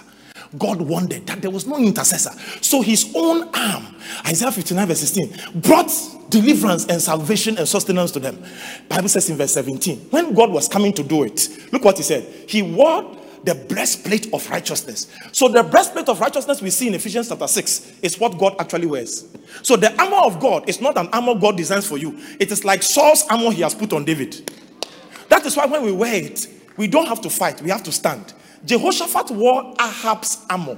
God 0.57 0.81
wondered 0.81 1.25
that 1.27 1.41
there 1.41 1.51
was 1.51 1.65
no 1.67 1.77
intercessor. 1.77 2.31
So 2.61 2.81
his 2.81 3.11
own 3.15 3.49
arm, 3.53 3.95
Isaiah 4.25 4.51
59, 4.51 4.87
verse 4.87 4.99
16, 4.99 5.61
brought 5.61 5.91
deliverance 6.29 6.85
and 6.85 7.01
salvation 7.01 7.57
and 7.57 7.67
sustenance 7.67 8.11
to 8.11 8.19
them. 8.19 8.43
Bible 8.89 9.09
says 9.09 9.29
in 9.29 9.37
verse 9.37 9.53
17, 9.53 10.07
when 10.09 10.33
God 10.33 10.51
was 10.51 10.67
coming 10.67 10.93
to 10.93 11.03
do 11.03 11.23
it, 11.23 11.49
look 11.71 11.83
what 11.83 11.97
he 11.97 12.03
said. 12.03 12.23
He 12.47 12.61
wore 12.61 13.15
the 13.43 13.55
breastplate 13.55 14.33
of 14.33 14.49
righteousness. 14.49 15.07
So 15.31 15.47
the 15.47 15.63
breastplate 15.63 16.09
of 16.09 16.19
righteousness 16.19 16.61
we 16.61 16.69
see 16.69 16.87
in 16.87 16.95
Ephesians 16.95 17.29
chapter 17.29 17.47
6 17.47 17.99
is 18.01 18.19
what 18.19 18.37
God 18.37 18.55
actually 18.59 18.87
wears. 18.87 19.25
So 19.63 19.75
the 19.77 19.97
armor 20.01 20.17
of 20.17 20.39
God 20.39 20.67
is 20.67 20.81
not 20.81 20.97
an 20.97 21.07
armor 21.13 21.35
God 21.35 21.55
designs 21.55 21.87
for 21.87 21.97
you. 21.97 22.19
It 22.39 22.51
is 22.51 22.65
like 22.65 22.83
Saul's 22.83 23.25
armor 23.29 23.51
he 23.51 23.61
has 23.61 23.73
put 23.73 23.93
on 23.93 24.05
David. 24.05 24.51
That 25.29 25.45
is 25.45 25.55
why 25.55 25.65
when 25.65 25.83
we 25.83 25.91
wear 25.91 26.15
it, 26.15 26.47
we 26.77 26.87
don't 26.87 27.07
have 27.07 27.21
to 27.21 27.29
fight, 27.29 27.61
we 27.61 27.69
have 27.69 27.83
to 27.83 27.91
stand. 27.91 28.33
Jehoshaphat 28.65 29.31
wore 29.31 29.73
Ahab's 29.79 30.45
armor 30.49 30.77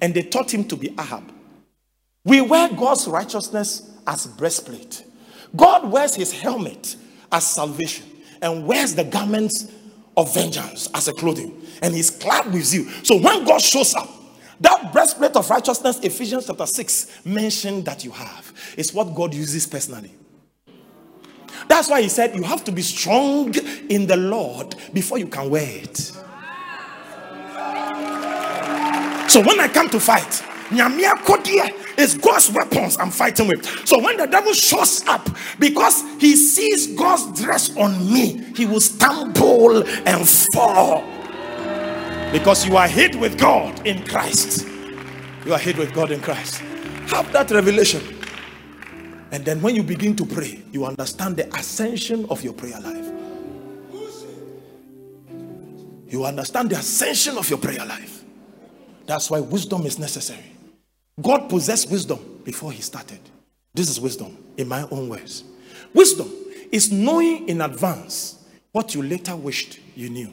and 0.00 0.14
they 0.14 0.22
taught 0.22 0.52
him 0.52 0.64
to 0.64 0.76
be 0.76 0.88
Ahab. 0.98 1.32
We 2.24 2.40
wear 2.40 2.68
God's 2.68 3.08
righteousness 3.08 3.90
as 4.06 4.26
breastplate. 4.26 5.04
God 5.56 5.90
wears 5.90 6.14
his 6.14 6.32
helmet 6.32 6.96
as 7.32 7.46
salvation 7.46 8.06
and 8.42 8.66
wears 8.66 8.94
the 8.94 9.04
garments 9.04 9.72
of 10.16 10.34
vengeance 10.34 10.88
as 10.94 11.06
a 11.08 11.12
clothing, 11.12 11.62
and 11.80 11.94
he's 11.94 12.10
clad 12.10 12.52
with 12.52 12.74
you. 12.74 12.90
So 13.04 13.16
when 13.16 13.44
God 13.44 13.60
shows 13.60 13.94
up, 13.94 14.08
that 14.60 14.92
breastplate 14.92 15.36
of 15.36 15.48
righteousness, 15.48 16.00
Ephesians 16.00 16.46
chapter 16.46 16.66
6, 16.66 17.24
mentioned 17.24 17.84
that 17.84 18.04
you 18.04 18.10
have. 18.10 18.52
It's 18.76 18.92
what 18.92 19.14
God 19.14 19.32
uses 19.32 19.66
personally. 19.66 20.12
That's 21.68 21.88
why 21.88 22.02
he 22.02 22.08
said 22.08 22.34
you 22.34 22.42
have 22.42 22.64
to 22.64 22.72
be 22.72 22.82
strong 22.82 23.54
in 23.88 24.06
the 24.06 24.16
Lord 24.16 24.74
before 24.92 25.18
you 25.18 25.28
can 25.28 25.50
wear 25.50 25.82
it. 25.82 26.12
So 29.28 29.40
when 29.42 29.60
I 29.60 29.68
come 29.68 29.88
to 29.90 30.00
fight, 30.00 30.42
Nyamia 30.70 31.12
Kodia 31.24 31.70
is 31.98 32.16
God's 32.16 32.50
weapons 32.50 32.96
I'm 32.98 33.10
fighting 33.10 33.48
with. 33.48 33.64
So 33.86 33.98
when 33.98 34.16
the 34.16 34.26
devil 34.26 34.52
shows 34.52 35.06
up, 35.06 35.28
because 35.58 36.02
he 36.18 36.36
sees 36.36 36.88
God's 36.88 37.40
dress 37.40 37.76
on 37.76 38.12
me, 38.12 38.44
he 38.56 38.66
will 38.66 38.80
stumble 38.80 39.82
and 40.06 40.28
fall. 40.54 41.04
Because 42.32 42.66
you 42.66 42.76
are 42.76 42.88
hid 42.88 43.14
with 43.16 43.38
God 43.38 43.86
in 43.86 44.04
Christ. 44.06 44.66
You 45.46 45.54
are 45.54 45.58
hid 45.58 45.76
with 45.78 45.94
God 45.94 46.10
in 46.10 46.20
Christ. 46.20 46.60
Have 47.08 47.32
that 47.32 47.50
revelation. 47.50 48.02
And 49.30 49.44
then 49.44 49.60
when 49.62 49.74
you 49.74 49.82
begin 49.82 50.16
to 50.16 50.26
pray, 50.26 50.62
you 50.72 50.84
understand 50.84 51.36
the 51.36 51.54
ascension 51.54 52.26
of 52.30 52.42
your 52.42 52.52
prayer 52.52 52.80
life. 52.80 53.27
You 56.08 56.24
understand 56.24 56.70
the 56.70 56.78
ascension 56.78 57.36
of 57.36 57.48
your 57.50 57.58
prayer 57.58 57.84
life. 57.84 58.24
That's 59.06 59.30
why 59.30 59.40
wisdom 59.40 59.86
is 59.86 59.98
necessary. 59.98 60.52
God 61.20 61.48
possessed 61.48 61.90
wisdom 61.90 62.40
before 62.44 62.72
he 62.72 62.82
started. 62.82 63.20
This 63.74 63.90
is 63.90 64.00
wisdom 64.00 64.36
in 64.56 64.68
my 64.68 64.82
own 64.90 65.08
words. 65.08 65.44
Wisdom 65.92 66.30
is 66.70 66.90
knowing 66.92 67.48
in 67.48 67.60
advance 67.60 68.44
what 68.72 68.94
you 68.94 69.02
later 69.02 69.34
wished 69.34 69.80
you 69.94 70.10
knew. 70.10 70.32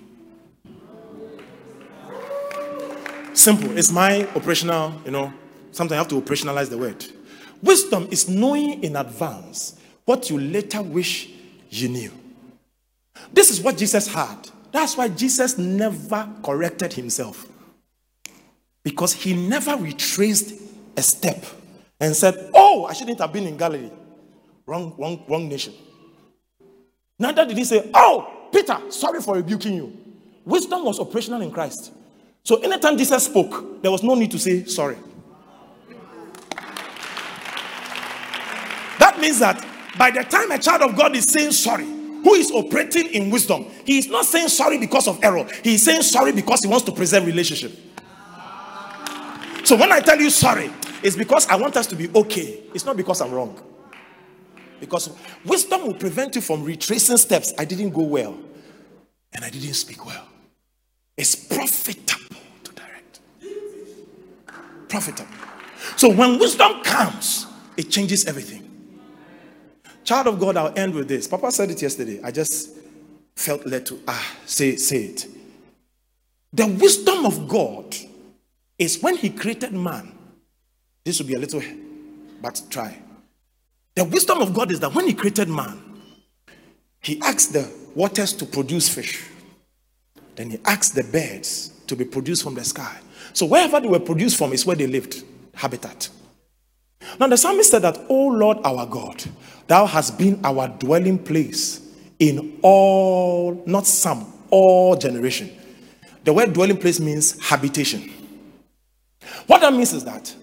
Simple. 3.34 3.78
It's 3.78 3.92
my 3.92 4.28
operational, 4.36 4.94
you 5.04 5.12
know, 5.12 5.34
sometimes 5.72 5.92
I 5.94 5.98
have 5.98 6.08
to 6.10 6.22
operationalize 6.22 6.70
the 6.70 6.78
word. 6.78 7.06
Wisdom 7.62 8.08
is 8.12 8.30
knowing 8.30 8.84
in 8.84 8.96
advance 8.96 9.78
what 10.06 10.30
you 10.30 10.40
later 10.40 10.82
wish 10.82 11.30
you 11.70 11.90
knew. 11.90 12.12
This 13.34 13.50
is 13.50 13.60
what 13.62 13.78
Jesus 13.78 14.08
had. 14.08 14.50
That's 14.76 14.98
why 14.98 15.08
Jesus 15.08 15.58
never 15.58 16.28
corrected 16.44 16.92
himself. 16.92 17.48
Because 18.84 19.14
he 19.14 19.34
never 19.34 19.78
retraced 19.78 20.54
a 20.98 21.02
step 21.02 21.46
and 21.98 22.14
said, 22.14 22.52
Oh, 22.54 22.84
I 22.84 22.92
shouldn't 22.92 23.22
have 23.22 23.32
been 23.32 23.48
in 23.48 23.56
Galilee. 23.56 23.90
Wrong, 24.66 24.94
wrong, 24.98 25.24
wrong 25.30 25.48
nation. 25.48 25.74
Neither 27.18 27.46
did 27.46 27.58
he 27.58 27.64
say, 27.64 27.90
Oh, 27.94 28.50
Peter, 28.52 28.78
sorry 28.90 29.22
for 29.22 29.36
rebuking 29.36 29.76
you. 29.76 29.98
Wisdom 30.44 30.84
was 30.84 31.00
operational 31.00 31.42
in 31.42 31.52
Christ. 31.52 31.94
So 32.44 32.58
anytime 32.58 32.98
Jesus 32.98 33.24
spoke, 33.24 33.82
there 33.82 33.92
was 33.92 34.04
no 34.04 34.14
need 34.14 34.32
to 34.32 34.38
say 34.38 34.66
sorry. 34.66 34.98
That 39.00 39.20
means 39.22 39.40
that 39.40 39.66
by 39.98 40.12
the 40.12 40.24
time 40.26 40.52
a 40.52 40.60
child 40.60 40.82
of 40.82 40.98
God 40.98 41.16
is 41.16 41.24
saying 41.32 41.54
sorry, 41.54 41.95
who 42.26 42.34
is 42.34 42.50
operating 42.52 43.06
in 43.14 43.30
wisdom, 43.30 43.68
he 43.86 44.00
is 44.00 44.08
not 44.08 44.26
saying 44.26 44.48
sorry 44.48 44.80
because 44.80 45.08
of 45.08 45.24
error. 45.24 45.48
He 45.64 45.76
is 45.76 45.86
saying 45.86 46.02
sorry 46.02 46.32
because 46.32 46.64
he 46.64 46.68
wants 46.68 46.84
to 46.86 46.92
preserve 46.92 47.24
relationship. 47.28 47.72
So 49.64 49.76
when 49.76 49.92
I 49.92 50.00
tell 50.00 50.20
you 50.20 50.32
sorry, 50.32 50.72
it's 51.04 51.16
because 51.16 51.48
I 51.48 51.56
want 51.56 51.78
us 51.78 51.86
to 51.86 51.96
be 51.96 52.10
okay. 52.16 52.64
It's 52.74 52.84
not 52.84 52.98
because 52.98 53.22
I'm 53.22 53.32
wrong. 53.32 53.62
Because 54.80 55.16
wisdom 55.46 55.86
will 55.86 55.94
prevent 55.94 56.34
you 56.34 56.42
from 56.42 56.64
retracing 56.64 57.18
steps. 57.18 57.54
I 57.60 57.66
didn't 57.66 57.92
go 57.92 58.02
well 58.02 58.36
and 59.32 59.46
I 59.46 59.52
didn't 59.52 59.76
speak 59.76 60.04
well. 60.04 60.28
It's 61.16 61.36
profitable 61.36 62.38
to 62.64 62.72
direct. 62.72 63.20
Profitable. 64.90 65.30
So 65.96 66.12
when 66.12 66.40
wisdom 66.40 66.82
comes, 66.82 67.46
it 67.78 67.92
changes 67.92 68.26
everything. 68.26 68.64
Child 70.06 70.28
of 70.28 70.39
God, 70.39 70.56
I'll 70.56 70.74
end 70.78 70.93
with 70.93 71.08
this. 71.08 71.28
Papa 71.28 71.51
said 71.51 71.72
it 71.72 71.82
yesterday. 71.82 72.22
I 72.24 72.30
just 72.32 72.70
felt 73.36 73.66
led 73.66 73.86
to 73.88 73.99
ah 74.08 74.36
say 74.45 74.76
say 74.76 75.06
it. 75.06 75.28
The 76.53 76.68
wisdom 76.68 77.26
of 77.26 77.49
God 77.49 77.95
is 78.78 79.01
when 79.01 79.18
He 79.18 79.32
created 79.32 79.74
man. 79.74 80.16
This 81.03 81.20
will 81.20 81.28
be 81.28 81.34
a 81.34 81.39
little, 81.39 81.62
but 82.41 82.62
try. 82.70 82.97
The 83.95 84.03
wisdom 84.06 84.41
of 84.41 84.53
God 84.53 84.72
is 84.72 84.80
that 84.80 84.93
when 84.93 85.08
He 85.08 85.14
created 85.14 85.49
man, 85.49 85.82
He 87.01 87.20
asked 87.22 87.53
the 87.53 87.70
waters 87.95 88.32
to 88.34 88.45
produce 88.45 88.88
fish. 88.88 89.24
Then 90.36 90.51
He 90.51 90.60
asked 90.66 90.93
the 90.93 91.03
birds 91.03 91.70
to 91.88 91.95
be 91.95 92.06
produced 92.06 92.43
from 92.43 92.53
the 92.53 92.64
sky. 92.64 92.99
So 93.34 93.47
wherever 93.47 93.80
they 93.80 93.88
were 93.88 93.99
produced 93.99 94.38
from 94.38 94.53
is 94.53 94.66
where 94.66 94.76
they 94.76 94.88
lived, 94.88 95.24
habitat. 95.56 96.10
Now 97.20 97.28
the 97.28 97.38
psalmist 97.38 97.72
said 97.72 97.82
that, 97.84 97.99
"O 98.10 98.28
Lord 98.28 98.58
our 98.64 98.86
God, 98.86 99.24
Thou 99.68 99.86
hast 99.86 100.18
been 100.18 100.39
our 100.43 100.68
dwelling 100.68 101.18
place 101.18 101.82
in 102.20 102.60
all, 102.62 103.64
not 103.66 103.88
some, 103.88 104.32
all 104.49 104.95
generation." 104.95 105.49
The 106.24 106.34
word 106.34 106.53
dwelling 106.53 106.78
place 106.78 106.99
means 106.99 107.39
habitation. 107.39 108.12
What 109.47 109.62
that 109.62 109.74
means 109.74 109.93
is 109.93 110.03
that 110.06 110.34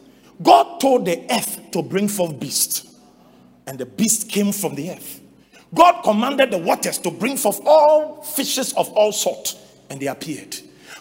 God 0.43 0.81
told 0.81 1.05
the 1.05 1.25
earth 1.31 1.61
to 1.73 1.83
bring 1.83 2.09
forth 2.09 2.39
beasts, 2.39 2.87
and 3.67 3.79
the 3.79 3.87
beast 3.87 4.29
came 4.29 4.53
from 4.53 4.75
the 4.75 4.91
earth. 4.91 5.21
God 5.75 6.03
commanded 6.03 6.51
the 6.51 6.59
waters 6.59 6.99
to 6.99 7.11
bring 7.11 7.37
forth 7.37 7.61
all 7.65 8.23
fishes 8.23 8.73
of 8.75 8.89
all 8.91 9.13
sort, 9.13 9.57
and 9.89 10.01
they 10.01 10.07
appeared. 10.07 10.57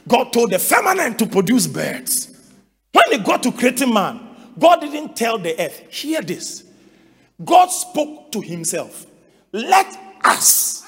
God 0.08 0.32
told 0.32 0.52
the 0.52 0.60
firmament 0.60 1.20
to 1.20 1.26
produce 1.26 1.68
birds. 1.68 2.30
When 2.92 3.06
he 3.12 3.18
got 3.18 3.44
to 3.44 3.52
creating 3.52 3.94
man, 3.94 4.20
God 4.60 4.82
didn't 4.82 5.16
tell 5.16 5.38
the 5.38 5.60
earth, 5.60 5.84
hear 5.90 6.22
this. 6.22 6.64
God 7.44 7.68
spoke 7.68 8.32
to 8.34 8.42
himself, 8.42 9.06
let 9.52 9.98
us, 10.24 10.86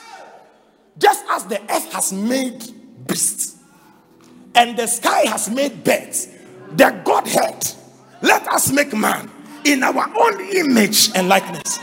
just 0.98 1.26
as 1.30 1.46
the 1.46 1.62
earth 1.62 1.92
has 1.94 2.14
made 2.14 2.64
beasts 3.08 3.58
and 4.56 4.78
the 4.78 4.88
sky 4.88 5.22
has 5.26 5.50
made 5.50 5.84
birds, 5.84 6.28
the 6.72 6.90
Godhead, 7.04 7.68
let 8.22 8.48
us 8.48 8.72
make 8.72 8.94
man 8.94 9.30
in 9.66 9.84
our 9.84 10.12
own 10.16 10.42
image 10.56 11.10
and 11.16 11.28
likeness. 11.28 11.80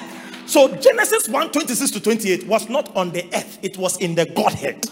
So 0.46 0.74
Genesis 0.76 1.28
1 1.28 1.52
26 1.52 1.90
to 1.92 2.00
28 2.00 2.46
was 2.46 2.68
not 2.68 2.94
on 2.96 3.10
the 3.10 3.24
earth, 3.34 3.58
it 3.62 3.76
was 3.76 3.96
in 3.98 4.14
the 4.14 4.26
Godhead. 4.26 4.86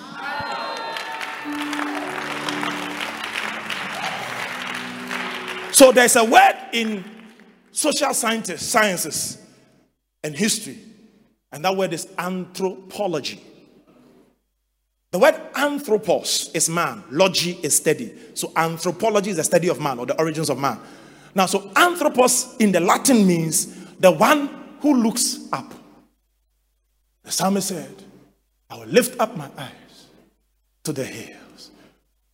So 5.73 5.93
there's 5.93 6.17
a 6.17 6.25
word 6.25 6.57
in 6.73 7.05
social 7.73 8.13
scientists, 8.15 8.67
sciences 8.67 9.39
and 10.23 10.35
history, 10.35 10.79
and 11.53 11.65
that 11.65 11.77
word 11.77 11.93
is 11.93 12.09
anthropology. 12.19 13.43
The 15.11 15.19
word 15.19 15.41
anthropos 15.55 16.51
is 16.53 16.69
man, 16.69 17.03
logy 17.11 17.59
is 17.63 17.77
study. 17.77 18.15
So 18.35 18.53
anthropology 18.57 19.31
is 19.31 19.37
the 19.37 19.45
study 19.45 19.69
of 19.69 19.81
man 19.81 19.99
or 19.99 20.07
the 20.07 20.19
origins 20.19 20.51
of 20.51 20.59
man. 20.59 20.79
Now, 21.35 21.47
so 21.47 21.71
anthropos 21.77 22.57
in 22.59 22.73
the 22.73 22.81
Latin 22.81 23.27
means 23.27 23.75
the 23.97 24.11
one 24.11 24.49
who 24.81 25.03
looks 25.03 25.49
up. 25.53 25.73
The 27.23 27.33
psalmist 27.33 27.69
said, 27.69 27.95
I 28.71 28.77
will 28.77 28.87
lift 28.87 29.19
up 29.19 29.37
my 29.37 29.51
eyes 29.57 30.07
to 30.85 30.93
the 30.93 31.05
hills. 31.05 31.71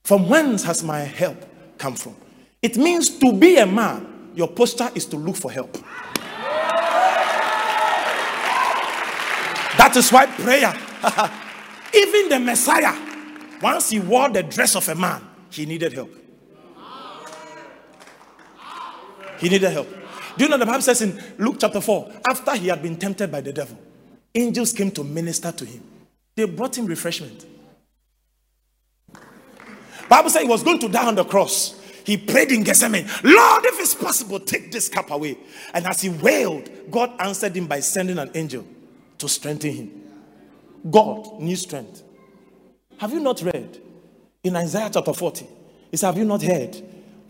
From 0.05 0.29
whence 0.29 0.65
has 0.65 0.83
my 0.83 1.01
help 1.01 1.45
come 1.79 1.95
from? 1.95 2.17
It 2.65 2.79
means 2.79 3.11
to 3.19 3.31
be 3.31 3.59
a 3.59 3.67
man, 3.67 4.31
your 4.35 4.49
posture 4.49 4.89
is 4.95 5.05
to 5.07 5.19
look 5.19 5.37
for 5.37 5.53
help. 5.53 5.77
That 9.77 9.93
is 9.95 10.11
why 10.11 10.25
prayer 10.25 10.73
Even 11.95 12.31
the 12.31 12.41
Messiah, 12.41 12.95
once 13.61 13.91
he 13.91 14.01
wore 14.01 14.31
the 14.31 14.43
dress 14.43 14.77
of 14.77 14.89
a 14.89 14.95
man, 14.95 15.21
he 15.51 15.67
needed 15.67 15.93
help. 15.93 16.11
He 19.39 19.51
needed 19.51 19.71
help. 19.71 19.89
Do 20.39 20.45
you 20.45 20.49
know 20.49 20.57
the 20.57 20.65
Bible 20.65 20.81
says 20.81 21.03
in 21.03 21.23
Luke 21.37 21.57
chapter 21.59 21.83
4, 21.83 22.13
after 22.27 22.57
he 22.57 22.69
had 22.69 22.83
been 22.83 22.97
tempted 22.97 23.31
by 23.31 23.43
the 23.43 23.53
devil, 23.53 23.79
angels 24.35 24.73
came 24.73 24.91
to 24.93 25.05
minister 25.05 25.53
to 25.53 25.67
him. 25.67 25.83
They 26.35 26.47
brought 26.47 26.79
him 26.79 26.87
refreshment. 26.87 27.45
Bible 30.09 30.31
said 30.31 30.45
he 30.45 30.49
was 30.49 30.63
going 30.63 30.79
to 30.79 30.89
die 30.89 31.07
on 31.07 31.15
the 31.15 31.25
cross. 31.25 31.84
He 32.05 32.17
prayed 32.17 32.53
in 32.53 32.63
Gethsemane, 32.63 33.07
Lord, 33.23 33.65
if 33.65 33.81
it's 33.81 33.95
possible, 33.95 34.39
take 34.39 34.71
this 34.71 34.89
cup 34.89 35.11
away. 35.11 35.39
And 35.73 35.87
as 35.87 36.03
he 36.03 36.11
wailed, 36.11 36.69
God 36.91 37.13
answered 37.19 37.57
him 37.57 37.67
by 37.67 37.81
sending 37.81 38.19
an 38.19 38.31
angel 38.35 38.67
to 39.19 39.29
strengthen 39.29 39.73
him. 39.73 40.03
God 40.91 41.41
needs 41.41 41.63
strength. 41.63 42.03
Have 42.99 43.13
you 43.13 43.21
not 43.21 43.41
read 43.43 43.81
in 44.43 44.55
Isaiah 44.55 44.91
chapter 44.93 45.13
40? 45.13 45.47
He 45.91 45.97
said, 45.97 46.09
Have 46.09 46.19
you 46.19 46.25
not 46.25 46.43
heard? 46.43 46.77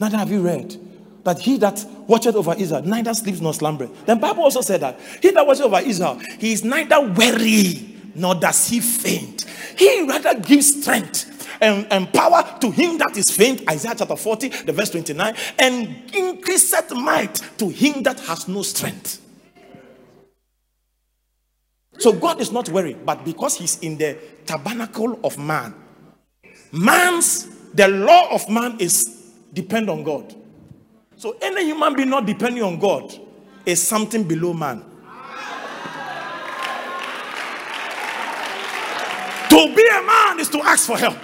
Neither 0.00 0.16
have 0.16 0.30
you 0.30 0.42
read 0.42 0.76
that 1.22 1.38
he 1.38 1.56
that 1.58 1.84
watcheth 2.06 2.34
over 2.34 2.54
Israel 2.54 2.82
neither 2.82 3.14
sleeps 3.14 3.40
nor 3.40 3.52
slumbereth. 3.52 4.06
Then 4.06 4.20
Bible 4.20 4.42
also 4.42 4.60
said 4.60 4.80
that 4.80 5.00
he 5.22 5.30
that 5.30 5.46
watcheth 5.46 5.64
over 5.64 5.80
Israel, 5.80 6.20
he 6.38 6.52
is 6.52 6.64
neither 6.64 7.00
weary 7.00 7.96
nor 8.14 8.34
does 8.34 8.68
he 8.68 8.80
faint. 8.80 9.42
He 9.76 10.06
rather 10.06 10.34
gives 10.38 10.82
strength 10.82 11.33
and, 11.60 11.86
and 11.90 12.12
power 12.12 12.58
to 12.60 12.70
him 12.70 12.98
that 12.98 13.16
is 13.16 13.30
faint, 13.30 13.68
Isaiah 13.70 13.94
chapter 13.96 14.16
40, 14.16 14.48
the 14.48 14.72
verse 14.72 14.90
29, 14.90 15.34
and 15.58 16.14
increaseth 16.14 16.92
might 16.92 17.34
to 17.58 17.68
him 17.68 18.02
that 18.02 18.20
has 18.20 18.48
no 18.48 18.62
strength. 18.62 19.20
So 21.98 22.12
God 22.12 22.40
is 22.40 22.50
not 22.50 22.68
worried, 22.68 23.06
but 23.06 23.24
because 23.24 23.56
He's 23.56 23.78
in 23.78 23.96
the 23.96 24.18
tabernacle 24.46 25.18
of 25.24 25.38
man, 25.38 25.74
man's 26.72 27.48
the 27.72 27.88
law 27.88 28.34
of 28.34 28.48
man 28.48 28.76
is 28.78 29.32
depend 29.52 29.88
on 29.88 30.02
God. 30.02 30.34
So 31.16 31.36
any 31.40 31.64
human 31.64 31.94
being 31.94 32.10
not 32.10 32.26
depending 32.26 32.62
on 32.62 32.78
God 32.78 33.14
is 33.64 33.80
something 33.86 34.24
below 34.24 34.52
man. 34.52 34.84
to 39.48 39.74
be 39.74 39.86
a 39.88 40.02
man 40.02 40.40
is 40.40 40.48
to 40.50 40.60
ask 40.62 40.86
for 40.86 40.98
help. 40.98 41.18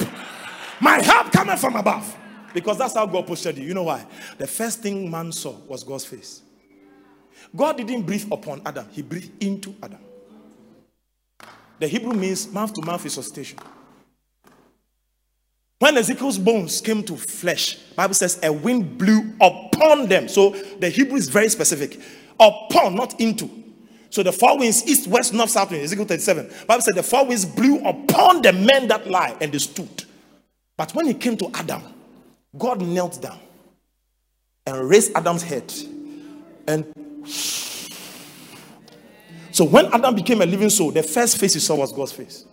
My 0.81 1.01
help 1.03 1.31
coming 1.33 1.57
from 1.57 1.77
above. 1.77 2.17
Because 2.53 2.79
that's 2.79 2.95
how 2.95 3.07
God 3.07 3.27
posted 3.27 3.59
you. 3.59 3.65
You 3.65 3.75
know 3.75 3.85
why? 3.85 4.05
The 4.39 4.47
first 4.47 4.81
thing 4.81 5.11
man 5.11 5.31
saw 5.31 5.53
was 5.69 5.85
God's 5.85 6.05
face. 6.05 6.43
God 7.55 7.77
didn't 7.77 8.03
breathe 8.03 8.27
upon 8.31 8.63
Adam, 8.67 8.87
He 8.91 9.03
breathed 9.03 9.43
into 9.43 9.75
Adam. 9.83 9.99
The 11.79 11.89
Hebrew 11.89 12.13
means 12.13 12.53
mouth 12.53 12.75
to 12.75 12.83
mouth 12.83 13.03
resuscitation. 13.03 13.59
When 15.79 15.97
Ezekiel's 15.97 16.39
bones 16.39 16.81
came 16.83 17.03
to 17.05 17.17
flesh, 17.17 17.77
Bible 17.97 18.13
says 18.13 18.39
a 18.43 18.53
wind 18.53 18.99
blew 18.99 19.33
upon 19.41 20.09
them. 20.09 20.29
So 20.29 20.51
the 20.51 20.91
Hebrew 20.91 21.17
is 21.17 21.31
very 21.31 21.49
specific. 21.49 21.99
Upon, 22.39 22.95
not 22.97 23.19
into. 23.19 23.49
So 24.11 24.23
the 24.23 24.33
four 24.33 24.59
winds, 24.59 24.87
east, 24.87 25.07
west, 25.07 25.33
north, 25.33 25.49
south, 25.49 25.71
wind, 25.71 25.85
Ezekiel 25.85 26.05
37. 26.05 26.51
Bible 26.67 26.83
said 26.83 26.97
the 26.97 27.03
four 27.03 27.25
winds 27.25 27.47
blew 27.47 27.79
upon 27.79 28.43
the 28.43 28.53
men 28.53 28.89
that 28.89 29.09
lie 29.09 29.35
and 29.41 29.51
they 29.51 29.59
stood. 29.59 30.05
But 30.81 30.95
when 30.95 31.09
it 31.09 31.21
came 31.21 31.37
to 31.37 31.51
Adam, 31.53 31.83
God 32.57 32.81
knelt 32.81 33.21
down 33.21 33.39
and 34.65 34.89
raised 34.89 35.13
Adam's 35.15 35.43
head 35.43 35.71
and 36.67 36.87
so 39.53 39.67
when 39.67 39.93
Adam 39.93 40.15
became 40.15 40.41
a 40.41 40.47
living 40.47 40.71
soul, 40.71 40.91
the 40.91 41.03
first 41.03 41.37
face 41.37 41.53
he 41.53 41.61
saw 41.61 41.75
was 41.75 41.93
God's 41.93 42.13
face. 42.13 42.47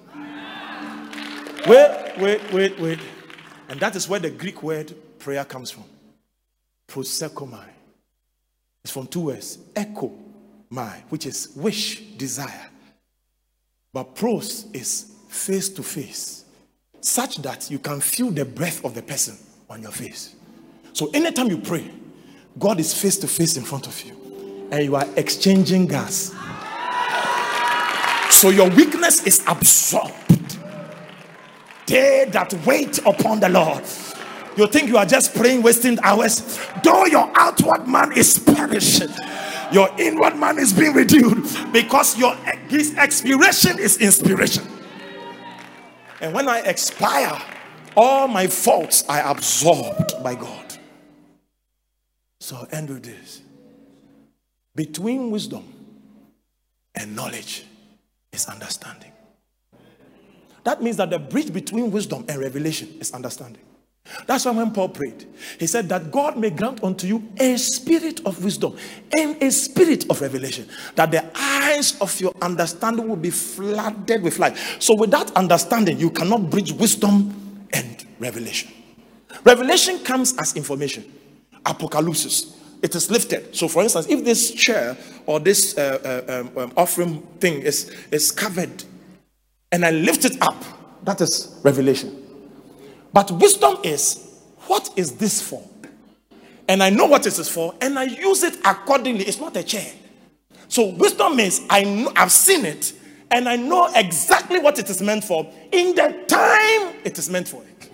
Wait, 1.65 2.17
wait, 2.19 2.51
wait, 2.51 2.77
wait. 2.81 2.99
And 3.69 3.79
that 3.79 3.95
is 3.95 4.09
where 4.09 4.19
the 4.19 4.29
Greek 4.29 4.61
word 4.61 4.93
prayer 5.19 5.45
comes 5.45 5.71
from. 5.71 5.85
Proseuchomai. 6.89 7.69
It's 8.83 8.91
from 8.91 9.07
two 9.07 9.21
words. 9.21 9.57
Echo 9.73 10.11
my, 10.69 11.01
which 11.07 11.25
is 11.25 11.53
wish, 11.55 12.01
desire. 12.17 12.67
But 13.93 14.15
pros 14.15 14.65
is 14.73 15.13
face 15.29 15.69
to 15.69 15.81
face, 15.81 16.36
such 17.07 17.37
that 17.37 17.71
you 17.71 17.79
can 17.79 18.01
feel 18.01 18.29
the 18.31 18.43
breath 18.45 18.83
of 18.83 18.93
the 18.93 19.01
person 19.01 19.37
on 19.69 19.81
your 19.81 19.91
face. 19.91 20.35
So 20.93 21.09
anytime 21.13 21.47
you 21.47 21.57
pray, 21.57 21.89
God 22.59 22.79
is 22.79 22.93
face 22.93 23.17
to 23.17 23.27
face 23.27 23.55
in 23.55 23.63
front 23.63 23.87
of 23.87 24.01
you, 24.03 24.67
and 24.71 24.83
you 24.83 24.95
are 24.95 25.07
exchanging 25.15 25.87
gas. 25.87 26.33
So 28.31 28.49
your 28.49 28.69
weakness 28.69 29.25
is 29.25 29.41
absorbed. 29.47 30.57
They 31.87 32.25
that 32.31 32.53
wait 32.65 32.99
upon 32.99 33.39
the 33.39 33.49
Lord. 33.49 33.83
You 34.57 34.67
think 34.67 34.89
you 34.89 34.97
are 34.97 35.05
just 35.05 35.35
praying, 35.35 35.61
wasting 35.61 35.99
hours? 36.01 36.59
Though 36.83 37.05
your 37.05 37.31
outward 37.35 37.87
man 37.87 38.11
is 38.11 38.37
perishing, 38.39 39.09
your 39.71 39.89
inward 39.97 40.35
man 40.35 40.57
is 40.57 40.73
being 40.73 40.93
renewed 40.93 41.47
because 41.71 42.17
your 42.17 42.35
his 42.67 42.95
expiration 42.97 43.79
is 43.79 43.97
inspiration. 43.97 44.76
And 46.21 46.33
when 46.33 46.47
I 46.47 46.59
expire, 46.59 47.39
all 47.95 48.27
my 48.27 48.47
faults 48.47 49.03
are 49.07 49.31
absorbed 49.31 50.21
by 50.23 50.35
God. 50.35 50.77
So 52.39 52.67
end 52.71 52.89
with 52.89 53.03
this. 53.03 53.41
Between 54.75 55.31
wisdom 55.31 55.63
and 56.95 57.15
knowledge 57.15 57.65
is 58.31 58.45
understanding. 58.45 59.11
That 60.63 60.81
means 60.81 60.97
that 60.97 61.09
the 61.09 61.19
bridge 61.19 61.53
between 61.53 61.91
wisdom 61.91 62.25
and 62.27 62.39
revelation 62.39 62.97
is 62.99 63.11
understanding. 63.13 63.61
That's 64.25 64.45
why 64.45 64.51
when 64.51 64.71
Paul 64.71 64.89
prayed, 64.89 65.25
he 65.59 65.67
said 65.67 65.89
that 65.89 66.11
God 66.11 66.37
may 66.37 66.49
grant 66.49 66.83
unto 66.83 67.07
you 67.07 67.23
a 67.37 67.57
spirit 67.57 68.25
of 68.25 68.43
wisdom 68.43 68.75
and 69.15 69.41
a 69.41 69.51
spirit 69.51 70.09
of 70.09 70.21
revelation, 70.21 70.67
that 70.95 71.11
the 71.11 71.25
eyes 71.35 71.99
of 72.01 72.19
your 72.19 72.33
understanding 72.41 73.07
will 73.07 73.15
be 73.15 73.29
flooded 73.29 74.23
with 74.23 74.39
light. 74.39 74.57
So, 74.79 74.95
with 74.95 75.11
that 75.11 75.31
understanding, 75.35 75.99
you 75.99 76.09
cannot 76.09 76.49
bridge 76.49 76.73
wisdom 76.73 77.67
and 77.73 78.05
revelation. 78.19 78.71
Revelation 79.43 79.99
comes 79.99 80.37
as 80.37 80.55
information, 80.55 81.11
apocalypse. 81.65 82.53
It 82.81 82.93
is 82.95 83.09
lifted. 83.09 83.55
So, 83.55 83.67
for 83.67 83.81
instance, 83.83 84.07
if 84.07 84.23
this 84.23 84.51
chair 84.51 84.95
or 85.25 85.39
this 85.39 85.77
uh, 85.77 86.23
uh, 86.27 86.41
um, 86.41 86.57
um, 86.57 86.73
offering 86.77 87.21
thing 87.39 87.61
is, 87.61 87.91
is 88.11 88.31
covered 88.31 88.83
and 89.71 89.83
I 89.83 89.91
lift 89.91 90.25
it 90.25 90.41
up, 90.41 90.63
that 91.03 91.21
is 91.21 91.59
revelation. 91.63 92.26
But 93.17 93.31
wisdom 93.31 93.77
is 93.81 94.43
what 94.67 94.91
is 94.95 95.13
this 95.13 95.41
for? 95.41 95.67
And 96.67 96.83
I 96.83 96.91
know 96.91 97.07
what 97.07 97.25
it 97.25 97.39
is 97.39 97.49
for, 97.49 97.73
and 97.81 97.97
I 97.97 98.03
use 98.03 98.43
it 98.43 98.59
accordingly. 98.63 99.25
It's 99.25 99.39
not 99.39 99.57
a 99.57 99.63
chair. 99.63 99.91
So 100.67 100.89
wisdom 100.89 101.35
means 101.35 101.61
I 101.67 101.83
know, 101.83 102.11
I've 102.15 102.31
seen 102.31 102.63
it, 102.63 102.93
and 103.31 103.49
I 103.49 103.55
know 103.55 103.89
exactly 103.95 104.59
what 104.59 104.77
it 104.77 104.91
is 104.91 105.01
meant 105.01 105.23
for 105.23 105.51
in 105.71 105.95
the 105.95 106.25
time 106.27 106.95
it 107.03 107.17
is 107.17 107.27
meant 107.27 107.47
for 107.47 107.63
it. 107.63 107.89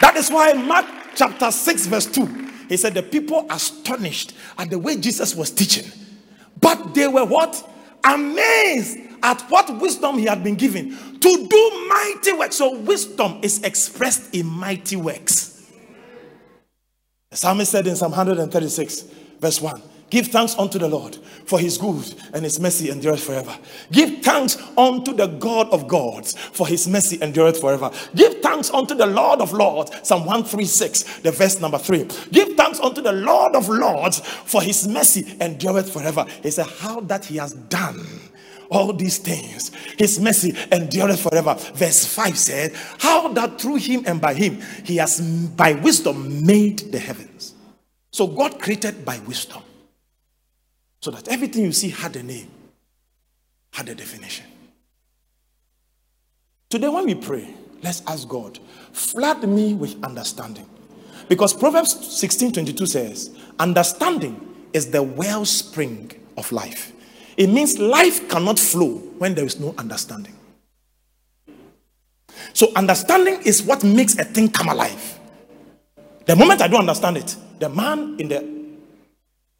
That 0.00 0.14
is 0.16 0.30
why 0.30 0.54
Mark 0.54 0.86
chapter 1.14 1.50
6, 1.50 1.86
verse 1.88 2.06
2, 2.06 2.24
he 2.70 2.78
said, 2.78 2.94
The 2.94 3.02
people 3.02 3.46
astonished 3.50 4.32
at 4.56 4.70
the 4.70 4.78
way 4.78 4.96
Jesus 4.96 5.34
was 5.34 5.50
teaching, 5.50 5.92
but 6.58 6.94
they 6.94 7.06
were 7.06 7.26
what? 7.26 7.70
Amazed 8.02 9.07
at 9.22 9.40
what 9.50 9.80
wisdom 9.80 10.18
he 10.18 10.24
had 10.24 10.42
been 10.42 10.54
given 10.54 10.90
to 10.90 11.46
do 11.46 11.86
mighty 11.88 12.32
works. 12.32 12.56
So, 12.56 12.78
wisdom 12.78 13.38
is 13.42 13.62
expressed 13.62 14.34
in 14.34 14.46
mighty 14.46 14.96
works. 14.96 15.70
The 17.30 17.36
psalmist 17.36 17.70
said 17.70 17.86
in 17.86 17.96
Psalm 17.96 18.12
136, 18.12 19.02
verse 19.40 19.60
1 19.60 19.82
Give 20.10 20.26
thanks 20.26 20.58
unto 20.58 20.78
the 20.78 20.88
Lord, 20.88 21.16
for 21.44 21.58
his 21.58 21.76
good 21.76 22.14
and 22.32 22.42
his 22.42 22.58
mercy 22.58 22.90
endureth 22.90 23.22
forever. 23.22 23.54
Give 23.92 24.22
thanks 24.22 24.56
unto 24.76 25.12
the 25.12 25.26
God 25.26 25.68
of 25.68 25.86
gods, 25.86 26.34
for 26.34 26.66
his 26.66 26.88
mercy 26.88 27.20
endureth 27.20 27.60
forever. 27.60 27.90
Give 28.14 28.40
thanks 28.40 28.70
unto 28.70 28.94
the 28.94 29.06
Lord 29.06 29.40
of 29.40 29.52
lords, 29.52 29.90
Psalm 30.02 30.20
136, 30.20 31.20
the 31.20 31.30
verse 31.30 31.60
number 31.60 31.76
3. 31.76 32.08
Give 32.32 32.56
thanks 32.56 32.80
unto 32.80 33.02
the 33.02 33.12
Lord 33.12 33.54
of 33.54 33.68
lords, 33.68 34.20
for 34.20 34.62
his 34.62 34.88
mercy 34.88 35.36
endureth 35.42 35.92
forever. 35.92 36.24
He 36.42 36.50
said, 36.50 36.66
How 36.66 37.00
that 37.00 37.26
he 37.26 37.36
has 37.36 37.52
done 37.52 38.06
all 38.70 38.92
these 38.92 39.18
things. 39.18 39.70
His 39.96 40.20
mercy 40.20 40.54
endureth 40.70 41.20
forever. 41.20 41.54
Verse 41.74 42.04
5 42.06 42.38
said, 42.38 42.74
How 42.98 43.28
that 43.28 43.60
through 43.60 43.76
him 43.76 44.04
and 44.06 44.20
by 44.20 44.34
him 44.34 44.60
he 44.84 44.96
has 44.96 45.20
by 45.20 45.72
wisdom 45.72 46.46
made 46.46 46.78
the 46.92 46.98
heavens. 46.98 47.54
So 48.10 48.26
God 48.26 48.60
created 48.60 49.04
by 49.04 49.18
wisdom. 49.20 49.62
So 51.00 51.10
that 51.10 51.28
everything 51.28 51.64
you 51.64 51.72
see 51.72 51.90
had 51.90 52.16
a 52.16 52.22
name, 52.22 52.50
had 53.72 53.88
a 53.88 53.94
definition. 53.94 54.46
Today, 56.68 56.88
when 56.88 57.06
we 57.06 57.14
pray, 57.14 57.48
let's 57.82 58.02
ask 58.06 58.28
God, 58.28 58.58
flood 58.92 59.48
me 59.48 59.74
with 59.74 60.02
understanding. 60.04 60.68
Because 61.28 61.54
Proverbs 61.54 62.18
16 62.18 62.52
22 62.52 62.86
says, 62.86 63.38
Understanding 63.58 64.66
is 64.72 64.90
the 64.90 65.02
wellspring 65.02 66.12
of 66.36 66.50
life. 66.52 66.92
It 67.38 67.48
means 67.48 67.78
life 67.78 68.28
cannot 68.28 68.58
flow 68.58 68.96
when 69.18 69.36
there 69.36 69.44
is 69.44 69.60
no 69.60 69.72
understanding. 69.78 70.34
So, 72.52 72.72
understanding 72.74 73.40
is 73.44 73.62
what 73.62 73.84
makes 73.84 74.18
a 74.18 74.24
thing 74.24 74.50
come 74.50 74.68
alive. 74.68 75.20
The 76.26 76.34
moment 76.34 76.60
I 76.60 76.66
don't 76.66 76.80
understand 76.80 77.16
it, 77.16 77.36
the 77.60 77.68
man 77.68 78.16
in 78.18 78.28
the 78.28 78.44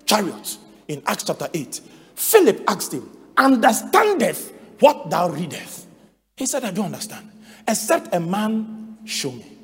chariot 0.05 0.59
in 0.89 1.03
Acts 1.07 1.23
chapter 1.23 1.49
8, 1.55 1.81
Philip 2.17 2.65
asked 2.67 2.93
him, 2.93 3.09
Understandeth 3.37 4.53
what 4.81 5.09
thou 5.09 5.29
readest? 5.29 5.87
He 6.37 6.47
said, 6.47 6.65
I 6.65 6.73
don't 6.73 6.87
understand, 6.87 7.31
except 7.67 8.13
a 8.13 8.19
man 8.19 8.99
show 9.05 9.31
me. 9.31 9.57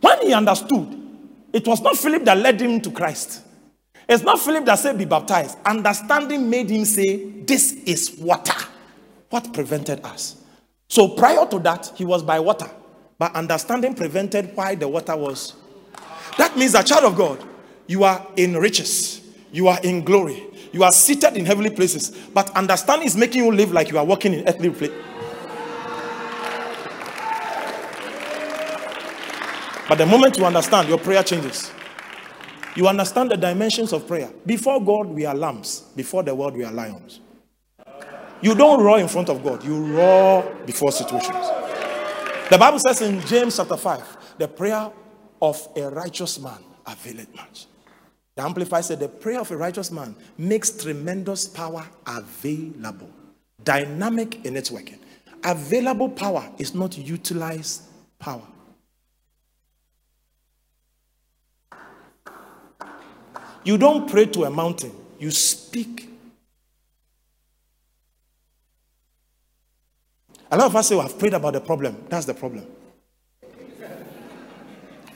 When 0.00 0.22
he 0.22 0.32
understood, 0.32 0.96
it 1.52 1.66
was 1.66 1.80
not 1.80 1.96
Philip 1.96 2.24
that 2.24 2.38
led 2.38 2.60
him 2.60 2.80
to 2.82 2.90
Christ. 2.92 3.42
It's 4.08 4.22
not 4.22 4.40
Philip 4.40 4.64
that 4.66 4.78
said, 4.78 4.98
Be 4.98 5.04
baptized. 5.04 5.58
Understanding 5.64 6.48
made 6.48 6.70
him 6.70 6.84
say, 6.84 7.24
This 7.42 7.72
is 7.72 8.16
water. 8.18 8.54
What 9.30 9.52
prevented 9.52 10.04
us? 10.04 10.42
So 10.88 11.08
prior 11.08 11.46
to 11.46 11.58
that, 11.60 11.92
he 11.94 12.04
was 12.04 12.22
by 12.22 12.38
water. 12.38 12.70
But 13.18 13.34
understanding 13.34 13.94
prevented 13.94 14.54
why 14.54 14.74
the 14.74 14.86
water 14.88 15.16
was. 15.16 15.54
That 16.38 16.56
means 16.56 16.74
a 16.74 16.84
child 16.84 17.04
of 17.04 17.16
God, 17.16 17.42
you 17.86 18.04
are 18.04 18.24
in 18.36 18.56
riches, 18.56 19.22
you 19.52 19.68
are 19.68 19.80
in 19.82 20.04
glory, 20.04 20.44
you 20.72 20.84
are 20.84 20.92
seated 20.92 21.36
in 21.36 21.46
heavenly 21.46 21.70
places. 21.70 22.10
But 22.10 22.50
understanding 22.54 23.06
is 23.06 23.16
making 23.16 23.44
you 23.44 23.50
live 23.52 23.72
like 23.72 23.90
you 23.90 23.98
are 23.98 24.04
walking 24.04 24.34
in 24.34 24.46
earthly 24.46 24.70
places. 24.70 24.96
But 29.88 29.98
the 29.98 30.06
moment 30.06 30.36
you 30.36 30.44
understand, 30.44 30.88
your 30.88 30.98
prayer 30.98 31.22
changes. 31.22 31.70
You 32.76 32.86
understand 32.88 33.30
the 33.30 33.36
dimensions 33.36 33.92
of 33.94 34.06
prayer. 34.06 34.30
Before 34.44 34.84
God, 34.84 35.08
we 35.08 35.24
are 35.24 35.34
lambs. 35.34 35.80
Before 35.96 36.22
the 36.22 36.34
world, 36.34 36.54
we 36.54 36.64
are 36.64 36.72
lions. 36.72 37.20
You 38.42 38.54
don't 38.54 38.82
roar 38.82 38.98
in 38.98 39.08
front 39.08 39.30
of 39.30 39.42
God, 39.42 39.64
you 39.64 39.96
roar 39.96 40.54
before 40.66 40.92
situations. 40.92 41.46
The 42.50 42.58
Bible 42.58 42.78
says 42.78 43.00
in 43.00 43.20
James 43.22 43.56
chapter 43.56 43.78
5, 43.78 44.36
the 44.38 44.46
prayer 44.46 44.92
of 45.40 45.68
a 45.74 45.88
righteous 45.88 46.38
man 46.38 46.62
availeth 46.86 47.34
much. 47.34 47.66
The 48.36 48.42
Amplified 48.42 48.84
said 48.84 49.00
the 49.00 49.08
prayer 49.08 49.40
of 49.40 49.50
a 49.50 49.56
righteous 49.56 49.90
man 49.90 50.14
makes 50.36 50.70
tremendous 50.70 51.48
power 51.48 51.86
available, 52.06 53.08
dynamic 53.64 54.44
in 54.44 54.54
its 54.54 54.70
working. 54.70 54.98
Available 55.42 56.10
power 56.10 56.52
is 56.58 56.74
not 56.74 56.98
utilized 56.98 57.84
power. 58.18 58.46
You 63.66 63.76
don't 63.76 64.08
pray 64.08 64.26
to 64.26 64.44
a 64.44 64.50
mountain, 64.50 64.92
you 65.18 65.32
speak. 65.32 66.08
A 70.52 70.56
lot 70.56 70.66
of 70.66 70.76
us 70.76 70.88
say, 70.88 70.94
well, 70.94 71.04
I've 71.04 71.18
prayed 71.18 71.34
about 71.34 71.54
the 71.54 71.60
problem. 71.60 72.04
That's 72.08 72.26
the 72.26 72.34
problem. 72.34 72.64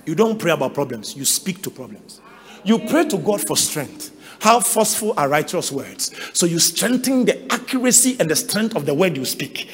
You 0.04 0.16
don't 0.16 0.36
pray 0.36 0.50
about 0.50 0.74
problems, 0.74 1.14
you 1.14 1.24
speak 1.24 1.62
to 1.62 1.70
problems. 1.70 2.20
You 2.64 2.80
pray 2.80 3.08
to 3.10 3.18
God 3.18 3.46
for 3.46 3.56
strength. 3.56 4.16
How 4.40 4.58
forceful 4.58 5.14
are 5.16 5.28
righteous 5.28 5.70
words? 5.70 6.10
So 6.32 6.44
you 6.44 6.58
strengthen 6.58 7.26
the 7.26 7.52
accuracy 7.52 8.16
and 8.18 8.28
the 8.28 8.34
strength 8.34 8.74
of 8.74 8.84
the 8.84 8.94
word 8.94 9.16
you 9.16 9.24
speak. 9.24 9.70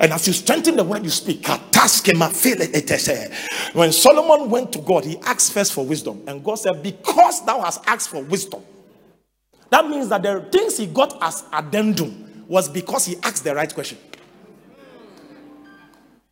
And 0.00 0.14
as 0.14 0.26
you 0.26 0.32
strengthen 0.32 0.76
the 0.76 0.84
word 0.84 1.04
you 1.04 1.10
speak, 1.10 1.46
when 3.74 3.92
Solomon 3.92 4.48
went 4.48 4.72
to 4.72 4.78
God, 4.78 5.04
he 5.04 5.18
asked 5.18 5.52
first 5.52 5.74
for 5.74 5.84
wisdom. 5.84 6.22
And 6.26 6.42
God 6.42 6.54
said, 6.54 6.82
Because 6.82 7.44
thou 7.44 7.60
hast 7.60 7.82
asked 7.86 8.08
for 8.08 8.22
wisdom. 8.22 8.62
That 9.68 9.88
means 9.88 10.08
that 10.08 10.22
the 10.22 10.48
things 10.50 10.78
he 10.78 10.86
got 10.86 11.22
as 11.22 11.44
addendum 11.52 12.44
was 12.48 12.68
because 12.68 13.04
he 13.04 13.16
asked 13.22 13.44
the 13.44 13.54
right 13.54 13.72
question. 13.72 13.98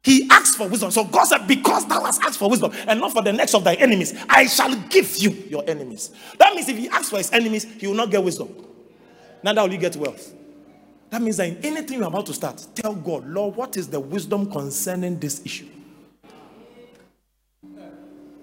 He 0.03 0.27
asked 0.31 0.57
for 0.57 0.67
wisdom. 0.69 0.91
So 0.91 1.05
God 1.05 1.25
said, 1.25 1.47
Because 1.47 1.87
thou 1.87 2.03
hast 2.05 2.23
asked 2.23 2.39
for 2.39 2.49
wisdom 2.49 2.73
and 2.87 2.99
not 2.99 3.13
for 3.13 3.23
the 3.23 3.33
next 3.35 3.55
of 3.55 3.65
thy 3.65 3.75
enemies, 3.75 4.15
I 4.31 4.47
shall 4.47 4.75
give 4.89 5.19
you 5.19 5.31
your 5.49 5.63
enemies. 5.69 6.11
That 6.39 6.55
means 6.55 6.71
if 6.71 6.79
he 6.79 6.89
asks 6.89 7.11
for 7.11 7.19
his 7.19 7.31
enemies, 7.33 7.65
he 7.65 7.87
will 7.87 7.95
not 7.95 8.11
get 8.11 8.25
wisdom. 8.25 8.49
Neither 9.43 9.61
will 9.63 9.71
he 9.71 9.77
get 9.77 9.95
wealth. 9.97 10.35
That 11.11 11.23
means 11.23 11.39
that 11.39 11.49
in 11.49 11.57
anything 11.65 11.99
you're 11.99 12.09
about 12.09 12.27
to 12.27 12.35
start, 12.35 12.67
tell 12.75 12.95
God, 12.95 13.27
Lord, 13.27 13.57
what 13.57 13.77
is 13.77 13.89
the 13.89 14.01
wisdom 14.01 14.51
concerning 14.51 15.19
this 15.19 15.41
issue? 15.45 15.69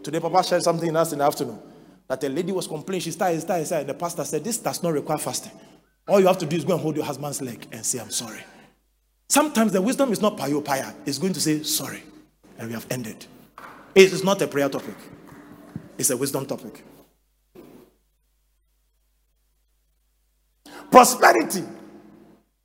Today, 0.02 0.20
Papa 0.20 0.44
shared 0.44 0.64
something 0.64 0.90
in 0.90 0.96
us 0.96 1.12
in 1.14 1.20
the 1.20 1.26
afternoon. 1.26 1.60
that 2.08 2.24
a 2.24 2.30
lady 2.30 2.52
was 2.52 2.68
complaining. 2.68 3.02
She 3.02 3.12
started, 3.12 3.42
started, 3.42 3.66
started. 3.66 3.82
And 3.82 3.90
the 3.90 3.94
pastor 4.00 4.24
said, 4.24 4.44
This 4.44 4.58
does 4.58 4.84
not 4.84 4.94
require 4.94 5.18
fasting. 5.18 5.52
All 6.08 6.20
you 6.20 6.28
have 6.28 6.38
to 6.40 6.46
do 6.46 6.56
is 6.56 6.64
go 6.64 6.74
and 6.74 6.82
hold 6.82 6.96
your 6.96 7.06
husband's 7.06 7.42
leg 7.42 7.66
and 7.72 7.84
say, 7.84 8.00
I'm 8.00 8.12
sorry. 8.12 8.44
Sometimes 9.28 9.72
the 9.72 9.82
wisdom 9.82 10.12
is 10.12 10.22
not 10.22 10.38
payo 10.38 10.64
paya, 10.64 10.94
it's 11.06 11.18
going 11.18 11.34
to 11.34 11.42
say 11.42 11.64
sorry. 11.64 12.04
And 12.58 12.68
we 12.68 12.74
have 12.74 12.86
ended. 12.92 13.26
It 13.96 14.14
is 14.14 14.24
not 14.24 14.42
a 14.42 14.48
prayer 14.48 14.70
topic, 14.70 14.96
it's 15.98 16.10
a 16.10 16.18
wisdom 16.18 16.46
topic. 16.46 16.84
Prosperity 20.92 21.64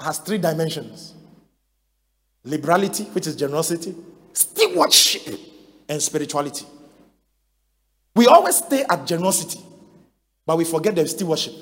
has 0.03 0.19
three 0.19 0.39
dimensions 0.39 1.15
liberality, 2.45 3.05
which 3.05 3.27
is 3.27 3.37
generosity, 3.37 3.95
stewardship, 4.33 5.39
and 5.89 6.01
spirituality. 6.01 6.67
We 8.15 8.27
always 8.27 8.57
stay 8.57 8.85
at 8.89 9.07
generosity, 9.07 9.61
but 10.47 10.57
we 10.57 10.65
forget 10.65 10.95
the 10.95 11.07
stewardship. 11.07 11.55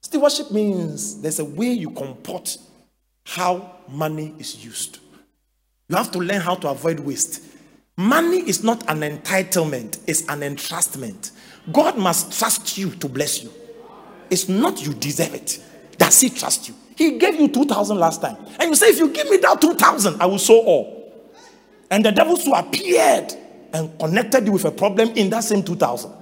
Stewardship 0.00 0.50
means 0.50 1.20
there's 1.20 1.38
a 1.38 1.44
way 1.44 1.72
you 1.72 1.90
comport 1.90 2.56
how 3.26 3.78
money 3.88 4.34
is 4.38 4.64
used. 4.64 4.98
You 5.88 5.96
have 5.96 6.12
to 6.12 6.18
learn 6.18 6.40
how 6.40 6.54
to 6.56 6.68
avoid 6.68 7.00
waste. 7.00 7.42
Money 7.96 8.38
is 8.48 8.64
not 8.64 8.88
an 8.88 9.00
entitlement, 9.00 10.00
it's 10.06 10.22
an 10.28 10.40
entrustment. 10.40 11.30
God 11.72 11.96
must 11.96 12.38
trust 12.38 12.76
you 12.76 12.90
to 12.90 13.08
bless 13.08 13.42
you. 13.42 13.50
It's 14.30 14.48
not 14.48 14.84
you 14.84 14.94
deserve 14.94 15.34
it. 15.34 15.62
Does 15.96 16.20
he 16.20 16.30
trust 16.30 16.68
you? 16.68 16.74
He 16.96 17.18
gave 17.18 17.40
you 17.40 17.48
2,000 17.48 17.98
last 17.98 18.20
time. 18.20 18.36
And 18.58 18.70
you 18.70 18.74
say, 18.74 18.88
if 18.88 18.98
you 18.98 19.10
give 19.10 19.28
me 19.28 19.38
that 19.38 19.60
2,000, 19.60 20.20
I 20.20 20.26
will 20.26 20.38
sow 20.38 20.60
all. 20.60 21.12
And 21.90 22.04
the 22.04 22.12
devil 22.12 22.36
so 22.36 22.54
appeared 22.54 23.32
and 23.72 23.98
connected 23.98 24.46
you 24.46 24.52
with 24.52 24.64
a 24.64 24.70
problem 24.70 25.10
in 25.10 25.30
that 25.30 25.44
same 25.44 25.62
2,000. 25.62 26.12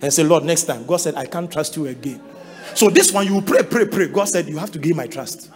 And 0.00 0.12
say, 0.12 0.22
Lord, 0.22 0.44
next 0.44 0.64
time. 0.64 0.86
God 0.86 0.98
said, 0.98 1.14
I 1.16 1.26
can't 1.26 1.50
trust 1.50 1.76
you 1.76 1.86
again. 1.86 2.20
So 2.74 2.90
this 2.90 3.12
one, 3.12 3.26
you 3.26 3.40
pray, 3.42 3.62
pray, 3.62 3.86
pray. 3.86 4.08
God 4.08 4.24
said, 4.24 4.48
you 4.48 4.58
have 4.58 4.70
to 4.72 4.78
give 4.78 4.96
my 4.96 5.06
trust. 5.06 5.50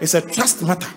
It's 0.00 0.14
a 0.14 0.20
trust 0.20 0.62
matter. 0.62 0.88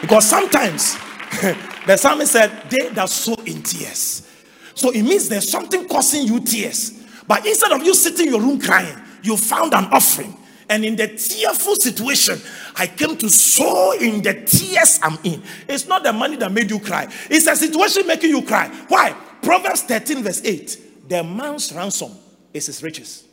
Because 0.00 0.28
sometimes 0.28 0.94
the 1.86 1.96
psalmist 1.96 2.32
said, 2.32 2.50
they 2.68 2.88
that 2.90 3.08
sow 3.08 3.34
in 3.46 3.62
tears. 3.62 4.28
So 4.74 4.90
it 4.90 5.02
means 5.02 5.28
there's 5.28 5.48
something 5.48 5.88
causing 5.88 6.26
you 6.26 6.40
tears. 6.40 7.02
But 7.26 7.46
instead 7.46 7.72
of 7.72 7.82
you 7.82 7.94
sitting 7.94 8.26
in 8.26 8.32
your 8.32 8.42
room 8.42 8.60
crying, 8.60 8.96
you 9.24 9.36
found 9.36 9.74
an 9.74 9.86
offering. 9.86 10.36
And 10.68 10.84
in 10.84 10.96
the 10.96 11.08
tearful 11.08 11.76
situation, 11.76 12.40
I 12.76 12.86
came 12.86 13.16
to 13.18 13.28
sow 13.28 13.92
in 13.92 14.22
the 14.22 14.34
tears 14.46 14.98
I'm 15.02 15.18
in. 15.22 15.42
It's 15.68 15.86
not 15.86 16.02
the 16.02 16.12
money 16.12 16.36
that 16.36 16.50
made 16.52 16.70
you 16.70 16.78
cry, 16.78 17.08
it's 17.30 17.46
a 17.46 17.56
situation 17.56 18.06
making 18.06 18.30
you 18.30 18.42
cry. 18.42 18.68
Why? 18.88 19.14
Proverbs 19.42 19.82
13, 19.82 20.22
verse 20.22 20.42
8 20.42 21.08
The 21.08 21.22
man's 21.22 21.72
ransom 21.72 22.12
is 22.52 22.66
his 22.66 22.82
riches. 22.82 23.24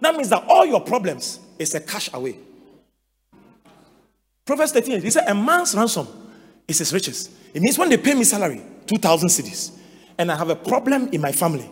That 0.00 0.14
means 0.14 0.30
that 0.30 0.44
all 0.48 0.64
your 0.64 0.80
problems 0.80 1.40
is 1.58 1.74
a 1.74 1.80
cash 1.80 2.08
away. 2.12 2.38
Proverbs 4.46 4.72
13, 4.72 5.02
he 5.02 5.10
said, 5.10 5.24
A 5.28 5.34
man's 5.34 5.74
ransom 5.74 6.06
is 6.66 6.78
his 6.78 6.92
riches. 6.92 7.30
It 7.52 7.60
means 7.60 7.76
when 7.76 7.90
they 7.90 7.98
pay 7.98 8.14
me 8.14 8.24
salary, 8.24 8.62
2,000 8.86 9.28
cedis, 9.28 9.76
and 10.16 10.32
I 10.32 10.36
have 10.36 10.48
a 10.48 10.56
problem 10.56 11.08
in 11.08 11.20
my 11.20 11.32
family, 11.32 11.68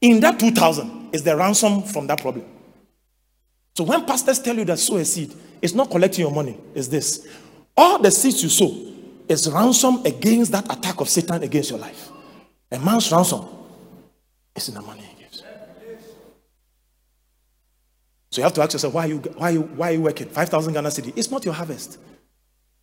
in 0.00 0.20
that 0.20 0.38
2,000 0.38 1.12
is 1.12 1.24
the 1.24 1.36
ransom 1.36 1.82
from 1.82 2.06
that 2.06 2.20
problem. 2.20 2.44
So 3.80 3.84
when 3.84 4.04
pastors 4.04 4.38
tell 4.38 4.54
you 4.54 4.66
that 4.66 4.78
sow 4.78 4.98
a 4.98 5.04
seed, 5.06 5.32
it's 5.62 5.72
not 5.72 5.90
collecting 5.90 6.20
your 6.20 6.34
money, 6.34 6.54
it's 6.74 6.86
this. 6.88 7.26
All 7.74 7.98
the 7.98 8.10
seeds 8.10 8.42
you 8.42 8.50
sow 8.50 8.76
is 9.26 9.50
ransom 9.50 10.04
against 10.04 10.52
that 10.52 10.70
attack 10.70 11.00
of 11.00 11.08
Satan 11.08 11.42
against 11.42 11.70
your 11.70 11.78
life. 11.78 12.10
A 12.70 12.78
man's 12.78 13.10
ransom 13.10 13.42
is 14.54 14.68
in 14.68 14.74
the 14.74 14.82
money 14.82 15.00
he 15.00 15.22
gives. 15.22 15.42
So 18.30 18.40
you 18.40 18.42
have 18.42 18.52
to 18.52 18.60
ask 18.60 18.74
yourself, 18.74 18.92
why 18.92 19.06
are 19.06 19.08
you, 19.08 19.16
why 19.16 19.48
are 19.48 19.52
you, 19.52 19.60
why 19.62 19.88
are 19.88 19.92
you 19.92 20.02
working? 20.02 20.28
5,000 20.28 20.74
Ghana 20.74 20.90
cedi. 20.90 21.16
It's 21.16 21.30
not 21.30 21.42
your 21.46 21.54
harvest. 21.54 21.96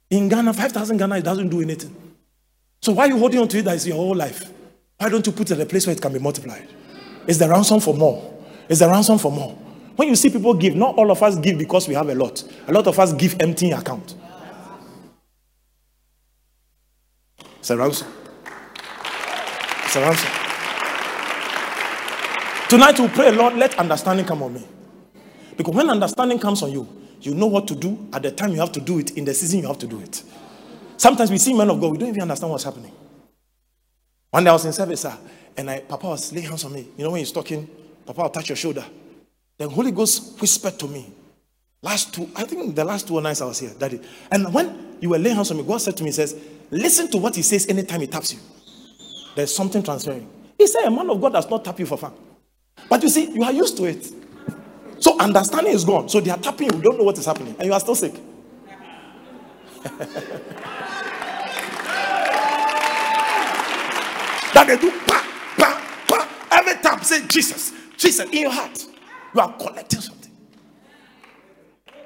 In 0.10 0.28
Ghana, 0.28 0.52
5,000 0.52 0.98
Ghana, 0.98 1.18
it 1.20 1.24
doesn't 1.26 1.50
do 1.50 1.62
anything. 1.62 1.96
So 2.82 2.94
why 2.94 3.04
are 3.04 3.10
you 3.10 3.20
holding 3.20 3.40
on 3.40 3.48
to 3.50 3.60
it 3.60 3.66
that 3.66 3.76
is 3.76 3.86
your 3.86 3.98
whole 3.98 4.16
life? 4.16 4.52
Why 4.98 5.10
don't 5.10 5.24
you 5.28 5.32
put 5.32 5.52
it 5.52 5.54
in 5.54 5.62
a 5.62 5.68
place 5.68 5.86
where 5.86 5.96
it 5.96 6.02
can 6.02 6.12
be 6.12 6.18
multiplied? 6.18 6.68
It's 7.28 7.38
the 7.38 7.48
ransom 7.48 7.82
for 7.82 7.94
more. 7.94 8.34
It's 8.68 8.80
the 8.80 8.88
ransom 8.88 9.20
for 9.20 9.32
more. 9.32 9.67
When 9.98 10.08
you 10.08 10.16
see 10.16 10.30
people 10.30 10.54
give, 10.54 10.76
not 10.76 10.96
all 10.96 11.10
of 11.10 11.22
us 11.24 11.36
give 11.38 11.58
because 11.58 11.88
we 11.88 11.96
have 11.96 12.08
a 12.08 12.14
lot. 12.16 12.44
A 12.68 12.72
lot 12.72 12.86
of 12.86 12.98
us 13.00 13.14
give 13.14 13.36
empty 13.42 13.72
account. 13.72 14.14
It's 17.58 17.72
a 17.72 17.78
ransom. 17.78 18.08
It's 19.86 19.96
a 19.96 20.02
ransom. 20.02 20.30
Tonight 22.70 23.00
we 23.00 23.08
pray, 23.08 23.32
Lord, 23.32 23.56
let 23.56 23.80
understanding 23.80 24.26
come 24.26 24.44
on 24.44 24.54
me. 24.54 24.68
Because 25.58 25.74
when 25.74 25.90
understanding 25.90 26.38
comes 26.38 26.62
on 26.62 26.72
you, 26.72 26.88
you 27.22 27.34
know 27.34 27.48
what 27.48 27.68
to 27.68 27.74
do 27.76 28.08
at 28.14 28.22
the 28.22 28.30
time 28.30 28.52
you 28.52 28.60
have 28.60 28.72
to 28.74 28.80
do 28.80 29.00
it, 29.00 29.18
in 29.18 29.26
the 29.26 29.34
season 29.34 29.62
you 29.62 29.68
have 29.68 29.80
to 29.80 29.88
do 29.88 30.00
it. 30.00 30.22
Sometimes 30.96 31.32
we 31.32 31.40
see 31.40 31.56
men 31.56 31.72
of 31.72 31.82
God, 31.82 31.92
we 31.94 31.98
don't 31.98 32.10
even 32.10 32.22
understand 32.22 32.52
what's 32.52 32.66
happening. 32.66 32.92
One 34.30 34.44
day 34.44 34.52
I 34.52 34.54
was 34.54 34.66
in 34.66 34.74
service, 34.74 35.02
sir, 35.02 35.18
and 35.58 35.72
I, 35.72 35.80
Papa 35.80 36.06
was 36.06 36.32
laying 36.32 36.48
hands 36.50 36.66
on 36.66 36.74
me. 36.74 36.88
You 36.96 37.04
know, 37.06 37.10
when 37.10 37.20
he's 37.20 37.32
talking, 37.32 37.68
Papa 38.06 38.22
will 38.22 38.30
touch 38.30 38.50
your 38.50 38.56
shoulder. 38.56 38.86
The 39.58 39.68
Holy 39.68 39.92
Ghost 39.92 40.40
whispered 40.40 40.78
to 40.80 40.88
me. 40.88 41.12
Last 41.82 42.14
two, 42.14 42.30
I 42.36 42.44
think 42.44 42.76
the 42.76 42.84
last 42.84 43.08
two 43.08 43.20
nights 43.22 43.42
I 43.42 43.46
was 43.46 43.60
here, 43.60 43.72
Daddy. 43.78 44.00
And 44.32 44.54
when 44.54 44.98
you 45.00 45.10
were 45.10 45.18
laying 45.20 45.36
hands 45.36 45.52
on 45.52 45.58
me, 45.58 45.64
God 45.64 45.78
said 45.80 45.96
to 45.98 46.04
me, 46.04 46.10
He 46.10 46.14
says, 46.14 46.36
Listen 46.70 47.10
to 47.12 47.18
what 47.18 47.36
He 47.36 47.42
says 47.42 47.68
anytime 47.68 48.02
He 48.02 48.08
taps 48.08 48.34
you. 48.34 48.40
There's 49.36 49.56
something 49.56 49.84
transferring. 49.84 50.28
He 50.58 50.68
said, 50.68 50.86
A 50.86 50.92
man 50.92 51.10
of 51.10 51.22
God 51.22 51.34
does 51.34 51.50
not 51.50 51.64
tap 51.64 51.80
you 51.80 51.86
for 51.86 51.98
fun. 51.98 52.14
But 52.90 53.02
you 53.04 53.10
see, 53.10 53.32
you 53.32 53.44
are 53.44 53.52
used 53.52 53.78
to 53.78 53.86
it. 53.86 54.12
So 55.00 55.20
understanding 55.20 55.74
is 55.74 55.86
gone. 55.86 56.10
So 56.10 56.20
they 56.20 56.32
are 56.32 56.38
tapping 56.38 56.72
you, 56.72 56.78
you 56.78 56.82
don't 56.84 56.98
know 56.98 57.04
what 57.04 57.18
is 57.18 57.26
happening, 57.26 57.56
and 57.58 57.68
you 57.68 57.74
are 57.74 57.80
still 57.80 57.96
sick. 57.96 58.14
that 64.54 64.66
they 64.68 64.78
do 64.78 64.92
pa, 65.06 65.24
pa, 65.58 66.04
pa. 66.08 66.48
Every 66.52 66.74
tap 66.82 67.04
say 67.04 67.26
Jesus, 67.28 67.72
Jesus 67.96 68.28
in 68.30 68.42
your 68.42 68.52
heart. 68.52 68.86
You 69.34 69.42
are 69.42 69.54
collecting 69.58 70.02
something. 70.02 70.32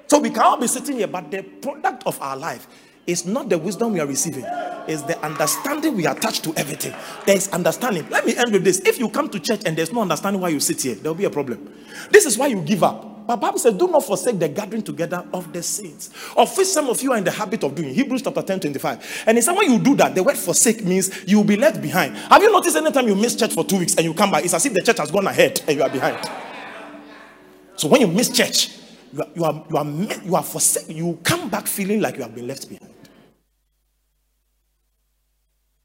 So 0.07 0.19
we 0.19 0.30
cannot 0.30 0.59
be 0.59 0.67
sitting 0.67 0.97
here, 0.97 1.07
but 1.07 1.32
the 1.32 1.41
product 1.41 2.03
of 2.05 2.22
our 2.22 2.36
life 2.36 2.67
is 3.07 3.26
not 3.26 3.49
the 3.49 3.57
wisdom 3.57 3.93
we 3.93 3.99
are 3.99 4.05
receiving, 4.05 4.45
it's 4.88 5.01
the 5.03 5.17
understanding 5.24 5.95
we 5.95 6.05
attach 6.05 6.41
to 6.41 6.53
everything. 6.55 6.93
There 7.26 7.36
is 7.36 7.47
understanding. 7.49 8.07
Let 8.09 8.26
me 8.26 8.36
end 8.36 8.51
with 8.51 8.63
this. 8.63 8.80
If 8.82 8.99
you 8.99 9.09
come 9.09 9.30
to 9.30 9.39
church 9.39 9.61
and 9.65 9.78
there's 9.78 9.91
no 9.91 10.01
understanding 10.01 10.41
why 10.41 10.49
you 10.49 10.59
sit 10.59 10.82
here, 10.82 10.95
there 10.95 11.11
will 11.11 11.17
be 11.17 11.26
a 11.26 11.30
problem. 11.30 11.74
This 12.09 12.26
is 12.26 12.38
why 12.38 12.47
you 12.47 12.61
give 12.61 12.84
up. 12.84 13.26
But 13.28 13.38
Bible 13.38 13.59
says, 13.59 13.76
do 13.76 13.88
not 13.88 14.03
forsake 14.03 14.39
the 14.39 14.49
gathering 14.49 14.82
together 14.82 15.26
of 15.34 15.53
the 15.53 15.61
saints, 15.63 16.09
of 16.36 16.55
which 16.57 16.67
some 16.67 16.89
of 16.89 17.01
you 17.01 17.13
are 17.13 17.17
in 17.17 17.24
the 17.24 17.32
habit 17.32 17.63
of 17.63 17.76
doing. 17.76 17.93
Hebrews 17.93 18.24
chapter 18.24 18.41
10, 18.41 18.59
25. 18.59 19.24
And 19.28 19.38
it's 19.38 19.47
when 19.47 19.72
you 19.72 19.80
do 19.80 19.95
that, 19.95 20.15
the 20.15 20.24
word 20.24 20.38
forsake 20.38 20.84
means 20.84 21.24
you 21.26 21.38
will 21.38 21.45
be 21.45 21.55
left 21.55 21.82
behind. 21.82 22.17
Have 22.17 22.41
you 22.41 22.51
noticed 22.51 22.76
anytime 22.76 23.07
you 23.07 23.15
miss 23.15 23.36
church 23.36 23.53
for 23.53 23.63
two 23.63 23.78
weeks 23.78 23.95
and 23.95 24.05
you 24.05 24.13
come 24.13 24.32
back, 24.32 24.43
it's 24.43 24.53
as 24.53 24.65
if 24.65 24.74
the 24.74 24.82
church 24.82 24.97
has 24.97 25.11
gone 25.11 25.28
ahead 25.28 25.61
and 25.67 25.78
you 25.78 25.84
are 25.84 25.89
behind. 25.89 26.51
So 27.82 27.88
when 27.88 28.02
you 28.02 28.08
miss 28.08 28.30
church, 28.30 28.70
you 29.12 29.24
are, 29.24 29.28
you 29.34 29.44
are, 29.44 29.66
you 29.68 29.78
are, 29.78 29.86
you 30.24 30.36
are 30.36 30.44
forsaken. 30.44 30.96
You 30.96 31.20
come 31.24 31.50
back 31.50 31.66
feeling 31.66 32.00
like 32.00 32.16
you 32.16 32.22
have 32.22 32.36
been 32.36 32.46
left 32.46 32.70
behind. 32.70 32.94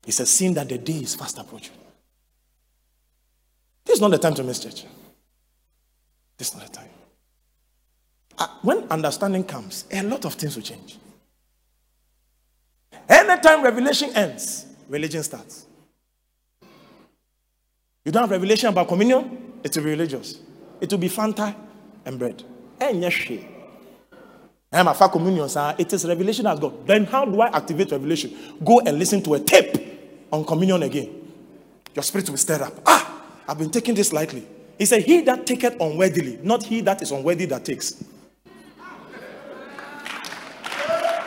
It's 0.07 0.21
a 0.21 0.27
sin 0.27 0.53
that 0.53 0.69
the 0.69 0.77
day 0.77 0.99
is 0.99 1.15
fast 1.15 1.39
approaching. 1.39 1.73
This 3.87 3.95
is 3.95 4.01
not 4.03 4.11
the 4.11 4.19
time 4.19 4.35
to 4.35 4.45
miss 4.45 4.63
church. 4.63 4.85
This 6.37 6.49
is 6.49 6.55
not 6.57 6.67
the 6.67 6.73
time. 6.75 6.89
Uh, 8.37 8.49
when 8.61 8.87
understanding 8.91 9.45
comes, 9.45 9.87
a 9.91 10.03
lot 10.03 10.27
of 10.27 10.35
things 10.35 10.55
will 10.55 10.65
change. 10.65 10.99
Anytime 13.09 13.63
revelation 13.63 14.11
ends, 14.15 14.67
religion 14.91 15.23
starts. 15.23 15.65
You 18.05 18.13
don't 18.13 18.25
have 18.25 18.31
revelation 18.33 18.69
about 18.69 18.87
communion, 18.87 19.55
it 19.65 19.75
will 19.75 19.85
be 19.85 19.91
religious. 19.93 20.41
It 20.79 20.91
will 20.91 20.99
be 20.99 21.09
Fanta 21.09 21.55
and 22.07 22.19
bread. 22.19 22.43
I'm 24.73 24.89
a 24.89 25.09
communion, 25.09 25.49
sir. 25.49 25.75
It 25.79 25.93
is 25.93 26.07
revelation 26.07 26.47
as 26.47 26.59
God. 26.59 26.87
Then 26.87 27.05
how 27.05 27.25
do 27.25 27.41
I 27.41 27.49
activate 27.49 27.91
revelation? 27.93 28.35
Go 28.65 28.81
and 28.81 28.99
listen 28.99 29.23
to 29.23 29.35
a 29.35 29.41
tape 29.41 29.77
on 30.33 30.45
communion 30.45 30.83
again. 30.83 31.11
Your 31.95 32.03
spirit 32.03 32.29
will 32.29 32.37
stir 32.37 32.63
up. 32.63 32.75
Ah, 32.85 33.23
I've 33.49 33.59
been 33.59 33.71
taking 33.71 33.95
this 33.95 34.13
lightly. 34.13 34.47
He 34.79 34.85
said, 34.85 35.03
He 35.03 35.23
that 35.23 35.47
taketh 35.47 35.81
unworthily, 35.81 36.39
not 36.43 36.63
he 36.65 36.81
that 36.83 37.01
is 37.01 37.11
unworthy 37.11 37.47
that 37.47 37.65
takes. 37.65 38.05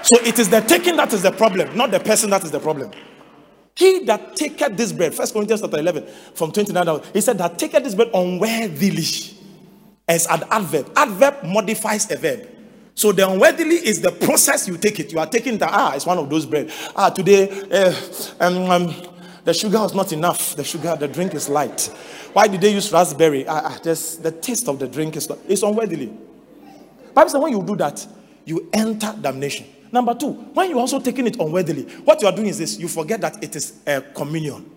So 0.04 0.20
it 0.22 0.40
is 0.40 0.50
the 0.50 0.62
taking 0.62 0.96
that 0.98 1.14
is 1.14 1.22
the 1.24 1.32
problem, 1.32 1.76
not 1.76 1.92
the 1.92 2.00
person 2.00 2.30
that 2.32 2.44
is 2.44 2.52
the 2.52 2.60
problem. 2.60 2.92
He 3.76 4.04
that 4.06 4.36
taketh 4.36 4.76
this 4.76 4.92
bread, 4.92 5.14
First 5.16 5.34
Corinthians 5.34 5.62
chapter 5.62 5.80
11, 5.80 6.06
from 6.34 6.52
29 6.52 6.86
down, 6.86 7.02
he 7.14 7.22
said 7.22 7.38
that 7.38 7.58
taketh 7.58 7.84
this 7.84 7.96
bread 7.96 8.10
unworthily 8.14 9.39
as 10.10 10.26
an 10.26 10.44
adverb. 10.50 10.92
Adverb 10.96 11.44
modifies 11.44 12.10
a 12.12 12.18
verb. 12.18 12.50
So 12.96 13.14
the 13.14 13.30
unworthily 13.30 13.76
is 13.76 14.02
the 14.02 14.12
process 14.12 14.68
you 14.68 14.76
take 14.78 15.00
it. 15.00 15.14
You 15.14 15.20
are 15.20 15.28
taking 15.28 15.58
the 15.58 15.68
ah, 15.70 15.94
it's 15.94 16.06
one 16.06 16.18
of 16.18 16.30
those 16.30 16.46
bread. 16.46 16.70
Ah, 16.96 17.10
today, 17.10 17.50
uh, 17.72 17.96
um, 18.42 18.70
um, 18.70 18.96
the 19.46 19.54
sugar 19.54 19.80
was 19.80 19.96
not 19.96 20.12
enough. 20.12 20.56
The 20.56 20.66
sugar, 20.66 20.98
the 20.98 21.08
drink 21.08 21.34
is 21.34 21.48
light. 21.48 21.82
Why 22.34 22.48
did 22.48 22.60
they 22.60 22.74
use 22.74 22.92
raspberry? 22.92 23.48
Ah, 23.48 23.62
ah, 23.64 23.80
just 23.82 24.22
the 24.22 24.32
taste 24.32 24.68
of 24.68 24.80
the 24.80 24.88
drink 24.88 25.16
is 25.16 25.30
not, 25.30 25.38
it's 25.48 25.64
unworthily. 25.64 26.12
Bible 27.14 27.30
says 27.30 27.40
when 27.40 27.54
you 27.54 27.64
do 27.64 27.76
that, 27.78 28.06
you 28.44 28.68
enter 28.74 29.16
damnation. 29.22 29.66
Number 29.92 30.14
two, 30.14 30.32
when 30.32 30.70
you're 30.70 30.80
also 30.80 31.00
taking 31.00 31.26
it 31.28 31.40
unworthily, 31.40 31.84
what 32.04 32.22
you 32.22 32.28
are 32.28 32.36
doing 32.36 32.48
is 32.48 32.58
this: 32.58 32.78
you 32.78 32.88
forget 32.88 33.22
that 33.22 33.42
it 33.42 33.56
is 33.56 33.80
a 33.88 34.02
communion. 34.02 34.70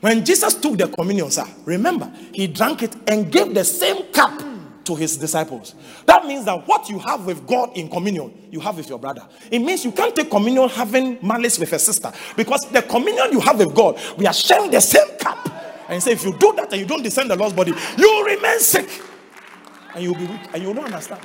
When 0.00 0.24
Jesus 0.24 0.54
took 0.54 0.78
the 0.78 0.88
communion, 0.88 1.30
sir, 1.30 1.46
remember 1.64 2.12
he 2.32 2.48
drank 2.48 2.82
it 2.82 2.96
and 3.06 3.30
gave 3.30 3.54
the 3.54 3.64
same 3.64 4.02
cup 4.12 4.51
to 4.84 4.94
his 4.94 5.16
disciples. 5.16 5.74
That 6.06 6.26
means 6.26 6.44
that 6.46 6.66
what 6.66 6.88
you 6.88 6.98
have 6.98 7.26
with 7.26 7.46
God 7.46 7.76
in 7.76 7.88
communion, 7.88 8.48
you 8.50 8.60
have 8.60 8.76
with 8.76 8.88
your 8.88 8.98
brother. 8.98 9.26
It 9.50 9.60
means 9.60 9.84
you 9.84 9.92
can't 9.92 10.14
take 10.14 10.30
communion 10.30 10.68
having 10.68 11.18
malice 11.22 11.58
with 11.58 11.72
a 11.72 11.78
sister 11.78 12.12
because 12.36 12.68
the 12.70 12.82
communion 12.82 13.32
you 13.32 13.40
have 13.40 13.58
with 13.58 13.74
God, 13.74 14.00
we 14.16 14.26
are 14.26 14.32
sharing 14.32 14.70
the 14.70 14.80
same 14.80 15.16
cup. 15.18 15.48
And 15.88 16.02
say, 16.02 16.12
if 16.12 16.24
you 16.24 16.36
do 16.38 16.52
that 16.56 16.72
and 16.72 16.80
you 16.80 16.86
don't 16.86 17.02
descend 17.02 17.30
the 17.30 17.36
Lord's 17.36 17.54
body, 17.54 17.72
you 17.98 18.24
remain 18.24 18.58
sick 18.60 18.88
and 19.94 20.02
you'll 20.02 20.14
be 20.14 20.26
weak 20.26 20.40
and 20.54 20.62
you'll 20.62 20.74
not 20.74 20.86
understand. 20.86 21.20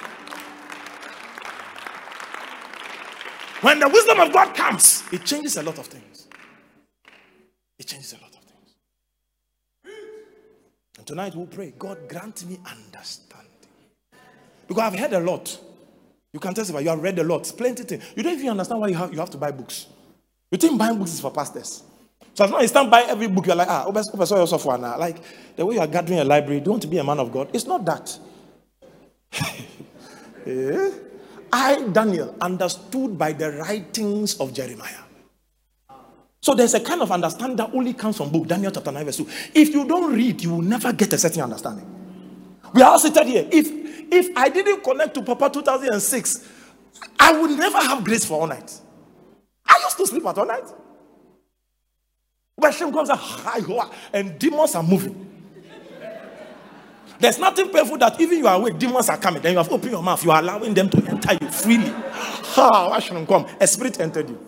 When 3.61 3.79
the 3.79 3.89
wisdom 3.89 4.19
of 4.19 4.31
God 4.31 4.55
comes, 4.55 5.03
it 5.11 5.25
changes 5.25 5.57
a 5.57 5.63
lot 5.63 5.79
of 5.79 5.87
things. 5.87 6.27
It 7.79 7.87
changes 7.87 8.13
a 8.13 8.17
lot 8.17 8.29
of 8.29 8.41
things. 8.41 8.75
And 10.97 11.07
tonight 11.07 11.35
we'll 11.35 11.47
pray, 11.47 11.73
God 11.77 12.07
grant 12.07 12.45
me 12.45 12.59
understanding. 12.65 13.46
Because 14.67 14.83
I've 14.83 14.99
heard 14.99 15.13
a 15.13 15.19
lot. 15.19 15.59
You 16.33 16.39
can 16.39 16.53
testify, 16.53 16.79
you 16.79 16.89
have 16.89 17.01
read 17.01 17.17
a 17.19 17.23
lot, 17.23 17.51
plenty 17.57 17.83
things. 17.83 18.03
You 18.15 18.23
don't 18.23 18.33
even 18.33 18.49
understand 18.49 18.81
why 18.81 18.89
you 18.89 18.95
have, 18.95 19.13
you 19.13 19.19
have 19.19 19.29
to 19.31 19.37
buy 19.37 19.51
books. 19.51 19.87
You 20.51 20.57
think 20.57 20.77
buying 20.77 20.97
books 20.97 21.13
is 21.13 21.21
for 21.21 21.31
pastors. 21.31 21.83
So 22.33 22.43
as 22.45 22.51
long 22.51 22.59
as 22.61 22.65
you 22.65 22.67
stand 22.67 22.91
by 22.91 23.01
every 23.03 23.27
book, 23.27 23.47
you're 23.47 23.55
like, 23.55 23.67
ah, 23.69 23.87
yourself 23.91 24.61
for 24.61 24.77
now. 24.77 24.97
Like 24.99 25.17
the 25.55 25.65
way 25.65 25.75
you 25.75 25.81
are 25.81 25.87
gathering 25.87 26.19
a 26.19 26.23
library, 26.23 26.59
do 26.59 26.65
you 26.65 26.71
want 26.71 26.83
to 26.83 26.87
be 26.87 26.97
a 26.99 27.03
man 27.03 27.19
of 27.19 27.31
God? 27.31 27.49
It's 27.53 27.65
not 27.65 27.83
that. 27.85 28.19
yeah. 30.45 30.89
I, 31.51 31.81
Daniel, 31.87 32.35
understood 32.41 33.17
by 33.17 33.31
the 33.31 33.53
writings 33.53 34.35
of 34.39 34.53
Jeremiah. 34.53 34.99
So 36.41 36.53
there's 36.53 36.73
a 36.75 36.79
kind 36.79 37.01
of 37.01 37.11
understanding 37.11 37.57
that 37.57 37.71
only 37.73 37.93
comes 37.93 38.17
from 38.17 38.31
book, 38.31 38.47
Daniel 38.47 38.71
chapter 38.71 38.91
9, 38.91 39.05
verse 39.05 39.17
2. 39.17 39.27
If 39.55 39.69
you 39.69 39.87
don't 39.87 40.13
read, 40.13 40.41
you 40.43 40.51
will 40.51 40.61
never 40.61 40.93
get 40.93 41.13
a 41.13 41.17
certain 41.17 41.41
understanding. 41.41 41.96
We 42.73 42.81
are 42.81 42.91
all 42.91 42.99
seated 42.99 43.27
here. 43.27 43.47
If 43.51 43.67
if 44.11 44.37
I 44.37 44.49
didn't 44.49 44.83
connect 44.83 45.13
to 45.15 45.21
Papa 45.21 45.49
2006, 45.49 46.47
I 47.19 47.39
would 47.39 47.51
never 47.51 47.77
have 47.77 48.03
grace 48.03 48.25
for 48.25 48.41
all 48.41 48.47
night. 48.47 48.71
I 49.65 49.79
used 49.83 49.97
to 49.97 50.07
sleep 50.07 50.25
at 50.25 50.37
all 50.37 50.45
night. 50.45 50.63
When 52.55 52.71
shame 52.71 52.91
comes 52.91 53.09
and 54.13 54.39
demons 54.39 54.75
are 54.75 54.83
moving. 54.83 55.25
There's 57.19 57.39
nothing 57.39 57.69
painful 57.69 57.97
that 57.97 58.19
even 58.21 58.39
you 58.39 58.47
are 58.47 58.55
awake, 58.55 58.77
demons 58.77 59.09
are 59.09 59.17
coming. 59.17 59.41
Then 59.41 59.53
you 59.53 59.57
have 59.57 59.71
opened 59.71 59.91
your 59.91 60.03
mouth, 60.03 60.23
you 60.23 60.31
are 60.31 60.39
allowing 60.39 60.73
them 60.73 60.89
to 60.89 61.03
enter 61.07 61.37
you 61.41 61.49
freely. 61.49 61.93
How 62.55 62.89
I 62.89 62.99
shouldn't 62.99 63.27
come. 63.27 63.45
A 63.59 63.67
spirit 63.67 63.99
entered 63.99 64.29
you. 64.29 64.39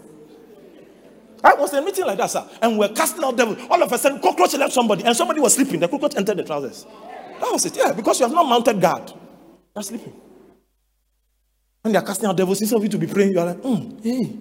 I 1.44 1.54
was 1.56 1.74
in 1.74 1.80
a 1.80 1.82
meeting 1.86 2.06
like 2.06 2.18
that, 2.18 2.30
sir, 2.32 2.46
and 2.62 2.78
we're 2.78 2.90
casting 2.90 3.24
out 3.24 3.38
devil. 3.38 3.56
All 3.70 3.82
of 3.82 3.92
a 3.92 3.98
sudden, 3.98 4.22
cockroach 4.22 4.54
left 4.56 4.74
somebody, 4.74 5.04
and 5.06 5.16
somebody 5.16 5.40
was 5.40 5.56
sleeping. 5.56 5.80
The 5.80 5.88
cockroach 5.88 6.16
entered 6.16 6.38
the 6.38 6.44
trousers. 6.44 6.86
That 7.40 7.52
was 7.52 7.66
it. 7.66 7.78
Yeah, 7.78 7.94
because 7.94 8.20
you 8.20 8.26
have 8.26 8.34
not 8.34 8.44
mounted 8.48 8.82
guard. 8.82 9.12
You're 9.76 9.84
sleeping. 9.84 10.14
When 11.82 11.94
they 11.94 11.98
are 11.98 12.06
casting 12.06 12.28
out 12.28 12.36
devils, 12.36 12.60
instead 12.62 12.76
of 12.76 12.84
you 12.84 12.90
to 12.90 12.98
be 12.98 13.08
praying, 13.08 13.32
you 13.32 13.40
are 13.40 13.46
like, 13.46 13.62
mm, 13.62 14.04
hey. 14.04 14.38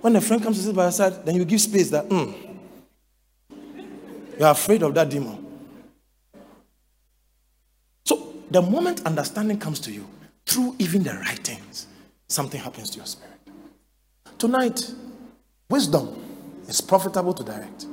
When 0.00 0.14
a 0.14 0.20
friend 0.20 0.42
comes 0.42 0.58
to 0.58 0.62
sit 0.62 0.76
by 0.76 0.84
your 0.84 0.92
side, 0.92 1.24
then 1.24 1.34
you 1.34 1.44
give 1.44 1.60
space 1.60 1.90
that, 1.90 2.08
mm. 2.08 2.34
You 4.38 4.44
are 4.44 4.52
afraid 4.52 4.82
of 4.82 4.94
that 4.94 5.08
demon. 5.08 5.44
So 8.04 8.34
the 8.50 8.62
moment 8.62 9.04
understanding 9.04 9.58
comes 9.58 9.80
to 9.80 9.90
you, 9.90 10.06
through 10.44 10.76
even 10.78 11.02
the 11.02 11.14
writings, 11.14 11.86
something 12.28 12.60
happens 12.60 12.90
to 12.90 12.98
your 12.98 13.06
spirit. 13.06 13.32
Tonight, 14.38 14.92
wisdom 15.68 16.22
is 16.68 16.80
profitable 16.80 17.32
to 17.32 17.42
direct. 17.42 17.86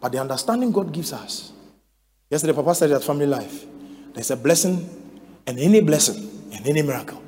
But 0.00 0.12
the 0.12 0.20
understanding 0.20 0.70
God 0.70 0.92
gives 0.92 1.12
us. 1.12 1.52
Yesterday, 2.30 2.52
Papa 2.52 2.74
said 2.74 2.90
that 2.90 3.04
family 3.04 3.26
life. 3.26 3.64
There's 4.12 4.30
a 4.30 4.36
blessing 4.36 4.88
and 5.46 5.58
any 5.58 5.80
blessing 5.80 6.50
and 6.52 6.66
any 6.66 6.82
miracle 6.82 7.22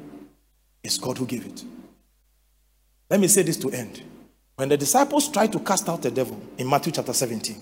is 0.83 0.99
God 0.99 1.19
who 1.19 1.27
gave 1.27 1.47
it. 1.47 1.65
Let 3.11 3.21
me 3.21 3.29
say 3.29 3.43
this 3.43 3.57
to 3.59 3.71
end. 3.71 4.03
When 4.57 4.69
the 4.69 4.77
disciples 4.77 5.29
tried 5.29 5.53
to 5.53 5.61
cast 5.61 5.89
out 5.89 6.03
the 6.03 6.11
devil 6.11 6.41
in 6.57 6.69
Matthew 6.69 6.93
chapter 6.93 7.13
17, 7.13 7.57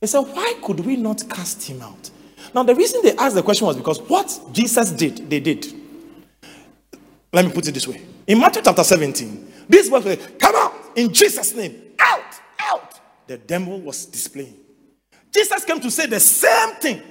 they 0.00 0.06
said, 0.06 0.20
Why 0.20 0.54
could 0.62 0.80
we 0.80 0.96
not 0.96 1.28
cast 1.28 1.62
him 1.68 1.82
out? 1.82 2.10
Now, 2.54 2.62
the 2.62 2.74
reason 2.74 3.02
they 3.02 3.16
asked 3.16 3.34
the 3.34 3.42
question 3.42 3.66
was 3.66 3.76
because 3.76 4.00
what 4.02 4.40
Jesus 4.52 4.90
did, 4.92 5.28
they 5.28 5.40
did. 5.40 5.66
Let 7.32 7.44
me 7.44 7.52
put 7.52 7.66
it 7.68 7.72
this 7.72 7.86
way. 7.86 8.00
In 8.26 8.38
Matthew 8.38 8.62
chapter 8.62 8.84
17, 8.84 9.52
this 9.68 9.90
was 9.90 10.04
come 10.38 10.54
out 10.56 10.74
in 10.94 11.12
Jesus' 11.12 11.54
name. 11.54 11.82
Out, 11.98 12.40
out. 12.60 13.00
The 13.26 13.36
devil 13.36 13.80
was 13.80 14.06
displaying. 14.06 14.54
Jesus 15.32 15.64
came 15.64 15.80
to 15.80 15.90
say 15.90 16.06
the 16.06 16.20
same 16.20 16.74
thing 16.76 17.02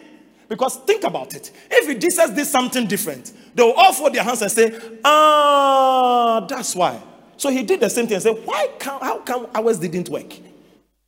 because 0.47 0.77
think 0.77 1.03
about 1.03 1.33
it. 1.35 1.51
If 1.69 1.99
Jesus 1.99 2.29
did 2.29 2.45
something 2.45 2.87
different, 2.87 3.33
they 3.53 3.63
will 3.63 3.73
all 3.73 3.93
fold 3.93 4.13
their 4.13 4.23
hands 4.23 4.41
and 4.41 4.51
say, 4.51 4.79
Ah, 5.03 6.45
that's 6.47 6.75
why. 6.75 7.01
So 7.37 7.49
he 7.49 7.63
did 7.63 7.79
the 7.79 7.89
same 7.89 8.07
thing 8.07 8.15
and 8.15 8.23
said, 8.23 8.37
Why 8.45 8.69
can, 8.79 8.99
how 9.01 9.19
come 9.19 9.47
ours 9.53 9.79
didn't 9.79 10.09
work? 10.09 10.33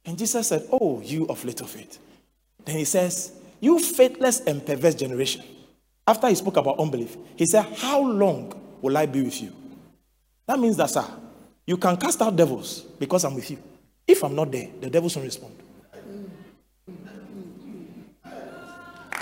And 0.05 0.17
Jesus 0.17 0.47
said, 0.47 0.67
Oh, 0.71 1.01
you 1.01 1.27
of 1.27 1.43
little 1.45 1.67
faith. 1.67 1.99
Then 2.65 2.77
he 2.77 2.85
says, 2.85 3.33
You 3.59 3.79
faithless 3.79 4.41
and 4.41 4.65
perverse 4.65 4.95
generation. 4.95 5.43
After 6.07 6.27
he 6.27 6.35
spoke 6.35 6.57
about 6.57 6.79
unbelief, 6.79 7.15
he 7.35 7.45
said, 7.45 7.63
How 7.77 8.01
long 8.01 8.53
will 8.81 8.97
I 8.97 9.05
be 9.05 9.21
with 9.21 9.41
you? 9.41 9.53
That 10.47 10.59
means 10.59 10.77
that, 10.77 10.89
sir, 10.89 11.05
you 11.65 11.77
can 11.77 11.97
cast 11.97 12.21
out 12.21 12.35
devils 12.35 12.81
because 12.99 13.23
I'm 13.23 13.35
with 13.35 13.51
you. 13.51 13.59
If 14.07 14.23
I'm 14.23 14.35
not 14.35 14.51
there, 14.51 14.69
the 14.81 14.89
devils 14.89 15.15
won't 15.15 15.27
respond. 15.27 15.55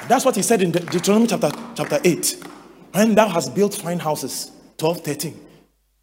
That's 0.07 0.23
what 0.23 0.35
he 0.35 0.41
said 0.41 0.61
in 0.61 0.71
Deuteronomy 0.71 1.27
chapter, 1.27 1.51
chapter 1.75 1.99
8. 2.03 2.43
When 2.93 3.15
thou 3.15 3.27
hast 3.27 3.53
built 3.53 3.75
fine 3.75 3.99
houses, 3.99 4.51
12, 4.77 5.01
13, 5.01 5.45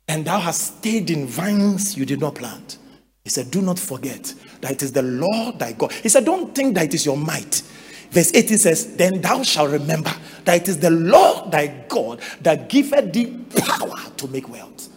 and 0.09 0.25
thou 0.25 0.39
hast 0.39 0.79
stayed 0.79 1.11
in 1.11 1.27
vines 1.27 1.97
you 1.97 2.05
did 2.05 2.21
not 2.21 2.35
plant. 2.35 2.79
He 3.25 3.31
said, 3.31 3.51
Do 3.51 3.63
not 3.63 3.79
forget 3.79 4.35
that 4.61 4.73
it 4.73 4.83
is 4.83 4.93
the 4.93 5.03
Lord 5.03 5.59
thy 5.59 5.73
God. 5.73 5.93
He 5.93 6.11
said, 6.11 6.27
Don't 6.27 6.55
think 6.55 6.75
that 6.75 6.85
it 6.85 6.95
is 6.95 7.07
your 7.07 7.17
might. 7.17 7.63
Verse 8.11 8.33
18 8.35 8.59
says, 8.59 8.97
Then 8.97 9.23
thou 9.23 9.43
shalt 9.43 9.71
remember 9.71 10.13
that 10.45 10.63
it 10.63 10.69
is 10.69 10.79
the 10.79 10.91
Lord 10.91 11.51
thy 11.51 11.69
God 11.89 12.21
that 12.43 12.69
giveth 12.69 13.13
thee 13.13 13.35
power 13.57 13.99
to 14.19 14.29
make 14.29 14.49
wealth. 14.49 14.89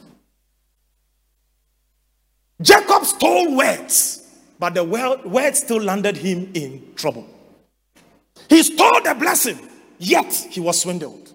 Jacob 2.62 3.05
stole 3.05 3.55
words, 3.55 4.28
but 4.60 4.74
the 4.74 4.84
word 4.84 5.55
still 5.55 5.82
landed 5.82 6.18
him 6.18 6.51
in 6.53 6.93
trouble. 6.95 7.26
He 8.49 8.63
stole 8.63 9.01
the 9.03 9.15
blessing, 9.15 9.59
yet 9.97 10.33
he 10.33 10.59
was 10.59 10.81
swindled. 10.81 11.31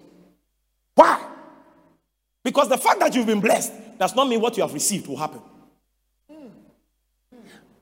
Why? 0.95 1.25
Because 2.43 2.69
the 2.69 2.77
fact 2.77 2.99
that 2.99 3.15
you've 3.15 3.27
been 3.27 3.39
blessed 3.39 3.71
does 3.97 4.15
not 4.15 4.27
mean 4.27 4.41
what 4.41 4.57
you 4.57 4.63
have 4.63 4.73
received 4.73 5.07
will 5.07 5.17
happen. 5.17 5.41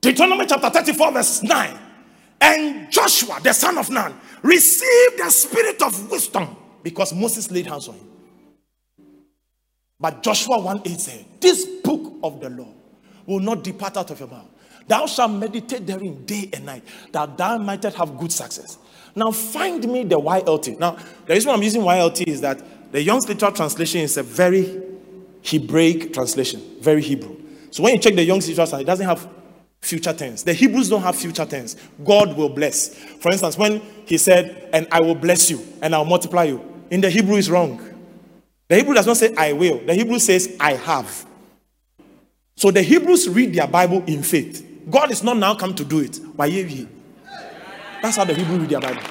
Deuteronomy 0.02 0.46
chapter 0.48 0.70
34, 0.70 1.12
verse 1.12 1.44
9. 1.44 1.80
And 2.42 2.92
Joshua, 2.92 3.40
the 3.42 3.54
son 3.54 3.78
of 3.78 3.90
Nun, 3.90 4.20
received 4.42 5.20
the 5.20 5.30
spirit 5.30 5.82
of 5.84 6.10
wisdom 6.10 6.56
because 6.82 7.14
Moses 7.14 7.52
laid 7.52 7.68
hands 7.68 7.88
on 7.88 7.96
him. 7.96 8.08
But 10.00 10.24
Joshua 10.24 10.60
1 10.60 10.82
8 10.84 11.00
said, 11.00 11.26
This 11.40 11.66
book 11.84 12.14
of 12.24 12.42
the 12.42 12.50
law 12.50 12.74
will 13.28 13.40
not 13.40 13.64
depart 13.64 13.98
out 13.98 14.10
of 14.10 14.20
your 14.20 14.30
mouth. 14.30 14.48
Thou 14.88 15.06
shalt 15.06 15.32
meditate 15.32 15.86
therein 15.86 16.26
day 16.26 16.50
and 16.52 16.66
night, 16.66 16.84
that 17.12 17.38
thou 17.38 17.60
mightest 17.60 17.96
have 17.98 18.18
good 18.18 18.32
success. 18.32 18.80
Now 19.16 19.32
find 19.32 19.86
me 19.92 20.04
the 20.04 20.20
YLT. 20.20 20.80
Now, 20.80 20.98
the 21.26 21.34
reason 21.34 21.52
I'm 21.52 21.62
using 21.62 21.82
YLT 21.82 22.28
is 22.28 22.42
that 22.42 22.92
the 22.92 23.02
Young's 23.02 23.28
Literal 23.28 23.52
Translation 23.52 24.02
is 24.02 24.18
a 24.18 24.24
very 24.24 24.82
Hebraic 25.44 26.14
translation, 26.14 26.62
very 26.80 27.02
Hebrew. 27.02 27.36
So 27.72 27.84
when 27.84 27.94
you 27.94 28.00
check 28.00 28.16
the 28.16 28.24
Young's 28.24 28.48
Literal 28.48 28.68
Translation, 28.68 28.82
it 28.82 28.92
doesn't 28.92 29.06
have 29.06 29.28
future 29.82 30.14
tense. 30.14 30.44
The 30.44 30.54
Hebrews 30.54 30.90
don't 30.90 31.02
have 31.02 31.16
future 31.16 31.46
tense. 31.46 31.76
God 32.04 32.38
will 32.38 32.50
bless. 32.50 32.96
For 32.96 33.32
instance, 33.32 33.58
when 33.58 33.82
he 34.06 34.18
said, 34.18 34.70
and 34.74 34.88
I 34.92 35.02
will 35.02 35.16
bless 35.16 35.50
you 35.50 35.66
and 35.82 35.96
I'll 35.96 36.06
multiply 36.06 36.44
you, 36.44 36.64
in 36.90 37.02
the 37.02 37.10
Hebrew 37.10 37.36
is 37.36 37.50
wrong. 37.50 37.82
The 38.68 38.78
Hebrew 38.78 38.94
does 38.94 39.08
not 39.08 39.18
say 39.18 39.34
I 39.36 39.54
will. 39.54 39.80
The 39.80 39.96
Hebrew 39.96 40.20
says 40.20 40.56
I 40.60 40.74
have. 40.74 41.26
So 42.56 42.70
the 42.72 42.82
Hebrews 42.82 43.28
read 43.28 43.54
their 43.54 43.68
Bible 43.68 44.04
in 44.06 44.24
faith. 44.24 44.68
God 44.90 45.12
is 45.12 45.24
not 45.24 45.38
now 45.38 45.56
come 45.56 45.74
to 45.76 45.84
do 45.84 46.00
it. 46.00 46.18
Why 46.36 46.48
that's 48.02 48.18
how 48.18 48.26
the 48.26 48.34
Hebrew 48.34 48.58
read 48.58 48.70
their 48.70 48.80
Bible. 48.80 49.02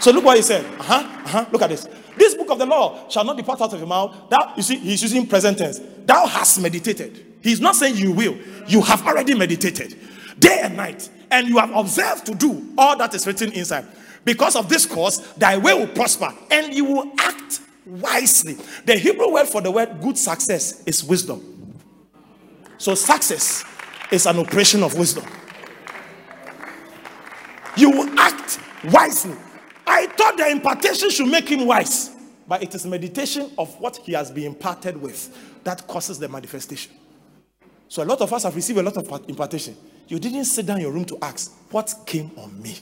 So 0.00 0.10
look 0.12 0.24
what 0.24 0.36
he 0.36 0.42
said. 0.42 0.64
Uh 0.78 0.82
huh. 0.82 1.20
Uh 1.24 1.28
huh. 1.28 1.46
Look 1.50 1.62
at 1.62 1.70
this. 1.70 1.88
This 2.16 2.34
book 2.34 2.50
of 2.50 2.58
the 2.58 2.66
law 2.66 3.08
shall 3.08 3.24
not 3.24 3.36
depart 3.36 3.60
out 3.60 3.72
of 3.72 3.78
your 3.78 3.88
mouth. 3.88 4.14
That 4.30 4.56
you 4.56 4.62
see, 4.62 4.76
he's 4.76 5.02
using 5.02 5.26
present 5.26 5.58
tense. 5.58 5.80
Thou 6.04 6.26
hast 6.26 6.60
meditated. 6.60 7.24
He's 7.42 7.60
not 7.60 7.76
saying 7.76 7.96
you 7.96 8.12
will. 8.12 8.36
You 8.66 8.82
have 8.82 9.06
already 9.06 9.34
meditated 9.34 9.96
day 10.38 10.60
and 10.62 10.76
night, 10.76 11.08
and 11.30 11.48
you 11.48 11.58
have 11.58 11.74
observed 11.74 12.26
to 12.26 12.34
do 12.34 12.74
all 12.76 12.96
that 12.96 13.14
is 13.14 13.26
written 13.26 13.52
inside. 13.52 13.86
Because 14.24 14.56
of 14.56 14.68
this 14.68 14.86
cause, 14.86 15.32
thy 15.34 15.56
way 15.56 15.72
will 15.72 15.86
prosper 15.86 16.34
and 16.50 16.74
you 16.74 16.84
will 16.84 17.12
act 17.18 17.60
wisely. 17.86 18.56
The 18.84 18.96
Hebrew 18.96 19.32
word 19.32 19.46
for 19.46 19.60
the 19.60 19.70
word 19.70 20.00
good 20.00 20.18
success 20.18 20.82
is 20.84 21.04
wisdom. 21.04 21.78
So, 22.78 22.94
success 22.94 23.64
is 24.10 24.26
an 24.26 24.38
operation 24.38 24.82
of 24.82 24.98
wisdom. 24.98 25.24
You 27.76 27.90
will 27.90 28.18
act 28.18 28.58
wisely. 28.90 29.36
I 29.86 30.06
thought 30.06 30.36
the 30.36 30.48
impartation 30.50 31.10
should 31.10 31.28
make 31.28 31.48
him 31.48 31.66
wise, 31.66 32.10
but 32.48 32.62
it 32.62 32.74
is 32.74 32.86
meditation 32.86 33.50
of 33.58 33.78
what 33.80 33.98
he 33.98 34.12
has 34.12 34.30
been 34.30 34.44
imparted 34.44 34.96
with 35.00 35.62
that 35.64 35.86
causes 35.86 36.18
the 36.18 36.28
manifestation. 36.28 36.92
So, 37.88 38.02
a 38.02 38.06
lot 38.06 38.20
of 38.20 38.32
us 38.32 38.42
have 38.42 38.56
received 38.56 38.78
a 38.78 38.82
lot 38.82 38.96
of 38.96 39.28
impartation. 39.28 39.76
You 40.08 40.18
didn't 40.18 40.46
sit 40.46 40.66
down 40.66 40.78
in 40.78 40.82
your 40.82 40.92
room 40.92 41.04
to 41.06 41.18
ask, 41.22 41.52
What 41.70 41.94
came 42.04 42.30
on 42.36 42.60
me? 42.60 42.76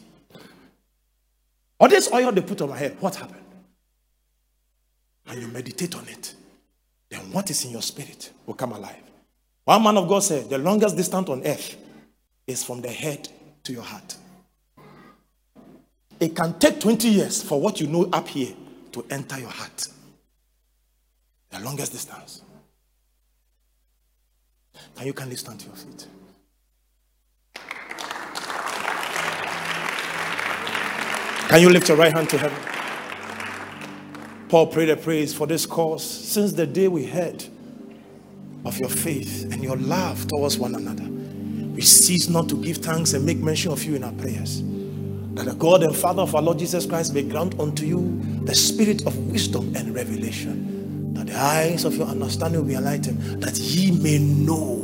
Or 1.78 1.88
this 1.88 2.10
oil 2.12 2.32
they 2.32 2.40
put 2.40 2.62
on 2.62 2.70
my 2.70 2.78
head, 2.78 2.96
what 3.00 3.14
happened? 3.16 3.42
And 5.26 5.40
you 5.40 5.48
meditate 5.48 5.94
on 5.96 6.06
it, 6.08 6.34
then 7.10 7.20
what 7.32 7.50
is 7.50 7.64
in 7.64 7.72
your 7.72 7.82
spirit 7.82 8.32
will 8.46 8.54
come 8.54 8.72
alive. 8.72 9.02
One 9.64 9.82
man 9.82 9.96
of 9.96 10.08
God 10.08 10.22
said, 10.22 10.48
The 10.48 10.58
longest 10.58 10.96
distance 10.96 11.28
on 11.28 11.46
earth 11.46 11.76
is 12.46 12.62
from 12.62 12.80
the 12.80 12.88
head 12.88 13.28
to 13.64 13.72
your 13.72 13.82
heart. 13.82 14.16
It 16.24 16.34
can 16.34 16.58
take 16.58 16.80
20 16.80 17.06
years 17.06 17.42
for 17.42 17.60
what 17.60 17.82
you 17.82 17.86
know 17.86 18.08
up 18.10 18.26
here 18.28 18.54
to 18.92 19.04
enter 19.10 19.38
your 19.38 19.50
heart. 19.50 19.88
The 21.50 21.60
longest 21.60 21.92
distance. 21.92 22.40
Can 24.96 25.06
you 25.06 25.12
kindly 25.12 25.36
stand 25.36 25.60
to 25.60 25.66
your 25.66 25.76
feet? 25.76 26.06
Can 31.48 31.60
you 31.60 31.68
lift 31.68 31.88
your 31.88 31.98
right 31.98 32.14
hand 32.14 32.30
to 32.30 32.38
heaven? 32.38 32.58
Paul 34.48 34.68
prayed 34.68 34.88
a 34.88 34.96
praise 34.96 35.34
for 35.34 35.46
this 35.46 35.66
cause 35.66 36.02
since 36.02 36.54
the 36.54 36.66
day 36.66 36.88
we 36.88 37.04
heard 37.04 37.44
of 38.64 38.78
your 38.78 38.88
faith 38.88 39.52
and 39.52 39.62
your 39.62 39.76
love 39.76 40.26
towards 40.28 40.56
one 40.56 40.74
another. 40.74 41.04
We 41.74 41.82
cease 41.82 42.30
not 42.30 42.48
to 42.48 42.56
give 42.56 42.78
thanks 42.78 43.12
and 43.12 43.26
make 43.26 43.36
mention 43.36 43.72
of 43.72 43.84
you 43.84 43.96
in 43.96 44.04
our 44.04 44.12
prayers. 44.12 44.62
That 45.34 45.46
the 45.46 45.54
God 45.54 45.82
and 45.82 45.94
Father 45.94 46.22
of 46.22 46.34
our 46.34 46.42
Lord 46.42 46.58
Jesus 46.58 46.86
Christ 46.86 47.12
may 47.12 47.22
grant 47.22 47.58
unto 47.58 47.84
you 47.84 48.20
the 48.44 48.54
spirit 48.54 49.06
of 49.06 49.16
wisdom 49.30 49.74
and 49.76 49.94
revelation, 49.94 51.12
that 51.14 51.26
the 51.26 51.36
eyes 51.36 51.84
of 51.84 51.96
your 51.96 52.06
understanding 52.06 52.60
will 52.60 52.68
be 52.68 52.74
enlightened, 52.74 53.42
that 53.42 53.58
ye 53.58 53.90
may 53.90 54.18
know. 54.18 54.80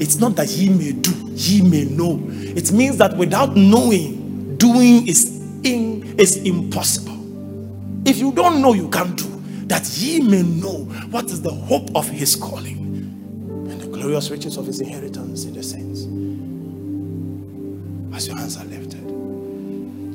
It's 0.00 0.16
not 0.16 0.34
that 0.36 0.48
ye 0.48 0.70
may 0.70 0.92
do, 0.92 1.12
ye 1.34 1.62
may 1.62 1.84
know. 1.84 2.20
It 2.28 2.72
means 2.72 2.96
that 2.96 3.16
without 3.16 3.56
knowing, 3.56 4.56
doing 4.56 5.06
is 5.06 5.40
in 5.62 6.18
is 6.18 6.36
impossible. 6.38 7.18
If 8.04 8.18
you 8.18 8.32
don't 8.32 8.60
know, 8.60 8.72
you 8.72 8.88
can't 8.88 9.16
do. 9.16 9.26
That 9.66 9.86
ye 9.98 10.20
may 10.20 10.42
know 10.42 10.84
what 11.12 11.26
is 11.26 11.42
the 11.42 11.52
hope 11.52 11.94
of 11.94 12.08
his 12.08 12.34
calling 12.34 12.78
and 13.70 13.80
the 13.80 13.86
glorious 13.86 14.30
riches 14.30 14.56
of 14.56 14.66
his 14.66 14.80
inheritance 14.80 15.44
in 15.44 15.54
the 15.54 15.62
saints. 15.62 16.00
As 18.16 18.26
your 18.26 18.36
hands 18.36 18.56
are 18.56 18.64
lifted, 18.64 18.89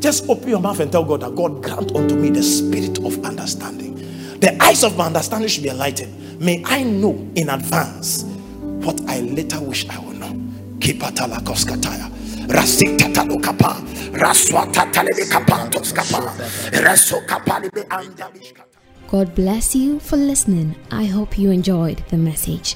just 0.05 0.29
open 0.29 0.47
your 0.47 0.59
mouth 0.59 0.79
and 0.79 0.91
tell 0.91 1.03
God 1.03 1.21
that 1.21 1.35
God 1.35 1.63
grant 1.63 1.95
unto 1.95 2.15
me 2.15 2.29
the 2.29 2.43
spirit 2.43 2.99
of 2.99 3.25
understanding. 3.25 3.95
The 4.39 4.55
eyes 4.61 4.83
of 4.83 4.95
my 4.95 5.07
understanding 5.07 5.49
should 5.49 5.63
be 5.63 5.69
enlightened. 5.69 6.39
May 6.39 6.61
I 6.63 6.83
know 6.83 7.13
in 7.33 7.49
advance 7.49 8.21
what 8.61 9.01
I 9.07 9.21
later 9.21 9.59
wish 9.61 9.89
I 9.89 9.97
will 9.97 10.13
know. 10.13 10.31
Kipatala 10.77 11.39
koskataya. 11.41 12.11
God 19.07 19.35
bless 19.35 19.75
you 19.75 19.99
for 19.99 20.17
listening. 20.17 20.75
I 20.91 21.05
hope 21.05 21.39
you 21.39 21.49
enjoyed 21.49 22.03
the 22.09 22.17
message. 22.17 22.75